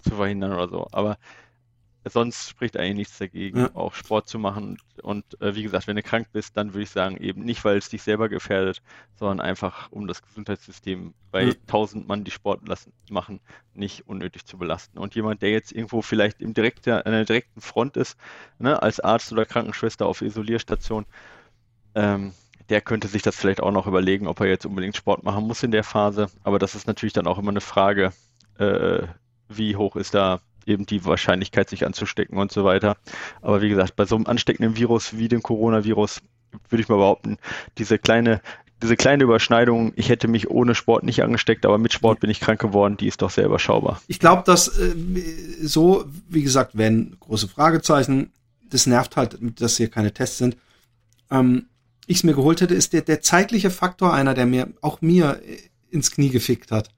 zu 0.00 0.16
verhindern 0.16 0.52
oder 0.52 0.68
so. 0.68 0.88
Aber 0.92 1.18
sonst 2.08 2.48
spricht 2.48 2.76
eigentlich 2.76 2.96
nichts 2.96 3.18
dagegen, 3.18 3.60
ja. 3.60 3.70
auch 3.74 3.94
Sport 3.94 4.28
zu 4.28 4.38
machen. 4.38 4.78
Und 5.02 5.40
äh, 5.40 5.54
wie 5.54 5.62
gesagt, 5.62 5.86
wenn 5.86 5.96
du 5.96 6.02
krank 6.02 6.28
bist, 6.32 6.56
dann 6.56 6.74
würde 6.74 6.82
ich 6.82 6.90
sagen, 6.90 7.16
eben 7.16 7.44
nicht, 7.44 7.64
weil 7.64 7.78
es 7.78 7.88
dich 7.88 8.02
selber 8.02 8.28
gefährdet, 8.28 8.82
sondern 9.16 9.40
einfach, 9.40 9.90
um 9.90 10.06
das 10.06 10.22
Gesundheitssystem 10.22 11.14
bei 11.30 11.54
tausend 11.66 12.04
ja. 12.04 12.08
Mann, 12.08 12.24
die 12.24 12.30
Sport 12.30 12.66
lassen, 12.68 12.92
machen, 13.10 13.40
nicht 13.74 14.08
unnötig 14.08 14.46
zu 14.46 14.58
belasten. 14.58 14.98
Und 14.98 15.14
jemand, 15.14 15.42
der 15.42 15.50
jetzt 15.50 15.72
irgendwo 15.72 16.02
vielleicht 16.02 16.40
im 16.40 16.54
direkten, 16.54 16.90
an 16.90 17.12
der 17.12 17.24
direkten 17.24 17.60
Front 17.60 17.96
ist, 17.96 18.16
ne, 18.58 18.82
als 18.82 19.00
Arzt 19.00 19.32
oder 19.32 19.44
Krankenschwester 19.44 20.06
auf 20.06 20.22
Isolierstation, 20.22 21.06
ähm, 21.94 22.32
der 22.68 22.80
könnte 22.80 23.08
sich 23.08 23.22
das 23.22 23.36
vielleicht 23.36 23.62
auch 23.62 23.72
noch 23.72 23.86
überlegen, 23.86 24.26
ob 24.26 24.40
er 24.40 24.46
jetzt 24.46 24.66
unbedingt 24.66 24.96
Sport 24.96 25.22
machen 25.22 25.46
muss 25.46 25.62
in 25.62 25.70
der 25.70 25.84
Phase. 25.84 26.28
Aber 26.42 26.58
das 26.58 26.74
ist 26.74 26.86
natürlich 26.86 27.12
dann 27.12 27.26
auch 27.26 27.38
immer 27.38 27.50
eine 27.50 27.60
Frage, 27.60 28.12
äh, 28.58 29.06
wie 29.48 29.76
hoch 29.76 29.96
ist 29.96 30.14
da 30.14 30.40
eben 30.68 30.86
die 30.86 31.04
Wahrscheinlichkeit, 31.04 31.68
sich 31.68 31.86
anzustecken 31.86 32.38
und 32.38 32.52
so 32.52 32.64
weiter. 32.64 32.96
Aber 33.42 33.62
wie 33.62 33.68
gesagt, 33.68 33.96
bei 33.96 34.04
so 34.04 34.16
einem 34.16 34.26
ansteckenden 34.26 34.76
Virus 34.76 35.16
wie 35.16 35.28
dem 35.28 35.42
Coronavirus 35.42 36.20
würde 36.68 36.82
ich 36.82 36.88
mal 36.88 36.96
behaupten, 36.96 37.38
diese 37.76 37.98
kleine, 37.98 38.40
diese 38.82 38.96
kleine 38.96 39.24
Überschneidung, 39.24 39.92
ich 39.96 40.08
hätte 40.08 40.28
mich 40.28 40.50
ohne 40.50 40.74
Sport 40.74 41.04
nicht 41.04 41.22
angesteckt, 41.22 41.66
aber 41.66 41.78
mit 41.78 41.92
Sport 41.92 42.20
bin 42.20 42.30
ich 42.30 42.40
krank 42.40 42.60
geworden, 42.60 42.96
die 42.96 43.08
ist 43.08 43.22
doch 43.22 43.30
sehr 43.30 43.46
überschaubar. 43.46 44.00
Ich 44.06 44.20
glaube, 44.20 44.42
dass 44.46 44.68
äh, 44.78 44.94
so, 45.62 46.04
wie 46.28 46.42
gesagt, 46.42 46.76
wenn 46.76 47.16
große 47.20 47.48
Fragezeichen, 47.48 48.32
das 48.70 48.86
nervt 48.86 49.16
halt, 49.16 49.38
dass 49.60 49.76
hier 49.76 49.88
keine 49.88 50.12
Tests 50.12 50.38
sind. 50.38 50.56
Ähm, 51.30 51.66
ich 52.06 52.18
es 52.18 52.24
mir 52.24 52.34
geholt 52.34 52.60
hätte, 52.60 52.74
ist 52.74 52.92
der, 52.92 53.02
der 53.02 53.20
zeitliche 53.20 53.70
Faktor 53.70 54.14
einer, 54.14 54.34
der 54.34 54.46
mir, 54.46 54.68
auch 54.80 55.00
mir 55.00 55.40
äh, 55.46 55.58
ins 55.90 56.10
Knie 56.10 56.30
gefickt 56.30 56.70
hat. 56.70 56.90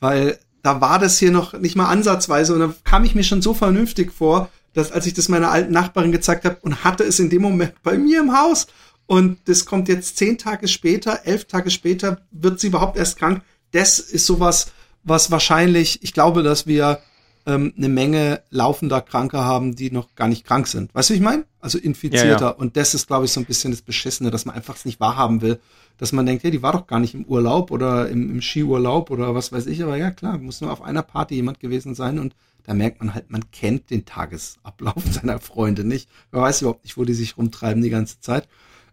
Weil 0.00 0.38
da 0.62 0.80
war 0.80 0.98
das 0.98 1.18
hier 1.18 1.30
noch 1.30 1.54
nicht 1.54 1.76
mal 1.76 1.88
ansatzweise 1.88 2.54
und 2.54 2.60
da 2.60 2.74
kam 2.84 3.04
ich 3.04 3.14
mir 3.14 3.24
schon 3.24 3.42
so 3.42 3.54
vernünftig 3.54 4.12
vor, 4.12 4.50
dass 4.74 4.92
als 4.92 5.06
ich 5.06 5.14
das 5.14 5.28
meiner 5.28 5.50
alten 5.50 5.72
Nachbarin 5.72 6.12
gezeigt 6.12 6.44
habe 6.44 6.58
und 6.62 6.84
hatte 6.84 7.04
es 7.04 7.18
in 7.18 7.30
dem 7.30 7.42
Moment 7.42 7.74
bei 7.82 7.98
mir 7.98 8.20
im 8.20 8.36
Haus 8.38 8.66
und 9.06 9.38
das 9.46 9.64
kommt 9.64 9.88
jetzt 9.88 10.18
zehn 10.18 10.38
Tage 10.38 10.68
später, 10.68 11.22
elf 11.24 11.46
Tage 11.46 11.70
später 11.70 12.20
wird 12.30 12.60
sie 12.60 12.68
überhaupt 12.68 12.96
erst 12.96 13.18
krank. 13.18 13.42
Das 13.72 13.98
ist 13.98 14.26
sowas, 14.26 14.72
was 15.02 15.30
wahrscheinlich, 15.30 16.02
ich 16.02 16.12
glaube, 16.12 16.42
dass 16.42 16.66
wir 16.66 17.00
ähm, 17.46 17.72
eine 17.76 17.88
Menge 17.88 18.42
laufender 18.50 19.00
Kranke 19.00 19.38
haben, 19.38 19.74
die 19.74 19.90
noch 19.90 20.14
gar 20.14 20.28
nicht 20.28 20.44
krank 20.44 20.66
sind. 20.66 20.94
Weißt 20.94 21.10
du, 21.10 21.14
wie 21.14 21.18
ich 21.18 21.22
meine? 21.22 21.44
Also 21.60 21.78
infizierter. 21.78 22.26
Ja, 22.26 22.40
ja. 22.40 22.48
Und 22.50 22.76
das 22.76 22.94
ist, 22.94 23.06
glaube 23.06 23.24
ich, 23.24 23.32
so 23.32 23.40
ein 23.40 23.46
bisschen 23.46 23.70
das 23.70 23.82
Beschissene, 23.82 24.30
dass 24.30 24.44
man 24.44 24.54
einfach 24.54 24.76
es 24.76 24.84
nicht 24.84 25.00
wahrhaben 25.00 25.42
will. 25.42 25.60
Dass 25.98 26.12
man 26.12 26.26
denkt, 26.26 26.44
hey, 26.44 26.50
die 26.50 26.62
war 26.62 26.72
doch 26.72 26.86
gar 26.86 27.00
nicht 27.00 27.14
im 27.14 27.24
Urlaub 27.24 27.70
oder 27.70 28.08
im, 28.08 28.30
im 28.30 28.42
Skiurlaub 28.42 29.10
oder 29.10 29.34
was 29.34 29.52
weiß 29.52 29.66
ich. 29.66 29.82
Aber 29.82 29.96
ja, 29.96 30.10
klar, 30.10 30.38
muss 30.38 30.60
nur 30.60 30.72
auf 30.72 30.82
einer 30.82 31.02
Party 31.02 31.34
jemand 31.34 31.60
gewesen 31.60 31.94
sein 31.94 32.18
und 32.18 32.34
da 32.64 32.74
merkt 32.74 33.00
man 33.00 33.14
halt, 33.14 33.30
man 33.30 33.50
kennt 33.50 33.90
den 33.90 34.04
Tagesablauf 34.04 35.02
seiner 35.10 35.40
Freunde 35.40 35.84
nicht. 35.84 36.08
Man 36.30 36.42
weiß 36.42 36.62
überhaupt 36.62 36.84
nicht, 36.84 36.96
wo 36.96 37.04
die 37.04 37.14
sich 37.14 37.36
rumtreiben 37.36 37.82
die 37.82 37.90
ganze 37.90 38.20
Zeit. 38.20 38.48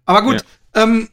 Aber 0.06 0.22
gut, 0.22 0.46
ja. 0.76 0.84
ähm, 0.84 1.10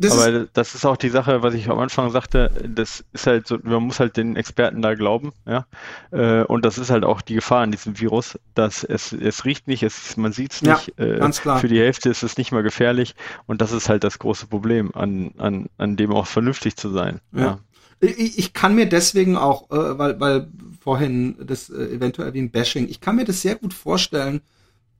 das 0.00 0.12
Aber 0.12 0.28
ist, 0.28 0.50
das 0.54 0.74
ist 0.74 0.86
auch 0.86 0.96
die 0.96 1.10
Sache, 1.10 1.42
was 1.42 1.52
ich 1.52 1.68
am 1.68 1.78
Anfang 1.78 2.10
sagte, 2.10 2.50
das 2.66 3.04
ist 3.12 3.26
halt 3.26 3.46
so, 3.46 3.58
man 3.62 3.82
muss 3.82 4.00
halt 4.00 4.16
den 4.16 4.34
Experten 4.34 4.80
da 4.80 4.94
glauben, 4.94 5.32
ja. 5.46 5.66
Äh, 6.10 6.44
und 6.44 6.64
das 6.64 6.78
ist 6.78 6.88
halt 6.88 7.04
auch 7.04 7.20
die 7.20 7.34
Gefahr 7.34 7.60
an 7.60 7.70
diesem 7.70 8.00
Virus, 8.00 8.38
dass 8.54 8.82
es, 8.82 9.12
es 9.12 9.44
riecht 9.44 9.68
nicht, 9.68 9.82
es, 9.82 10.16
man 10.16 10.32
sieht 10.32 10.52
es 10.52 10.62
nicht. 10.62 10.94
Ja, 10.98 11.04
äh, 11.04 11.18
ganz 11.18 11.42
klar. 11.42 11.58
Für 11.58 11.68
die 11.68 11.78
Hälfte 11.78 12.08
ist 12.08 12.22
es 12.22 12.38
nicht 12.38 12.50
mal 12.50 12.62
gefährlich 12.62 13.14
und 13.46 13.60
das 13.60 13.72
ist 13.72 13.90
halt 13.90 14.02
das 14.02 14.18
große 14.18 14.46
Problem, 14.46 14.90
an, 14.94 15.32
an, 15.36 15.68
an 15.76 15.96
dem 15.96 16.12
auch 16.12 16.26
vernünftig 16.26 16.76
zu 16.76 16.88
sein. 16.90 17.20
Ja. 17.32 17.40
ja. 17.42 17.58
Ich, 18.00 18.38
ich 18.38 18.52
kann 18.54 18.74
mir 18.74 18.88
deswegen 18.88 19.36
auch, 19.36 19.70
äh, 19.70 19.98
weil, 19.98 20.18
weil 20.18 20.48
vorhin 20.80 21.36
das 21.44 21.68
eventuell 21.68 22.32
wie 22.32 22.40
ein 22.40 22.50
Bashing, 22.50 22.88
ich 22.88 23.02
kann 23.02 23.16
mir 23.16 23.26
das 23.26 23.42
sehr 23.42 23.56
gut 23.56 23.74
vorstellen, 23.74 24.40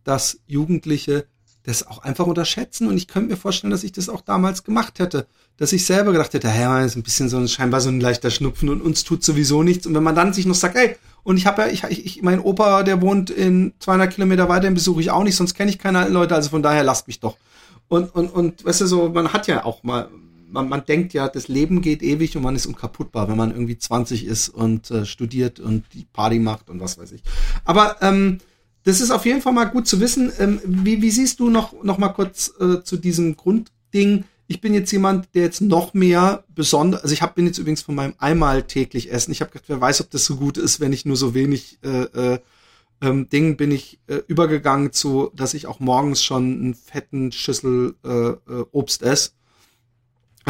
dass 0.05 0.41
Jugendliche 0.47 1.27
das 1.71 1.87
auch 1.87 2.03
einfach 2.03 2.27
unterschätzen 2.27 2.89
und 2.89 2.97
ich 2.97 3.09
könnte 3.09 3.31
mir 3.31 3.37
vorstellen, 3.37 3.71
dass 3.71 3.85
ich 3.85 3.93
das 3.93 4.09
auch 4.09 4.21
damals 4.21 4.65
gemacht 4.65 4.99
hätte, 4.99 5.27
dass 5.57 5.73
ich 5.73 5.87
selber 5.87 6.13
gedacht 6.13 6.35
hätte, 6.35 6.49
hey, 6.49 6.67
man 6.67 6.85
ist 6.85 6.97
ein 6.97 7.03
bisschen 7.03 7.29
so 7.29 7.39
ein 7.39 7.49
scheinbar 7.49 7.81
so 7.81 7.89
ein 7.89 8.01
leichter 8.01 8.31
Schnupfen 8.31 8.69
und 8.69 8.83
uns 8.83 9.05
tut 9.05 9.25
sowieso 9.25 9.63
nichts 9.63 9.87
und 9.87 9.95
wenn 9.95 10.03
man 10.03 10.15
dann 10.15 10.33
sich 10.33 10.47
noch 10.47 10.55
sagt, 10.55 10.77
ey, 10.77 10.97
und 11.23 11.37
ich 11.37 11.47
habe 11.47 11.63
ja, 11.63 11.69
ich, 11.69 12.07
ich, 12.07 12.23
mein 12.23 12.41
Opa, 12.41 12.83
der 12.83 13.01
wohnt 13.01 13.31
in 13.31 13.73
200 13.79 14.13
Kilometer 14.13 14.49
weiter, 14.49 14.63
den 14.63 14.75
besuche 14.75 15.01
ich 15.01 15.11
auch 15.11 15.23
nicht, 15.23 15.37
sonst 15.37 15.55
kenne 15.55 15.71
ich 15.71 15.79
keine 15.79 16.01
alten 16.01 16.13
Leute, 16.13 16.35
also 16.35 16.51
von 16.51 16.63
daher 16.63 16.83
lasst 16.83 17.07
mich 17.07 17.21
doch. 17.21 17.37
Und, 17.89 18.15
und, 18.15 18.29
und, 18.29 18.65
weißt 18.65 18.83
du, 18.83 18.87
so, 18.87 19.09
man 19.09 19.33
hat 19.33 19.47
ja 19.47 19.65
auch 19.65 19.83
mal, 19.83 20.09
man, 20.49 20.69
man 20.69 20.85
denkt 20.85 21.13
ja, 21.13 21.29
das 21.29 21.49
Leben 21.49 21.83
geht 21.83 22.03
ewig 22.03 22.37
und 22.37 22.43
man 22.43 22.57
ist 22.57 22.67
unkaputtbar, 22.67 23.29
wenn 23.29 23.37
man 23.37 23.51
irgendwie 23.51 23.77
20 23.77 24.25
ist 24.25 24.49
und 24.49 24.91
äh, 24.91 25.05
studiert 25.05 25.61
und 25.61 25.85
die 25.93 26.07
Party 26.13 26.39
macht 26.39 26.71
und 26.71 26.81
was 26.81 26.99
weiß 26.99 27.13
ich. 27.13 27.23
Aber 27.65 27.97
ähm, 28.01 28.39
das 28.85 29.01
ist 29.01 29.11
auf 29.11 29.27
jeden 29.27 29.43
Fall 29.43 29.53
mal 29.53 29.65
gut 29.65 29.87
zu 29.87 30.01
wissen. 30.01 30.33
Ähm, 30.39 30.61
wie, 30.65 31.03
wie 31.03 31.11
siehst 31.11 31.41
du 31.41 31.51
noch, 31.51 31.83
noch 31.83 31.99
mal 31.99 32.09
kurz 32.11 32.53
äh, 32.61 32.83
zu 32.83 32.97
diesem 32.97 33.37
Grundding? 33.37 34.25
Ich 34.47 34.61
bin 34.61 34.75
jetzt 34.75 34.91
jemand, 34.91 35.35
der 35.35 35.43
jetzt 35.43 35.61
noch 35.61 35.95
mehr 35.95 36.45
besonders, 36.49 37.03
also 37.03 37.13
ich 37.13 37.23
hab, 37.23 37.35
bin 37.37 37.47
jetzt 37.47 37.59
übrigens 37.59 37.83
von 37.83 37.95
meinem 37.95 38.15
einmal 38.19 38.65
täglich 38.65 39.13
Essen. 39.13 39.31
Ich 39.31 39.41
habe 39.41 39.53
gedacht, 39.53 39.69
wer 39.69 39.81
weiß, 39.81 40.01
ob 40.01 40.11
das 40.11 40.25
so 40.25 40.37
gut 40.37 40.59
ist, 40.59 40.81
wenn 40.81 40.93
ich 40.93 41.05
nur 41.05 41.17
so 41.17 41.35
wenig 41.35 41.79
äh, 41.85 42.35
äh, 42.35 42.39
ähm, 43.03 43.27
bin 43.29 43.71
ich 43.71 44.01
äh, 44.09 44.17
übergegangen 44.27 44.93
zu, 44.93 45.31
dass 45.35 45.55
ich 45.55 45.67
auch 45.67 45.81
morgens 45.81 46.23
schon 46.23 46.53
einen 46.53 46.75
fetten 46.75 47.33
Schüssel 47.33 47.95
äh, 48.05 48.09
äh, 48.09 48.65
Obst 48.73 49.03
esse. 49.03 49.31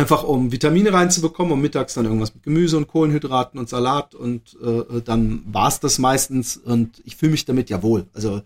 Einfach 0.00 0.22
um 0.22 0.50
Vitamine 0.50 0.94
reinzubekommen 0.94 1.52
und 1.52 1.60
mittags 1.60 1.92
dann 1.92 2.06
irgendwas 2.06 2.32
mit 2.32 2.42
Gemüse 2.42 2.78
und 2.78 2.88
Kohlenhydraten 2.88 3.60
und 3.60 3.68
Salat 3.68 4.14
und 4.14 4.56
äh, 4.62 5.02
dann 5.02 5.42
war's 5.44 5.78
das 5.78 5.98
meistens 5.98 6.56
und 6.56 7.02
ich 7.04 7.16
fühle 7.16 7.32
mich 7.32 7.44
damit 7.44 7.68
ja 7.68 7.82
wohl. 7.82 8.06
Also 8.14 8.40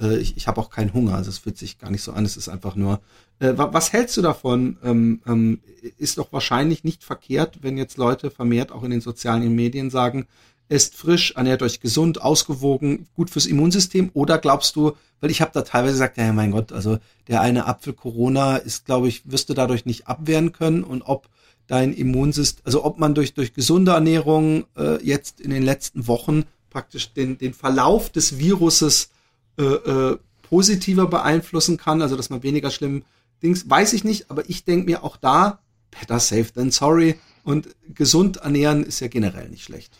äh, 0.00 0.18
ich, 0.18 0.36
ich 0.36 0.46
habe 0.46 0.60
auch 0.60 0.70
keinen 0.70 0.92
Hunger, 0.92 1.16
also 1.16 1.28
es 1.28 1.38
fühlt 1.38 1.58
sich 1.58 1.80
gar 1.80 1.90
nicht 1.90 2.02
so 2.02 2.12
an, 2.12 2.24
es 2.24 2.36
ist 2.36 2.48
einfach 2.48 2.76
nur. 2.76 3.00
Äh, 3.40 3.54
was 3.56 3.92
hältst 3.92 4.16
du 4.16 4.22
davon? 4.22 4.76
Ähm, 4.84 5.22
ähm, 5.26 5.58
ist 5.98 6.18
doch 6.18 6.32
wahrscheinlich 6.32 6.84
nicht 6.84 7.02
verkehrt, 7.02 7.58
wenn 7.62 7.76
jetzt 7.76 7.96
Leute 7.96 8.30
vermehrt 8.30 8.70
auch 8.70 8.84
in 8.84 8.92
den 8.92 9.00
sozialen 9.00 9.52
Medien 9.56 9.90
sagen, 9.90 10.28
esst 10.72 10.96
frisch, 10.96 11.32
ernährt 11.36 11.62
euch 11.62 11.80
gesund, 11.80 12.22
ausgewogen, 12.22 13.06
gut 13.14 13.30
fürs 13.30 13.46
Immunsystem? 13.46 14.10
Oder 14.14 14.38
glaubst 14.38 14.74
du, 14.74 14.92
weil 15.20 15.30
ich 15.30 15.40
habe 15.40 15.52
da 15.52 15.62
teilweise 15.62 15.92
gesagt, 15.92 16.16
ja 16.16 16.32
mein 16.32 16.50
Gott, 16.50 16.72
also 16.72 16.98
der 17.28 17.42
eine 17.42 17.66
Apfel 17.66 17.92
Corona 17.92 18.56
ist, 18.56 18.86
glaube 18.86 19.08
ich, 19.08 19.30
wirst 19.30 19.50
du 19.50 19.54
dadurch 19.54 19.84
nicht 19.84 20.08
abwehren 20.08 20.52
können 20.52 20.82
und 20.82 21.02
ob 21.02 21.28
dein 21.66 21.92
Immunsystem, 21.92 22.62
also 22.64 22.84
ob 22.84 22.98
man 22.98 23.14
durch, 23.14 23.34
durch 23.34 23.54
gesunde 23.54 23.92
Ernährung 23.92 24.64
äh, 24.76 25.02
jetzt 25.04 25.40
in 25.40 25.50
den 25.50 25.62
letzten 25.62 26.06
Wochen 26.06 26.44
praktisch 26.70 27.12
den, 27.12 27.38
den 27.38 27.54
Verlauf 27.54 28.10
des 28.10 28.38
Viruses 28.38 29.10
äh, 29.58 29.62
äh, 29.62 30.18
positiver 30.42 31.06
beeinflussen 31.06 31.76
kann, 31.76 32.02
also 32.02 32.16
dass 32.16 32.30
man 32.30 32.42
weniger 32.42 32.70
schlimm 32.70 33.04
Dings, 33.42 33.68
weiß 33.68 33.92
ich 33.92 34.04
nicht, 34.04 34.30
aber 34.30 34.48
ich 34.48 34.64
denke 34.64 34.86
mir 34.86 35.04
auch 35.04 35.16
da, 35.16 35.58
better 35.90 36.20
safe 36.20 36.52
than 36.52 36.70
sorry 36.70 37.18
und 37.44 37.68
gesund 37.92 38.38
ernähren 38.38 38.84
ist 38.84 39.00
ja 39.00 39.08
generell 39.08 39.48
nicht 39.48 39.64
schlecht. 39.64 39.92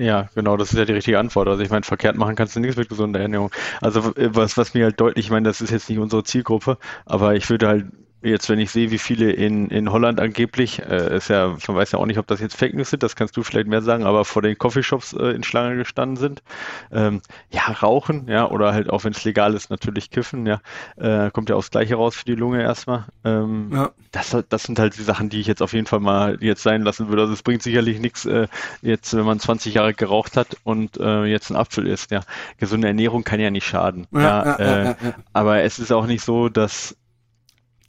Ja, 0.00 0.28
genau, 0.36 0.56
das 0.56 0.70
ist 0.70 0.78
ja 0.78 0.84
die 0.84 0.92
richtige 0.92 1.18
Antwort. 1.18 1.48
Also 1.48 1.62
ich 1.62 1.70
meine, 1.70 1.82
verkehrt 1.82 2.16
machen 2.16 2.36
kannst 2.36 2.54
du 2.54 2.60
nichts 2.60 2.76
mit 2.76 2.88
gesunder 2.88 3.18
Ernährung. 3.20 3.50
Also 3.80 4.12
was, 4.16 4.56
was 4.56 4.72
mir 4.72 4.84
halt 4.84 5.00
deutlich, 5.00 5.26
ich 5.26 5.30
meine, 5.32 5.48
das 5.48 5.60
ist 5.60 5.70
jetzt 5.70 5.88
nicht 5.88 5.98
unsere 5.98 6.22
Zielgruppe, 6.22 6.78
aber 7.04 7.34
ich 7.34 7.50
würde 7.50 7.66
halt 7.66 7.86
jetzt, 8.22 8.48
wenn 8.48 8.58
ich 8.58 8.70
sehe, 8.70 8.90
wie 8.90 8.98
viele 8.98 9.30
in, 9.30 9.68
in 9.68 9.92
Holland 9.92 10.20
angeblich, 10.20 10.80
äh, 10.80 11.16
ist 11.16 11.28
ja, 11.28 11.56
man 11.66 11.76
weiß 11.76 11.92
ja 11.92 11.98
auch 11.98 12.06
nicht, 12.06 12.18
ob 12.18 12.26
das 12.26 12.40
jetzt 12.40 12.56
Fake 12.56 12.74
News 12.74 12.90
sind, 12.90 13.02
das 13.02 13.16
kannst 13.16 13.36
du 13.36 13.42
vielleicht 13.42 13.68
mehr 13.68 13.82
sagen, 13.82 14.04
aber 14.04 14.24
vor 14.24 14.42
den 14.42 14.58
Coffeeshops 14.58 15.12
äh, 15.12 15.28
in 15.28 15.44
Schlange 15.44 15.76
gestanden 15.76 16.16
sind. 16.16 16.42
Ähm, 16.90 17.20
ja, 17.50 17.62
rauchen, 17.62 18.26
ja, 18.28 18.50
oder 18.50 18.72
halt 18.72 18.90
auch 18.90 19.04
wenn 19.04 19.12
es 19.12 19.24
legal 19.24 19.54
ist, 19.54 19.70
natürlich 19.70 20.10
kiffen, 20.10 20.46
ja, 20.46 20.60
äh, 20.96 21.30
kommt 21.30 21.48
ja 21.48 21.56
auch 21.56 21.60
das 21.60 21.70
Gleiche 21.70 21.94
raus 21.94 22.16
für 22.16 22.24
die 22.24 22.34
Lunge 22.34 22.62
erstmal. 22.62 23.06
Ähm, 23.24 23.70
ja. 23.72 23.90
das, 24.10 24.36
das 24.48 24.62
sind 24.64 24.78
halt 24.78 24.96
die 24.96 25.02
Sachen, 25.02 25.28
die 25.28 25.40
ich 25.40 25.46
jetzt 25.46 25.62
auf 25.62 25.72
jeden 25.72 25.86
Fall 25.86 26.00
mal 26.00 26.38
jetzt 26.40 26.62
sein 26.62 26.82
lassen 26.82 27.08
würde. 27.08 27.22
Also 27.22 27.34
es 27.34 27.42
bringt 27.42 27.62
sicherlich 27.62 28.00
nichts, 28.00 28.26
äh, 28.26 28.48
jetzt, 28.82 29.14
wenn 29.16 29.24
man 29.24 29.38
20 29.38 29.74
Jahre 29.74 29.94
geraucht 29.94 30.36
hat 30.36 30.56
und 30.64 30.98
äh, 30.98 31.24
jetzt 31.24 31.50
ein 31.50 31.56
Apfel 31.56 31.86
isst, 31.86 32.10
ja. 32.10 32.20
Gesunde 32.58 32.88
Ernährung 32.88 33.22
kann 33.22 33.40
ja 33.40 33.50
nicht 33.50 33.66
schaden. 33.66 34.06
Ja, 34.10 34.20
ja, 34.20 34.54
äh, 34.54 34.84
ja, 34.84 34.96
ja, 35.02 35.14
Aber 35.32 35.62
es 35.62 35.78
ist 35.78 35.92
auch 35.92 36.06
nicht 36.06 36.24
so, 36.24 36.48
dass 36.48 36.96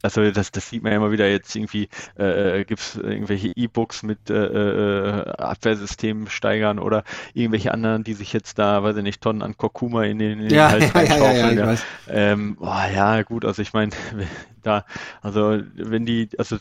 also 0.02 0.32
das, 0.32 0.52
das 0.52 0.70
sieht 0.70 0.84
man 0.84 0.92
ja 0.92 0.98
immer 0.98 1.12
wieder. 1.12 1.30
Jetzt 1.30 1.56
irgendwie, 1.56 1.90
äh, 2.18 2.62
äh 2.62 2.66
gibt 2.66 2.82
es 2.82 2.96
irgendwelche 2.96 3.52
E-Books 3.56 4.04
mit 4.04 4.30
äh, 4.30 4.34
äh, 4.34 5.32
Abwehrsystemen 5.38 6.30
steigern 6.30 6.80
oder 6.80 7.04
irgendwelche 7.34 7.74
anderen, 7.74 8.04
die 8.04 8.14
sich 8.14 8.34
jetzt 8.34 8.60
da, 8.60 8.84
weiß 8.84 8.98
ich 8.98 9.04
nicht, 9.04 9.22
Tonnen 9.22 9.42
an 9.42 9.58
Kurkuma 9.58 10.06
in 10.06 10.20
den, 10.20 10.40
in 10.40 10.50
den 10.50 10.54
ja, 10.54 10.70
Hals 10.70 10.92
ja, 10.94 11.04
ja, 11.04 11.52
ja, 11.52 11.74
ja, 11.74 11.76
ähm, 12.08 12.56
boah, 12.56 12.88
ja, 12.94 13.22
gut, 13.24 13.46
also 13.46 13.62
ich 13.62 13.74
meine, 13.74 13.92
da, 14.64 14.86
also 15.22 15.60
wenn 15.76 16.06
die, 16.06 16.30
also 16.38 16.58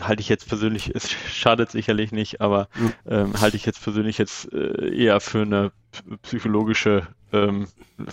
halte 0.00 0.20
ich 0.20 0.28
jetzt 0.28 0.48
persönlich, 0.48 0.94
es 0.94 1.10
schadet 1.10 1.70
sicherlich 1.70 2.12
nicht, 2.12 2.40
aber 2.40 2.68
ähm, 3.06 3.40
halte 3.40 3.56
ich 3.56 3.66
jetzt 3.66 3.82
persönlich 3.82 4.18
jetzt 4.18 4.52
äh, 4.52 4.94
eher 4.94 5.20
für 5.20 5.42
eine 5.42 5.72
psychologische 6.22 7.06
ähm, 7.32 7.66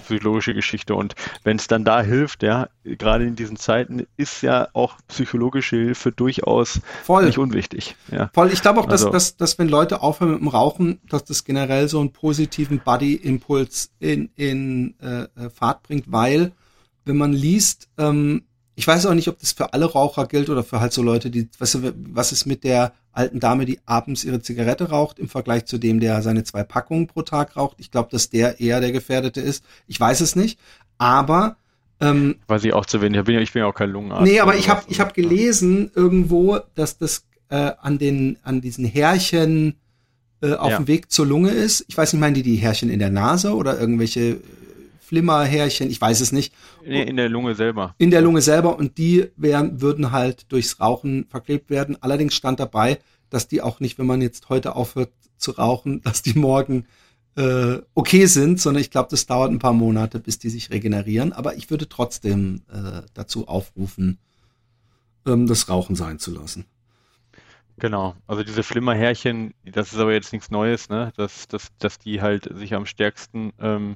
psychologische 0.06 0.54
Geschichte. 0.54 0.96
Und 0.96 1.16
wenn 1.44 1.58
es 1.58 1.68
dann 1.68 1.84
da 1.84 2.02
hilft, 2.02 2.44
ja, 2.44 2.70
gerade 2.84 3.26
in 3.26 3.36
diesen 3.36 3.58
Zeiten 3.58 4.06
ist 4.18 4.42
ja 4.42 4.68
auch 4.74 4.98
psychologische 5.08 5.76
Hilfe 5.76 6.12
durchaus 6.12 6.82
Voll. 7.04 7.26
nicht 7.26 7.38
unwichtig. 7.38 7.96
Ja. 8.12 8.30
Voll. 8.34 8.52
Ich 8.52 8.62
glaube 8.62 8.80
auch, 8.80 8.86
dass, 8.86 9.02
also, 9.02 9.12
dass, 9.12 9.38
dass 9.38 9.60
wenn 9.60 9.70
Leute 9.70 10.02
aufhören 10.02 10.32
mit 10.32 10.42
dem 10.42 10.48
Rauchen, 10.48 11.00
dass 11.10 11.24
das 11.26 11.44
generell 11.44 11.88
so 11.88 12.00
einen 12.00 12.12
positiven 12.12 12.80
Body-Impuls 12.80 13.92
in, 14.00 14.30
in 14.36 14.96
äh, 15.00 15.24
äh, 15.24 15.50
Fahrt 15.50 15.84
bringt, 15.84 16.12
weil 16.12 16.52
wenn 17.06 17.18
man 17.18 17.34
liest, 17.34 17.90
ähm, 17.98 18.44
ich 18.80 18.88
weiß 18.88 19.08
auch 19.08 19.14
nicht, 19.14 19.28
ob 19.28 19.38
das 19.38 19.52
für 19.52 19.74
alle 19.74 19.84
Raucher 19.84 20.26
gilt 20.26 20.50
oder 20.50 20.64
für 20.64 20.80
halt 20.80 20.94
so 20.94 21.04
Leute, 21.04 21.30
die, 21.30 21.50
du, 21.52 21.94
was 22.14 22.32
ist 22.32 22.46
mit 22.46 22.64
der 22.64 22.94
alten 23.12 23.42
Dame, 23.42 23.66
die 23.66 23.78
abends 23.86 24.24
ihre 24.24 24.42
Zigarette 24.42 24.90
raucht, 24.90 25.20
im 25.20 25.28
Vergleich 25.28 25.66
zu 25.66 25.78
dem, 25.78 26.00
der 26.00 26.22
seine 26.22 26.46
zwei 26.46 26.64
Packungen 26.64 27.08
pro 27.08 27.24
Tag 27.24 27.58
raucht. 27.58 27.76
Ich 27.78 27.92
glaube, 27.92 28.08
dass 28.10 28.30
der 28.30 28.62
eher 28.62 28.80
der 28.80 28.94
Gefährdete 28.94 29.42
ist. 29.42 29.66
Ich 29.88 30.00
weiß 30.00 30.22
es 30.22 30.38
nicht. 30.38 30.62
Aber 30.98 31.58
ähm, 32.00 32.38
Weiß 32.48 32.64
ich 32.64 32.72
auch 32.72 32.86
zu 32.86 33.02
wenig. 33.02 33.20
Ich 33.20 33.26
bin 33.26 33.36
ja, 33.36 33.42
ich 33.42 33.52
bin 33.52 33.64
ja 33.64 33.66
auch 33.68 33.76
kein 33.76 33.90
Lungenarzt. 33.90 34.24
Nee, 34.24 34.40
aber 34.40 34.56
ich 34.56 34.70
habe 34.70 34.84
ich 34.88 35.02
hab 35.02 35.14
gelesen 35.14 35.92
irgendwo, 35.94 36.60
dass 36.76 36.98
das 36.98 37.26
äh, 37.50 37.74
an 37.82 37.98
den 37.98 38.38
an 38.44 38.62
diesen 38.62 38.86
Härchen 38.86 39.76
äh, 40.40 40.54
auf 40.54 40.72
ja. 40.72 40.78
dem 40.78 40.88
Weg 40.88 41.12
zur 41.12 41.26
Lunge 41.26 41.50
ist. 41.50 41.84
Ich 41.90 41.98
weiß 41.98 42.14
nicht, 42.14 42.22
meinen 42.22 42.36
die 42.36 42.44
die 42.44 42.56
Härchen 42.56 42.90
in 42.90 43.00
der 43.00 43.10
Nase 43.10 43.54
oder 43.54 43.78
irgendwelche 43.78 44.40
Flimmerhärchen, 45.10 45.90
ich 45.90 46.00
weiß 46.00 46.22
es 46.22 46.32
nicht. 46.32 46.54
Nee, 46.86 47.02
in 47.02 47.18
der 47.18 47.30
Lunge 47.30 47.56
selber. 47.56 47.96
In 47.98 48.12
der 48.12 48.22
Lunge 48.22 48.42
selber 48.42 48.78
und 48.78 49.00
die 49.00 49.26
wären, 49.38 49.82
würden 49.82 50.12
halt 50.12 50.52
durchs 50.52 50.80
Rauchen 50.80 51.26
verklebt 51.30 51.72
werden. 51.72 51.98
Allerdings 52.00 52.36
stand 52.36 52.60
dabei, 52.60 53.00
dass 53.32 53.48
die 53.48 53.64
auch 53.64 53.80
nicht, 53.80 53.98
wenn 53.98 54.06
man 54.06 54.22
jetzt 54.22 54.50
heute 54.50 54.76
aufhört 54.76 55.12
zu 55.36 55.50
rauchen, 55.50 56.02
dass 56.04 56.22
die 56.22 56.38
morgen 56.38 56.86
äh, 57.38 57.80
okay 57.96 58.28
sind, 58.28 58.62
sondern 58.62 58.82
ich 58.82 58.92
glaube, 58.92 59.10
das 59.10 59.26
dauert 59.26 59.52
ein 59.52 59.58
paar 59.58 59.74
Monate, 59.74 60.20
bis 60.20 60.38
die 60.38 60.50
sich 60.50 60.70
regenerieren. 60.70 61.34
Aber 61.34 61.56
ich 61.56 61.72
würde 61.72 61.90
trotzdem 61.90 62.62
äh, 62.72 63.02
dazu 63.16 63.48
aufrufen, 63.48 64.20
ähm, 65.26 65.48
das 65.48 65.70
Rauchen 65.70 65.96
sein 65.96 66.20
zu 66.20 66.32
lassen. 66.32 66.66
Genau, 67.80 68.16
also 68.28 68.44
diese 68.44 68.62
Flimmerhärchen, 68.62 69.56
das 69.66 69.92
ist 69.92 69.98
aber 69.98 70.14
jetzt 70.14 70.34
nichts 70.34 70.52
Neues, 70.52 70.90
ne? 70.90 71.12
Dass, 71.18 71.48
dass, 71.48 71.70
dass 71.80 71.98
die 71.98 72.22
halt 72.22 72.48
sich 72.56 72.76
am 72.76 72.86
stärksten 72.86 73.54
ähm, 73.60 73.96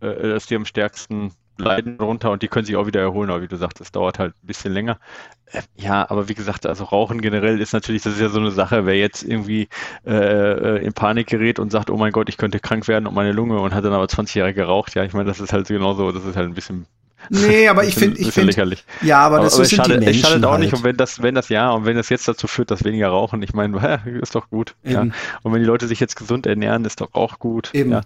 äh, 0.00 0.28
dass 0.28 0.46
die 0.46 0.56
am 0.56 0.64
stärksten 0.64 1.32
leiden 1.58 1.98
darunter 1.98 2.30
und 2.30 2.42
die 2.42 2.48
können 2.48 2.64
sich 2.64 2.76
auch 2.76 2.86
wieder 2.86 3.00
erholen, 3.00 3.30
aber 3.30 3.42
wie 3.42 3.48
du 3.48 3.56
sagst, 3.56 3.80
das 3.80 3.90
dauert 3.90 4.18
halt 4.18 4.34
ein 4.42 4.46
bisschen 4.46 4.72
länger. 4.72 4.98
Äh, 5.46 5.62
ja, 5.76 6.08
aber 6.08 6.28
wie 6.28 6.34
gesagt, 6.34 6.66
also 6.66 6.84
Rauchen 6.84 7.20
generell 7.20 7.60
ist 7.60 7.72
natürlich, 7.72 8.02
das 8.02 8.14
ist 8.14 8.20
ja 8.20 8.28
so 8.28 8.38
eine 8.38 8.52
Sache, 8.52 8.86
wer 8.86 8.96
jetzt 8.96 9.22
irgendwie 9.24 9.68
äh, 10.06 10.12
äh 10.14 10.84
in 10.84 10.92
Panik 10.92 11.26
gerät 11.26 11.58
und 11.58 11.70
sagt, 11.70 11.90
oh 11.90 11.96
mein 11.96 12.12
Gott, 12.12 12.28
ich 12.28 12.36
könnte 12.36 12.60
krank 12.60 12.88
werden 12.88 13.06
und 13.06 13.14
meine 13.14 13.32
Lunge 13.32 13.58
und 13.60 13.74
hat 13.74 13.84
dann 13.84 13.92
aber 13.92 14.08
20 14.08 14.36
Jahre 14.36 14.54
geraucht, 14.54 14.94
ja, 14.94 15.04
ich 15.04 15.12
meine, 15.12 15.26
das 15.26 15.40
ist 15.40 15.52
halt 15.52 15.68
genauso, 15.68 16.12
das 16.12 16.24
ist 16.24 16.36
halt 16.36 16.48
ein 16.48 16.54
bisschen 16.54 16.86
Nee, 17.30 17.68
aber 17.68 17.84
ich 17.88 17.94
finde, 17.94 18.18
ich 18.18 18.32
finde, 18.32 18.54
ja, 19.02 19.20
aber 19.20 19.40
das 19.40 19.54
aber, 19.54 19.60
aber 19.60 19.64
sind 19.64 19.76
schadet, 19.76 20.16
schadet 20.16 20.44
auch 20.44 20.52
halt. 20.52 20.60
nicht. 20.60 20.72
Und 20.72 20.84
wenn 20.84 20.96
das, 20.96 21.22
wenn 21.22 21.34
das 21.34 21.48
ja, 21.48 21.70
und 21.70 21.84
wenn 21.84 21.96
das 21.96 22.08
jetzt 22.08 22.26
dazu 22.28 22.46
führt, 22.46 22.70
dass 22.70 22.84
weniger 22.84 23.08
rauchen, 23.08 23.42
ich 23.42 23.52
meine, 23.54 24.00
ist 24.22 24.34
doch 24.34 24.48
gut. 24.50 24.74
Ja. 24.84 25.02
Und 25.02 25.52
wenn 25.52 25.60
die 25.60 25.66
Leute 25.66 25.86
sich 25.86 26.00
jetzt 26.00 26.16
gesund 26.16 26.46
ernähren, 26.46 26.84
ist 26.84 27.00
doch 27.00 27.12
auch 27.12 27.38
gut. 27.38 27.70
Ja. 27.74 28.02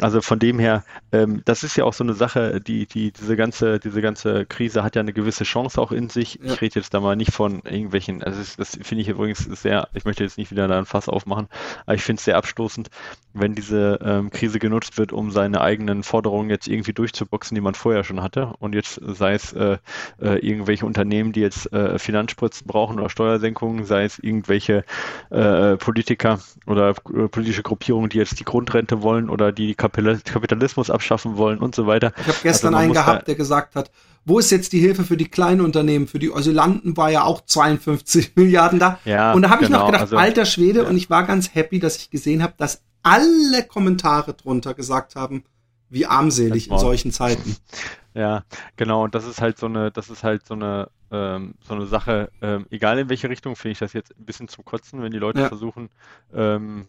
Also 0.00 0.20
von 0.20 0.38
dem 0.38 0.58
her, 0.58 0.84
ähm, 1.12 1.42
das 1.44 1.62
ist 1.62 1.76
ja 1.76 1.84
auch 1.84 1.92
so 1.92 2.04
eine 2.04 2.14
Sache, 2.14 2.60
die, 2.60 2.86
die, 2.86 3.12
diese 3.12 3.36
ganze, 3.36 3.78
diese 3.78 4.00
ganze 4.00 4.46
Krise 4.46 4.82
hat 4.82 4.96
ja 4.96 5.00
eine 5.00 5.12
gewisse 5.12 5.44
Chance 5.44 5.80
auch 5.80 5.92
in 5.92 6.08
sich. 6.08 6.38
Ja. 6.42 6.52
Ich 6.52 6.60
rede 6.60 6.80
jetzt 6.80 6.94
da 6.94 7.00
mal 7.00 7.16
nicht 7.16 7.32
von 7.32 7.62
irgendwelchen, 7.64 8.22
also 8.22 8.38
das, 8.38 8.56
das 8.56 8.78
finde 8.82 9.02
ich 9.02 9.08
übrigens 9.08 9.44
sehr, 9.44 9.88
ich 9.94 10.04
möchte 10.04 10.24
jetzt 10.24 10.38
nicht 10.38 10.50
wieder 10.50 10.68
da 10.68 10.78
ein 10.78 10.86
Fass 10.86 11.08
aufmachen, 11.08 11.48
aber 11.86 11.94
ich 11.94 12.02
finde 12.02 12.20
es 12.20 12.24
sehr 12.24 12.36
abstoßend, 12.36 12.88
wenn 13.34 13.54
diese 13.54 13.98
ähm, 14.02 14.30
Krise 14.30 14.58
genutzt 14.58 14.98
wird, 14.98 15.12
um 15.12 15.30
seine 15.30 15.60
eigenen 15.60 16.02
Forderungen 16.02 16.50
jetzt 16.50 16.68
irgendwie 16.68 16.92
durchzuboxen, 16.92 17.54
die 17.54 17.60
man 17.60 17.74
vorher 17.74 18.04
schon 18.04 18.22
hatte 18.22 18.54
und 18.62 18.74
jetzt 18.74 19.00
sei 19.02 19.34
es 19.34 19.52
äh, 19.52 19.78
äh, 20.20 20.38
irgendwelche 20.38 20.86
Unternehmen, 20.86 21.32
die 21.32 21.40
jetzt 21.40 21.72
äh, 21.72 21.98
Finanzspritzen 21.98 22.66
brauchen 22.66 22.98
oder 22.98 23.10
Steuersenkungen, 23.10 23.84
sei 23.84 24.04
es 24.04 24.18
irgendwelche 24.18 24.84
äh, 25.30 25.76
Politiker 25.76 26.38
oder 26.66 26.90
äh, 26.90 27.28
politische 27.28 27.62
Gruppierungen, 27.62 28.08
die 28.08 28.18
jetzt 28.18 28.38
die 28.38 28.44
Grundrente 28.44 29.02
wollen 29.02 29.28
oder 29.28 29.50
die 29.50 29.74
Kapitalismus 29.74 30.90
abschaffen 30.90 31.36
wollen 31.36 31.58
und 31.58 31.74
so 31.74 31.86
weiter. 31.86 32.12
Ich 32.20 32.28
habe 32.28 32.38
gestern 32.42 32.74
also 32.74 32.84
einen 32.84 32.92
gehabt, 32.92 33.28
der 33.28 33.34
gesagt 33.34 33.74
hat, 33.74 33.90
wo 34.24 34.38
ist 34.38 34.50
jetzt 34.50 34.72
die 34.72 34.78
Hilfe 34.78 35.02
für 35.02 35.16
die 35.16 35.28
kleinen 35.28 35.60
Unternehmen? 35.60 36.06
Für 36.06 36.20
die 36.20 36.32
Asylanten 36.32 36.96
war 36.96 37.10
ja 37.10 37.24
auch 37.24 37.44
52 37.44 38.32
Milliarden 38.36 38.78
da. 38.78 39.00
Ja, 39.04 39.32
und 39.32 39.42
da 39.42 39.50
habe 39.50 39.64
genau, 39.64 39.66
ich 39.66 39.70
noch 39.72 39.78
genau, 39.78 39.86
gedacht, 39.86 40.02
also, 40.02 40.16
alter 40.16 40.44
Schwede, 40.44 40.82
ja. 40.82 40.88
und 40.88 40.96
ich 40.96 41.10
war 41.10 41.24
ganz 41.26 41.54
happy, 41.54 41.80
dass 41.80 41.96
ich 41.96 42.10
gesehen 42.10 42.42
habe, 42.42 42.54
dass 42.56 42.82
alle 43.02 43.64
Kommentare 43.64 44.34
drunter 44.34 44.74
gesagt 44.74 45.16
haben, 45.16 45.42
wie 45.88 46.06
armselig 46.06 46.70
in 46.70 46.78
solchen 46.78 47.12
Zeiten. 47.12 47.56
Ja, 48.14 48.44
genau. 48.76 49.04
Und 49.04 49.14
das 49.14 49.26
ist 49.26 49.40
halt 49.40 49.58
so 49.58 49.66
eine, 49.66 49.90
das 49.90 50.10
ist 50.10 50.24
halt 50.24 50.46
so 50.46 50.54
eine, 50.54 50.90
ähm, 51.10 51.54
so 51.62 51.74
eine 51.74 51.86
Sache. 51.86 52.30
Ähm, 52.40 52.66
egal 52.70 52.98
in 52.98 53.08
welche 53.08 53.28
Richtung 53.28 53.56
finde 53.56 53.72
ich 53.72 53.78
das 53.78 53.92
jetzt 53.92 54.16
ein 54.18 54.24
bisschen 54.24 54.48
zum 54.48 54.64
Kotzen, 54.64 55.02
wenn 55.02 55.12
die 55.12 55.18
Leute 55.18 55.40
ja. 55.40 55.48
versuchen, 55.48 55.88
ähm, 56.34 56.88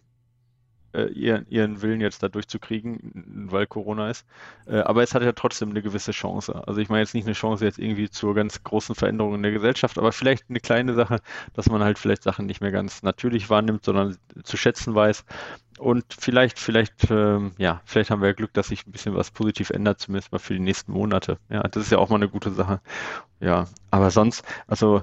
äh, 0.94 1.06
ihren, 1.06 1.46
ihren 1.48 1.82
Willen 1.82 2.00
jetzt 2.00 2.22
da 2.22 2.28
durchzukriegen, 2.28 3.48
weil 3.50 3.66
Corona 3.66 4.10
ist. 4.10 4.26
Äh, 4.66 4.78
aber 4.78 5.02
es 5.02 5.14
hat 5.14 5.22
ja 5.22 5.32
trotzdem 5.32 5.70
eine 5.70 5.82
gewisse 5.82 6.12
Chance. 6.12 6.62
Also 6.66 6.80
ich 6.80 6.88
meine 6.88 7.02
jetzt 7.02 7.14
nicht 7.14 7.26
eine 7.26 7.34
Chance 7.34 7.64
jetzt 7.64 7.78
irgendwie 7.78 8.10
zur 8.10 8.34
ganz 8.34 8.62
großen 8.62 8.94
Veränderung 8.94 9.34
in 9.34 9.42
der 9.42 9.52
Gesellschaft, 9.52 9.98
aber 9.98 10.12
vielleicht 10.12 10.44
eine 10.48 10.60
kleine 10.60 10.94
Sache, 10.94 11.20
dass 11.54 11.68
man 11.68 11.82
halt 11.82 11.98
vielleicht 11.98 12.22
Sachen 12.22 12.46
nicht 12.46 12.60
mehr 12.60 12.72
ganz 12.72 13.02
natürlich 13.02 13.50
wahrnimmt, 13.50 13.84
sondern 13.84 14.16
zu 14.42 14.56
schätzen 14.56 14.94
weiß. 14.94 15.24
Und 15.78 16.04
vielleicht, 16.16 16.58
vielleicht, 16.58 17.10
ähm, 17.10 17.52
ja, 17.58 17.80
vielleicht 17.84 18.10
haben 18.10 18.22
wir 18.22 18.28
ja 18.28 18.34
Glück, 18.34 18.52
dass 18.52 18.68
sich 18.68 18.86
ein 18.86 18.92
bisschen 18.92 19.16
was 19.16 19.30
positiv 19.30 19.70
ändert, 19.70 20.00
zumindest 20.00 20.30
mal 20.30 20.38
für 20.38 20.54
die 20.54 20.60
nächsten 20.60 20.92
Monate. 20.92 21.38
Ja, 21.48 21.62
das 21.62 21.84
ist 21.84 21.90
ja 21.90 21.98
auch 21.98 22.10
mal 22.10 22.16
eine 22.16 22.28
gute 22.28 22.52
Sache. 22.52 22.80
Ja, 23.40 23.66
aber 23.90 24.10
sonst, 24.10 24.44
also, 24.68 25.02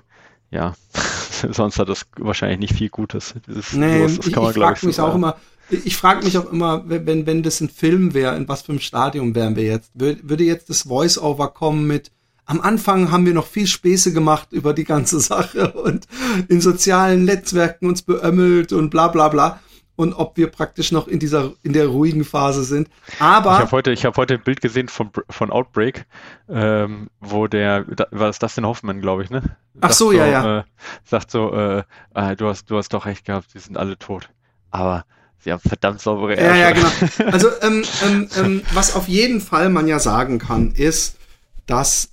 ja, 0.49 0.73
sonst 1.51 1.77
hat 1.77 1.89
das 1.89 2.05
wahrscheinlich 2.17 2.59
nicht 2.59 2.73
viel 2.73 2.89
Gutes. 2.89 3.35
Dieses, 3.47 3.73
nee, 3.73 3.99
sowas, 3.99 4.17
das 4.17 4.31
kann 4.31 4.43
man, 4.43 4.51
ich, 4.51 4.57
ich 4.57 4.63
frage 4.63 4.85
mich 4.85 4.95
so 4.95 5.05
auch 5.05 5.15
immer, 5.15 5.35
ich 5.71 5.95
frage 5.97 6.25
mich 6.25 6.37
auch 6.37 6.51
immer, 6.51 6.83
wenn, 6.87 7.25
wenn 7.25 7.43
das 7.43 7.61
ein 7.61 7.69
Film 7.69 8.13
wäre, 8.13 8.35
in 8.35 8.47
was 8.47 8.63
für 8.63 8.71
einem 8.71 8.81
Stadium 8.81 9.35
wären 9.35 9.55
wir 9.55 9.63
jetzt? 9.63 9.91
Würde 9.93 10.43
jetzt 10.43 10.69
das 10.69 10.83
Voice-Over 10.83 11.49
kommen 11.49 11.87
mit, 11.87 12.11
am 12.45 12.59
Anfang 12.59 13.11
haben 13.11 13.25
wir 13.25 13.33
noch 13.33 13.47
viel 13.47 13.67
Späße 13.67 14.11
gemacht 14.13 14.49
über 14.51 14.73
die 14.73 14.83
ganze 14.83 15.19
Sache 15.21 15.71
und 15.71 16.07
in 16.49 16.61
sozialen 16.61 17.25
Netzwerken 17.25 17.87
uns 17.87 18.01
beömmelt 18.01 18.73
und 18.73 18.89
bla 18.89 19.07
bla 19.07 19.29
bla 19.29 19.59
und 19.95 20.13
ob 20.13 20.35
wir 20.35 20.47
praktisch 20.49 20.91
noch 20.91 21.07
in 21.07 21.19
dieser 21.19 21.53
in 21.63 21.73
der 21.73 21.87
ruhigen 21.87 22.23
Phase 22.23 22.63
sind. 22.63 22.89
Aber 23.19 23.53
ich 23.53 23.59
habe 23.59 23.71
heute 23.71 23.91
ich 23.91 24.05
habe 24.05 24.17
heute 24.17 24.33
ein 24.35 24.43
Bild 24.43 24.59
gesehen 24.59 24.87
von 24.87 25.11
von 25.29 25.51
Outbreak, 25.51 26.05
ähm, 26.49 27.09
wo 27.19 27.47
der 27.47 27.83
da, 27.83 28.07
war 28.11 28.27
das 28.27 28.39
Dustin 28.39 28.65
Hoffman, 28.65 28.99
glaube 28.99 29.23
ich, 29.23 29.29
ne? 29.29 29.43
Ach 29.79 29.91
so, 29.91 30.05
so, 30.05 30.11
ja 30.11 30.25
ja. 30.25 30.59
Äh, 30.59 30.63
sagt 31.03 31.31
so, 31.31 31.53
äh, 31.53 31.83
äh, 32.15 32.35
du 32.35 32.47
hast 32.47 32.69
du 32.71 32.77
hast 32.77 32.89
doch 32.89 33.05
recht 33.05 33.25
gehabt, 33.25 33.53
die 33.53 33.59
sind 33.59 33.77
alle 33.77 33.97
tot. 33.97 34.29
Aber 34.71 35.05
Sie 35.43 35.51
haben 35.51 35.61
verdammt 35.61 36.01
saubere 36.01 36.35
Ärsche. 36.35 36.59
Ja, 36.59 36.69
ja, 36.69 36.71
genau. 36.71 37.31
Also, 37.31 37.49
ähm, 37.61 37.83
ähm, 38.05 38.29
ähm, 38.37 38.61
was 38.73 38.95
auf 38.95 39.07
jeden 39.07 39.41
Fall 39.41 39.69
man 39.69 39.87
ja 39.87 39.99
sagen 39.99 40.39
kann, 40.39 40.71
ist, 40.71 41.17
dass 41.65 42.09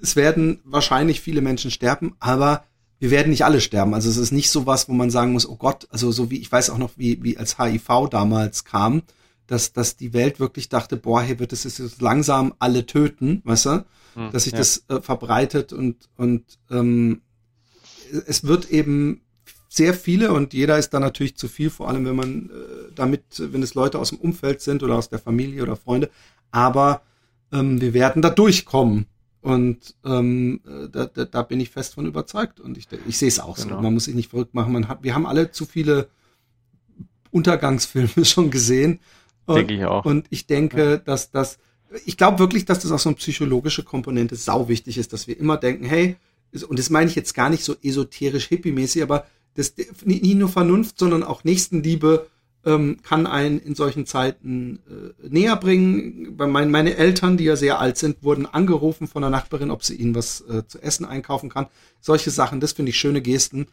es 0.00 0.16
werden 0.16 0.60
wahrscheinlich 0.64 1.20
viele 1.20 1.40
Menschen 1.40 1.70
sterben, 1.70 2.16
aber 2.18 2.64
wir 2.98 3.10
werden 3.10 3.30
nicht 3.30 3.44
alle 3.44 3.60
sterben. 3.60 3.94
Also 3.94 4.08
es 4.08 4.16
ist 4.16 4.32
nicht 4.32 4.50
so 4.50 4.66
was, 4.66 4.88
wo 4.88 4.92
man 4.92 5.10
sagen 5.10 5.32
muss, 5.32 5.48
oh 5.48 5.56
Gott, 5.56 5.88
also 5.90 6.12
so 6.12 6.30
wie, 6.30 6.38
ich 6.38 6.50
weiß 6.50 6.70
auch 6.70 6.78
noch, 6.78 6.90
wie, 6.96 7.22
wie 7.22 7.36
als 7.36 7.58
HIV 7.58 8.08
damals 8.10 8.64
kam, 8.64 9.02
dass, 9.46 9.72
dass 9.72 9.96
die 9.96 10.12
Welt 10.12 10.40
wirklich 10.40 10.68
dachte, 10.68 10.96
boah, 10.96 11.22
hier 11.22 11.38
wird 11.38 11.52
es 11.52 11.64
jetzt 11.64 12.00
langsam 12.00 12.54
alle 12.58 12.86
töten, 12.86 13.42
weißt 13.44 13.66
du? 13.66 13.84
Hm, 14.14 14.30
dass 14.30 14.44
sich 14.44 14.52
ja. 14.52 14.58
das 14.58 14.84
äh, 14.88 15.00
verbreitet 15.00 15.72
und, 15.72 16.08
und 16.16 16.44
ähm, 16.70 17.22
es 18.26 18.44
wird 18.44 18.70
eben 18.70 19.21
sehr 19.74 19.94
viele 19.94 20.34
und 20.34 20.52
jeder 20.52 20.76
ist 20.76 20.90
da 20.90 21.00
natürlich 21.00 21.36
zu 21.36 21.48
viel, 21.48 21.70
vor 21.70 21.88
allem 21.88 22.04
wenn 22.04 22.14
man 22.14 22.50
äh, 22.50 22.92
damit, 22.94 23.22
wenn 23.38 23.62
es 23.62 23.72
Leute 23.72 23.98
aus 23.98 24.10
dem 24.10 24.18
Umfeld 24.18 24.60
sind 24.60 24.82
oder 24.82 24.96
aus 24.96 25.08
der 25.08 25.18
Familie 25.18 25.62
oder 25.62 25.76
Freunde. 25.76 26.10
Aber 26.50 27.00
ähm, 27.52 27.80
wir 27.80 27.94
werden 27.94 28.20
da 28.20 28.28
durchkommen. 28.28 29.06
Und 29.40 29.94
ähm, 30.04 30.60
da, 30.92 31.06
da, 31.06 31.24
da 31.24 31.42
bin 31.42 31.58
ich 31.58 31.70
fest 31.70 31.94
von 31.94 32.04
überzeugt. 32.04 32.60
Und 32.60 32.76
ich, 32.76 32.86
ich 33.08 33.16
sehe 33.16 33.28
es 33.28 33.40
auch 33.40 33.56
genau. 33.56 33.76
so. 33.76 33.82
Man 33.82 33.94
muss 33.94 34.04
sich 34.04 34.14
nicht 34.14 34.28
verrückt 34.28 34.52
machen. 34.52 34.74
Man 34.74 34.88
hat, 34.88 35.02
wir 35.02 35.14
haben 35.14 35.26
alle 35.26 35.52
zu 35.52 35.64
viele 35.64 36.08
Untergangsfilme 37.30 38.10
schon 38.26 38.50
gesehen. 38.50 39.00
Denke 39.48 39.72
ich 39.74 39.84
auch. 39.86 40.04
Und 40.04 40.26
ich 40.28 40.46
denke, 40.46 40.82
ja. 40.82 40.96
dass 40.98 41.30
das, 41.30 41.58
ich 42.04 42.18
glaube 42.18 42.38
wirklich, 42.40 42.66
dass 42.66 42.80
das 42.80 42.92
auch 42.92 42.98
so 42.98 43.08
eine 43.08 43.16
psychologische 43.16 43.84
Komponente 43.84 44.36
sau 44.36 44.68
wichtig 44.68 44.98
ist, 44.98 45.14
dass 45.14 45.26
wir 45.26 45.40
immer 45.40 45.56
denken, 45.56 45.86
hey, 45.86 46.16
und 46.68 46.78
das 46.78 46.90
meine 46.90 47.08
ich 47.08 47.16
jetzt 47.16 47.32
gar 47.32 47.48
nicht 47.48 47.64
so 47.64 47.74
esoterisch 47.82 48.48
hippie-mäßig, 48.48 49.02
aber 49.02 49.26
das 49.54 49.74
nicht 50.04 50.36
nur 50.36 50.48
Vernunft, 50.48 50.98
sondern 50.98 51.22
auch 51.22 51.44
Nächstenliebe 51.44 52.26
ähm, 52.64 52.98
kann 53.02 53.26
einen 53.26 53.58
in 53.58 53.74
solchen 53.74 54.06
Zeiten 54.06 54.80
äh, 54.88 55.28
näher 55.28 55.56
bringen. 55.56 56.36
Bei 56.36 56.46
mein, 56.46 56.70
meine 56.70 56.96
Eltern, 56.96 57.36
die 57.36 57.44
ja 57.44 57.56
sehr 57.56 57.80
alt 57.80 57.98
sind, 57.98 58.22
wurden 58.22 58.46
angerufen 58.46 59.08
von 59.08 59.22
der 59.22 59.30
Nachbarin, 59.30 59.70
ob 59.70 59.84
sie 59.84 59.96
ihnen 59.96 60.14
was 60.14 60.42
äh, 60.42 60.66
zu 60.66 60.80
essen 60.80 61.04
einkaufen 61.04 61.50
kann. 61.50 61.66
Solche 62.00 62.30
Sachen, 62.30 62.60
das 62.60 62.72
finde 62.72 62.90
ich 62.90 62.98
schöne 62.98 63.20
Gesten. 63.20 63.66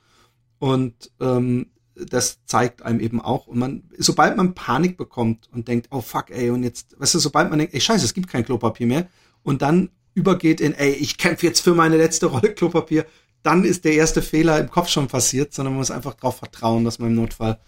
Und 0.58 1.12
ähm, 1.20 1.68
das 1.96 2.40
zeigt 2.46 2.82
einem 2.82 3.00
eben 3.00 3.22
auch. 3.22 3.48
Und 3.48 3.60
man, 3.60 3.84
sobald 3.98 4.38
man 4.38 4.56
Panik 4.56 4.98
bekommt 4.98 5.50
und 5.52 5.68
denkt, 5.68 5.88
oh 5.92 6.02
fuck, 6.02 6.30
ey, 6.30 6.50
und 6.50 6.64
jetzt, 6.64 7.00
weißt 7.00 7.16
du, 7.16 7.20
sobald 7.20 7.50
man 7.50 7.60
denkt, 7.60 7.74
ey, 7.74 7.82
scheiße, 7.82 8.06
es 8.06 8.14
gibt 8.14 8.30
kein 8.30 8.46
Klopapier 8.46 8.88
mehr, 8.88 9.08
und 9.44 9.62
dann 9.62 9.90
übergeht 10.14 10.60
in, 10.60 10.74
ey, 10.74 10.92
ich 10.92 11.18
kämpfe 11.18 11.46
jetzt 11.46 11.62
für 11.62 11.74
meine 11.74 11.98
letzte 11.98 12.28
Rolle 12.28 12.54
Klopapier, 12.54 13.06
dann 13.44 13.64
ist 13.64 13.86
der 13.86 13.94
erste 13.94 14.22
Fehler 14.22 14.60
im 14.60 14.70
Kopf 14.70 14.90
schon 14.90 15.08
passiert, 15.08 15.54
sondern 15.54 15.74
man 15.74 15.80
muss 15.80 15.92
einfach 15.92 16.14
darauf 16.14 16.38
vertrauen, 16.38 16.84
dass 16.84 17.00
man 17.00 17.10
im 17.10 17.16
Notfall 17.16 17.60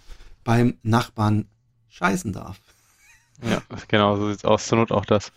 beim 0.44 0.78
Nachbarn 0.84 1.46
scheißen 1.90 2.34
darf. 2.34 2.60
Ja, 3.44 3.62
genau, 3.88 4.18
so 4.18 4.30
sieht's 4.30 4.46
aus. 4.46 4.68
Zur 4.68 4.78
Not 4.78 4.92
auch 4.92 5.06
das. 5.06 5.32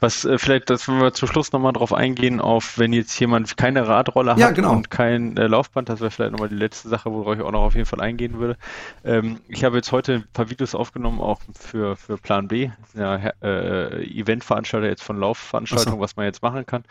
Was 0.00 0.24
äh, 0.24 0.38
vielleicht, 0.38 0.68
dass 0.68 0.88
wir 0.88 1.12
zum 1.14 1.28
Schluss 1.28 1.52
nochmal 1.52 1.72
drauf 1.72 1.92
eingehen, 1.92 2.40
auf 2.40 2.78
wenn 2.78 2.92
jetzt 2.92 3.18
jemand 3.18 3.56
keine 3.56 3.88
Radrolle 3.88 4.34
Ja, 4.36 4.48
hat 4.48 4.54
genau. 4.54 4.72
und 4.72 4.90
kein 4.90 5.36
äh, 5.36 5.46
Laufband, 5.46 5.88
das 5.88 6.00
wäre 6.00 6.10
vielleicht 6.10 6.32
nochmal 6.32 6.50
die 6.50 6.56
letzte 6.56 6.88
Sache, 6.88 7.10
worauf 7.10 7.36
ich 7.36 7.42
auch 7.42 7.52
noch 7.52 7.62
auf 7.62 7.74
jeden 7.74 7.86
Fall 7.86 8.00
eingehen 8.00 8.38
würde. 8.38 8.58
Ähm, 9.04 9.40
ich 9.48 9.64
habe 9.64 9.76
jetzt 9.76 9.90
heute 9.90 10.14
ein 10.14 10.24
paar 10.34 10.50
Videos 10.50 10.74
aufgenommen, 10.74 11.20
auch 11.20 11.40
für, 11.58 11.96
für 11.96 12.18
Plan 12.18 12.48
B, 12.48 12.70
ja, 12.94 13.16
äh, 13.42 14.04
Eventveranstalter 14.04 14.88
jetzt 14.88 15.02
von 15.02 15.18
Laufveranstaltungen, 15.18 15.98
Ach 15.98 16.02
was 16.02 16.16
man 16.16 16.26
jetzt 16.26 16.42
machen 16.42 16.66
kann. 16.66 16.84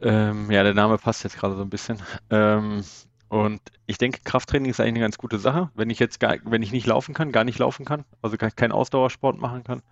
Ähm, 0.00 0.50
ja, 0.50 0.62
der 0.62 0.74
Name 0.74 0.98
passt 0.98 1.24
jetzt 1.24 1.38
gerade 1.38 1.56
so 1.56 1.62
ein 1.62 1.70
bisschen. 1.70 1.98
Ähm, 2.30 2.82
und 3.28 3.60
ich 3.86 3.98
denke, 3.98 4.20
Krafttraining 4.24 4.70
ist 4.70 4.80
eigentlich 4.80 4.94
eine 4.94 5.00
ganz 5.00 5.18
gute 5.18 5.38
Sache. 5.38 5.70
Wenn 5.74 5.90
ich 5.90 5.98
jetzt 5.98 6.18
gar, 6.18 6.36
wenn 6.44 6.62
ich 6.62 6.72
nicht 6.72 6.86
laufen 6.86 7.14
kann, 7.14 7.30
gar 7.30 7.44
nicht 7.44 7.58
laufen 7.58 7.84
kann, 7.84 8.04
also 8.22 8.38
kein, 8.38 8.54
kein 8.56 8.72
Ausdauersport 8.72 9.38
machen 9.38 9.64
kann. 9.64 9.82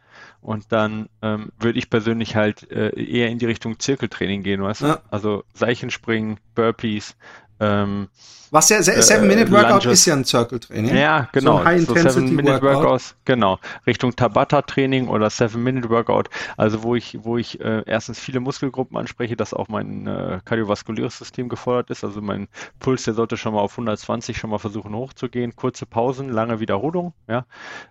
Und 0.40 0.72
dann 0.72 1.11
ähm, 1.20 1.50
würde 1.59 1.78
ich 1.78 1.90
persönlich 1.90 2.34
halt 2.34 2.70
äh, 2.70 2.98
eher 2.98 3.28
in 3.28 3.38
die 3.38 3.44
Richtung 3.44 3.78
Zirkeltraining 3.78 4.42
gehen, 4.42 4.62
weißt 4.62 4.80
du? 4.80 4.86
Ja. 4.86 5.02
Also 5.11 5.44
Seichenspringen, 5.52 6.38
Burpees, 6.54 7.16
ähm, 7.61 8.09
Was 8.50 8.68
ja, 8.68 8.78
Äh, 8.78 8.82
Seven-Minute-Workout 9.02 9.84
Lunges. 9.84 10.00
ist 10.00 10.07
ja 10.07 10.14
ein 10.14 10.24
Circle-Training. 10.24 10.94
ja, 10.96 11.28
genau. 11.32 11.52
So 11.54 11.59
ein 11.59 11.64
High-Intensity-Workout. 11.66 12.12
Seven-Minute-Workouts, 12.12 13.16
genau. 13.24 13.59
Richtung 13.86 14.14
Tabata-Training 14.14 15.09
oder 15.09 15.30
Seven-Minute-Workout. 15.30 16.28
Also 16.57 16.82
wo 16.82 16.94
ich, 16.94 17.18
wo 17.22 17.36
ich 17.38 17.61
äh, 17.61 17.82
erstens 17.86 18.18
viele 18.20 18.40
Muskelgruppen 18.40 18.96
anspreche, 18.96 19.36
dass 19.36 19.52
auch 19.52 19.68
mein 19.68 20.07
äh, 20.07 20.40
kardiovaskuläres 20.44 21.18
System 21.18 21.48
gefordert 21.48 21.90
ist. 21.90 22.04
Also 22.04 22.20
mein 22.20 22.48
Puls, 22.78 23.02
der 23.04 23.14
sollte 23.14 23.36
schon 23.36 23.54
mal 23.54 23.61
auf 23.61 23.72
120 23.72 24.36
schon 24.36 24.50
mal 24.50 24.59
versuchen 24.59 24.94
hochzugehen. 24.94 25.57
Kurze 25.57 25.86
Pausen, 25.86 26.28
lange 26.30 26.61
Wiederholung, 26.61 27.14
ja. 27.28 27.46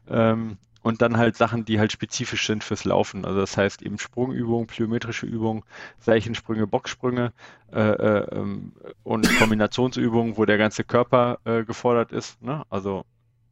Ähm, 0.09 0.57
und 0.85 1.01
dann 1.01 1.17
halt 1.17 1.35
Sachen, 1.35 1.65
die 1.65 1.79
halt 1.79 1.91
spezifisch 1.91 2.45
sind 2.45 2.63
fürs 2.63 2.85
Laufen. 2.85 3.25
Also 3.25 3.39
das 3.39 3.57
heißt 3.57 3.81
eben 3.81 3.97
Sprungübungen, 3.97 4.67
plyometrische 4.67 5.25
Übungen, 5.25 5.63
Seilchensprünge, 5.97 6.67
Boxsprünge 6.67 7.33
äh, 7.73 7.79
äh, 7.79 8.37
ähm, 8.37 8.71
und 9.01 9.27
Kombinationsübungen, 9.39 10.37
wo 10.37 10.45
der 10.45 10.59
ganze 10.59 10.83
Körper 10.83 11.39
äh, 11.43 11.63
gefordert 11.63 12.11
ist. 12.11 12.39
Ne? 12.39 12.61
Also 12.69 13.03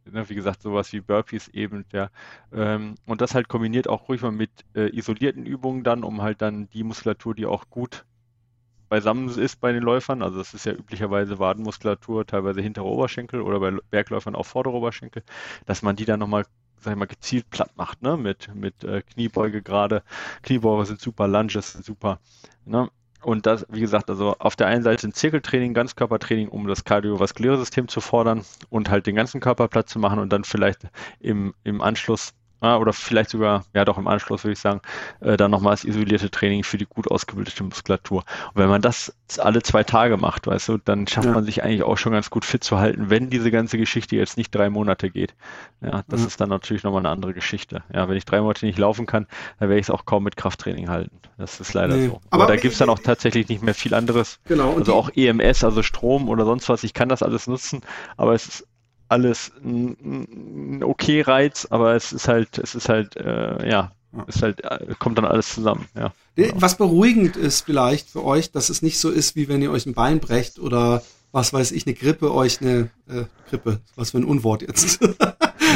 ne, 0.05 0.29
wie 0.29 0.35
gesagt, 0.35 0.61
sowas 0.61 0.93
wie 0.93 1.01
Burpees 1.01 1.47
eben, 1.47 1.85
ja. 1.91 2.11
Ähm, 2.53 2.93
und 3.07 3.19
das 3.19 3.33
halt 3.33 3.47
kombiniert 3.47 3.87
auch 3.87 4.09
ruhig 4.09 4.21
mal 4.21 4.31
mit 4.31 4.51
äh, 4.75 4.95
isolierten 4.95 5.47
Übungen 5.47 5.83
dann, 5.83 6.03
um 6.03 6.21
halt 6.21 6.39
dann 6.43 6.69
die 6.69 6.83
Muskulatur, 6.83 7.33
die 7.33 7.47
auch 7.47 7.67
gut 7.71 8.05
beisammen 8.89 9.27
ist 9.27 9.59
bei 9.59 9.71
den 9.71 9.81
Läufern, 9.81 10.21
also 10.21 10.37
das 10.37 10.53
ist 10.53 10.67
ja 10.67 10.73
üblicherweise 10.73 11.39
Wadenmuskulatur, 11.39 12.27
teilweise 12.27 12.61
hintere 12.61 12.85
Oberschenkel 12.85 13.41
oder 13.41 13.59
bei 13.59 13.71
Bergläufern 13.89 14.35
auch 14.35 14.45
vordere 14.45 14.75
Oberschenkel, 14.75 15.23
dass 15.65 15.81
man 15.81 15.95
die 15.95 16.05
dann 16.05 16.19
nochmal 16.19 16.45
sag 16.83 16.93
ich 16.93 16.99
mal, 16.99 17.05
gezielt 17.05 17.49
platt 17.49 17.71
macht, 17.75 18.01
ne? 18.01 18.17
Mit, 18.17 18.53
mit 18.53 18.83
äh, 18.83 19.01
Kniebeuge 19.01 19.61
gerade. 19.61 20.03
Kniebeuge 20.43 20.85
sind 20.85 21.01
super, 21.01 21.27
Lunges 21.27 21.73
sind 21.73 21.85
super. 21.85 22.19
Ne? 22.65 22.89
Und 23.23 23.45
das, 23.45 23.65
wie 23.69 23.79
gesagt, 23.79 24.09
also 24.09 24.35
auf 24.39 24.55
der 24.55 24.67
einen 24.67 24.83
Seite 24.83 25.07
ein 25.07 25.13
Zirkeltraining, 25.13 25.73
Ganzkörpertraining, 25.73 26.49
um 26.49 26.67
das 26.67 26.83
kardiovaskuläre 26.83 27.57
System 27.57 27.87
zu 27.87 28.01
fordern 28.01 28.43
und 28.69 28.89
halt 28.89 29.07
den 29.07 29.15
ganzen 29.15 29.39
Körper 29.39 29.67
platt 29.69 29.89
zu 29.89 29.97
machen 29.97 30.19
und 30.19 30.31
dann 30.33 30.43
vielleicht 30.43 30.87
im, 31.19 31.53
im 31.63 31.81
Anschluss 31.81 32.33
ja, 32.63 32.77
oder 32.77 32.93
vielleicht 32.93 33.29
sogar, 33.29 33.65
ja 33.73 33.85
doch 33.85 33.97
im 33.97 34.07
Anschluss 34.07 34.43
würde 34.43 34.53
ich 34.53 34.59
sagen, 34.59 34.81
äh, 35.19 35.37
dann 35.37 35.51
nochmal 35.51 35.73
das 35.73 35.83
isolierte 35.83 36.31
Training 36.31 36.63
für 36.63 36.77
die 36.77 36.85
gut 36.85 37.11
ausgebildete 37.11 37.63
Muskulatur. 37.63 38.19
Und 38.53 38.55
wenn 38.61 38.69
man 38.69 38.81
das 38.81 39.13
alle 39.37 39.61
zwei 39.63 39.83
Tage 39.83 40.17
macht, 40.17 40.47
weißt 40.47 40.69
du, 40.69 40.77
dann 40.77 41.07
schafft 41.07 41.25
Ja. 41.27 41.33
man 41.33 41.43
sich 41.43 41.63
eigentlich 41.63 41.83
auch 41.83 41.97
schon 41.97 42.13
ganz 42.13 42.29
gut 42.29 42.45
fit 42.45 42.63
zu 42.63 42.77
halten, 42.79 43.09
wenn 43.09 43.29
diese 43.29 43.51
ganze 43.51 43.77
Geschichte 43.77 44.15
jetzt 44.15 44.37
nicht 44.37 44.53
drei 44.55 44.69
Monate 44.69 45.09
geht. 45.09 45.35
Ja, 45.81 46.03
das 46.07 46.21
Ja. 46.21 46.27
ist 46.27 46.39
dann 46.39 46.49
natürlich 46.49 46.83
nochmal 46.83 47.01
eine 47.01 47.09
andere 47.09 47.33
Geschichte. 47.33 47.83
Ja, 47.93 48.07
wenn 48.07 48.15
ich 48.15 48.25
drei 48.25 48.39
Monate 48.41 48.65
nicht 48.65 48.79
laufen 48.79 49.05
kann, 49.05 49.27
dann 49.59 49.69
werde 49.69 49.79
ich 49.79 49.87
es 49.87 49.89
auch 49.91 50.05
kaum 50.05 50.23
mit 50.23 50.37
Krafttraining 50.37 50.87
halten. 50.89 51.19
Das 51.37 51.59
ist 51.59 51.73
leider 51.73 51.95
Nee. 51.97 52.07
so. 52.07 52.21
Aber, 52.29 52.43
Aber- 52.43 52.53
da 52.53 52.55
gibt's 52.61 52.77
dann 52.77 52.89
auch 52.89 52.99
tatsächlich 52.99 53.49
nicht 53.49 53.61
mehr 53.63 53.73
viel 53.73 53.93
anderes. 53.93 54.39
Genau. 54.45 54.75
Also 54.75 54.93
auch 54.93 55.09
EMS, 55.15 55.63
also 55.63 55.83
Strom 55.83 56.29
oder 56.29 56.45
sonst 56.45 56.69
was, 56.69 56.83
ich 56.83 56.93
kann 56.93 57.09
das 57.09 57.23
alles 57.23 57.47
nutzen, 57.47 57.81
aber 58.15 58.33
es 58.33 58.45
ist 58.47 58.67
alles 59.13 59.51
ein, 59.63 60.77
ein 60.79 60.83
okay 60.83 61.21
Reiz, 61.21 61.67
aber 61.69 61.95
es 61.95 62.11
ist 62.11 62.27
halt, 62.27 62.57
es 62.57 62.75
ist 62.75 62.89
halt, 62.89 63.15
äh, 63.15 63.69
ja, 63.69 63.91
ist 64.27 64.41
halt, 64.41 64.63
äh, 64.63 64.93
kommt 64.99 65.17
dann 65.17 65.25
alles 65.25 65.53
zusammen, 65.53 65.87
ja. 65.95 66.13
Genau. 66.35 66.53
Was 66.57 66.77
beruhigend 66.77 67.37
ist 67.37 67.61
vielleicht 67.61 68.09
für 68.09 68.23
euch, 68.25 68.51
dass 68.51 68.69
es 68.69 68.81
nicht 68.81 68.99
so 68.99 69.09
ist, 69.09 69.35
wie 69.35 69.47
wenn 69.47 69.61
ihr 69.61 69.71
euch 69.71 69.85
ein 69.85 69.93
Bein 69.93 70.19
brecht 70.19 70.59
oder 70.59 71.03
was 71.31 71.51
weiß 71.51 71.71
ich, 71.71 71.85
eine 71.85 71.95
Grippe 71.95 72.33
euch 72.33 72.61
eine 72.61 72.89
äh, 73.09 73.23
Grippe, 73.49 73.81
was 73.95 74.11
für 74.11 74.17
ein 74.17 74.23
Unwort 74.23 74.61
jetzt, 74.61 74.99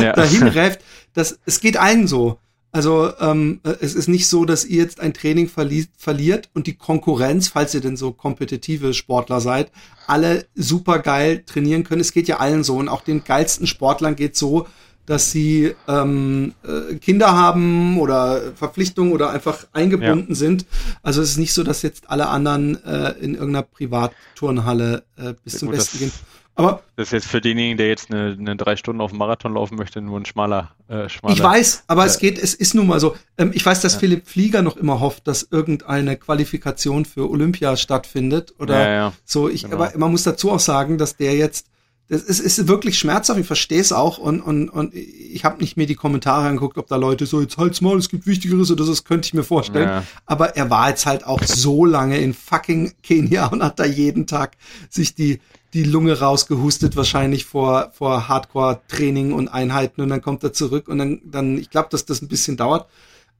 Ja. 0.01 0.13
dahin 0.13 0.47
räft. 0.47 0.81
Das, 1.13 1.39
es 1.45 1.59
geht 1.59 1.77
allen 1.77 2.07
so. 2.07 2.39
Also 2.77 3.11
ähm, 3.19 3.59
äh, 3.63 3.73
es 3.81 3.95
ist 3.95 4.07
nicht 4.07 4.27
so, 4.29 4.45
dass 4.45 4.63
ihr 4.63 4.83
jetzt 4.83 4.99
ein 4.99 5.11
Training 5.11 5.49
verli 5.49 5.87
verliert 5.97 6.51
und 6.53 6.67
die 6.67 6.75
Konkurrenz, 6.75 7.47
falls 7.47 7.73
ihr 7.73 7.81
denn 7.81 7.97
so 7.97 8.11
kompetitive 8.11 8.93
Sportler 8.93 9.41
seid, 9.41 9.71
alle 10.05 10.45
super 10.53 10.99
geil 10.99 11.41
trainieren 11.43 11.83
können. 11.83 12.01
Es 12.01 12.13
geht 12.13 12.27
ja 12.27 12.37
allen 12.37 12.63
so 12.63 12.75
und 12.75 12.87
auch 12.87 13.01
den 13.01 13.23
geilsten 13.23 13.65
Sportlern 13.65 14.15
geht 14.15 14.37
so, 14.37 14.67
dass 15.07 15.31
sie 15.31 15.73
ähm, 15.87 16.53
äh, 16.63 16.93
Kinder 16.97 17.31
haben 17.35 17.97
oder 17.99 18.53
Verpflichtungen 18.53 19.11
oder 19.11 19.31
einfach 19.31 19.65
eingebunden 19.73 20.35
sind. 20.35 20.67
Also 21.01 21.23
es 21.23 21.31
ist 21.31 21.37
nicht 21.37 21.53
so, 21.53 21.63
dass 21.63 21.81
jetzt 21.81 22.11
alle 22.11 22.27
anderen 22.27 22.83
äh, 22.85 23.13
in 23.19 23.33
irgendeiner 23.33 23.63
Privatturnhalle 23.63 25.03
äh, 25.15 25.33
bis 25.43 25.53
Ja, 25.53 25.59
zum 25.59 25.69
gut, 25.69 25.77
Besten 25.77 25.97
gehen. 25.97 26.11
Aber 26.59 26.81
Das 26.95 27.09
ist 27.09 27.11
jetzt 27.13 27.27
für 27.27 27.39
denjenigen, 27.39 27.77
der 27.77 27.87
jetzt 27.87 28.09
eine, 28.11 28.35
eine 28.37 28.55
drei 28.55 28.75
Stunden 28.75 28.99
auf 28.99 29.11
dem 29.11 29.19
Marathon 29.19 29.53
laufen 29.53 29.75
möchte, 29.75 30.01
nur 30.01 30.19
ein 30.19 30.25
schmaler, 30.25 30.71
äh, 30.87 31.07
schmaler. 31.07 31.35
Ich 31.35 31.41
weiß, 31.43 31.83
aber 31.85 32.03
es 32.05 32.15
Ja. 32.15 32.19
geht, 32.21 32.39
es 32.39 32.55
ist 32.55 32.73
nun 32.73 32.87
mal 32.87 32.99
so. 32.99 33.15
Ähm, 33.37 33.51
ich 33.53 33.63
weiß, 33.63 33.79
dass 33.81 33.93
Ja. 33.93 33.99
Philipp 33.99 34.27
Flieger 34.27 34.63
noch 34.63 34.75
immer 34.75 34.99
hofft, 34.99 35.27
dass 35.27 35.47
irgendeine 35.51 36.17
Qualifikation 36.17 37.05
für 37.05 37.29
Olympia 37.29 37.77
stattfindet 37.77 38.55
oder 38.57 38.79
Ja, 38.81 38.89
ja. 38.91 39.13
so. 39.23 39.47
Ich, 39.49 39.63
genau. 39.63 39.75
aber 39.75 39.91
man 39.99 40.09
muss 40.09 40.23
dazu 40.23 40.49
auch 40.49 40.59
sagen, 40.59 40.97
dass 40.97 41.15
der 41.15 41.35
jetzt, 41.35 41.67
das 42.09 42.21
ist, 42.23 42.39
ist 42.39 42.67
wirklich 42.67 42.97
schmerzhaft. 42.97 43.39
Ich 43.39 43.45
verstehe 43.45 43.79
es 43.81 43.91
auch 43.93 44.17
und 44.17 44.41
und 44.41 44.69
und 44.69 44.95
ich 44.95 45.45
habe 45.45 45.59
nicht 45.61 45.77
mir 45.77 45.85
die 45.85 45.93
Kommentare 45.93 46.47
angeguckt, 46.47 46.79
ob 46.79 46.87
da 46.87 46.95
Leute 46.95 47.27
so 47.27 47.39
jetzt 47.39 47.57
halt's 47.57 47.81
mal, 47.81 47.95
es 47.97 48.09
gibt 48.09 48.25
Wichtigeres 48.25 48.71
oder 48.71 48.83
das 48.83 49.03
könnte 49.03 49.27
ich 49.27 49.35
mir 49.35 49.43
vorstellen. 49.43 50.03
Aber 50.25 50.55
er 50.55 50.71
war 50.71 50.89
jetzt 50.89 51.05
halt 51.05 51.23
auch 51.27 51.43
so 51.43 51.85
lange 51.85 52.17
in 52.17 52.33
fucking 52.33 52.93
Kenia 53.03 53.45
und 53.47 53.61
hat 53.61 53.77
da 53.79 53.85
jeden 53.85 54.25
Tag 54.25 54.53
sich 54.89 55.13
die 55.13 55.39
die 55.73 55.83
Lunge 55.83 56.19
rausgehustet, 56.19 56.95
wahrscheinlich 56.95 57.45
vor, 57.45 57.91
vor 57.93 58.27
Hardcore-Training 58.27 59.33
und 59.33 59.49
Einheiten 59.49 60.01
und 60.01 60.09
dann 60.09 60.21
kommt 60.21 60.43
er 60.43 60.53
zurück 60.53 60.87
und 60.87 60.97
dann, 60.97 61.21
dann 61.25 61.57
ich 61.57 61.69
glaube, 61.69 61.89
dass 61.91 62.05
das 62.05 62.21
ein 62.21 62.27
bisschen 62.27 62.57
dauert. 62.57 62.87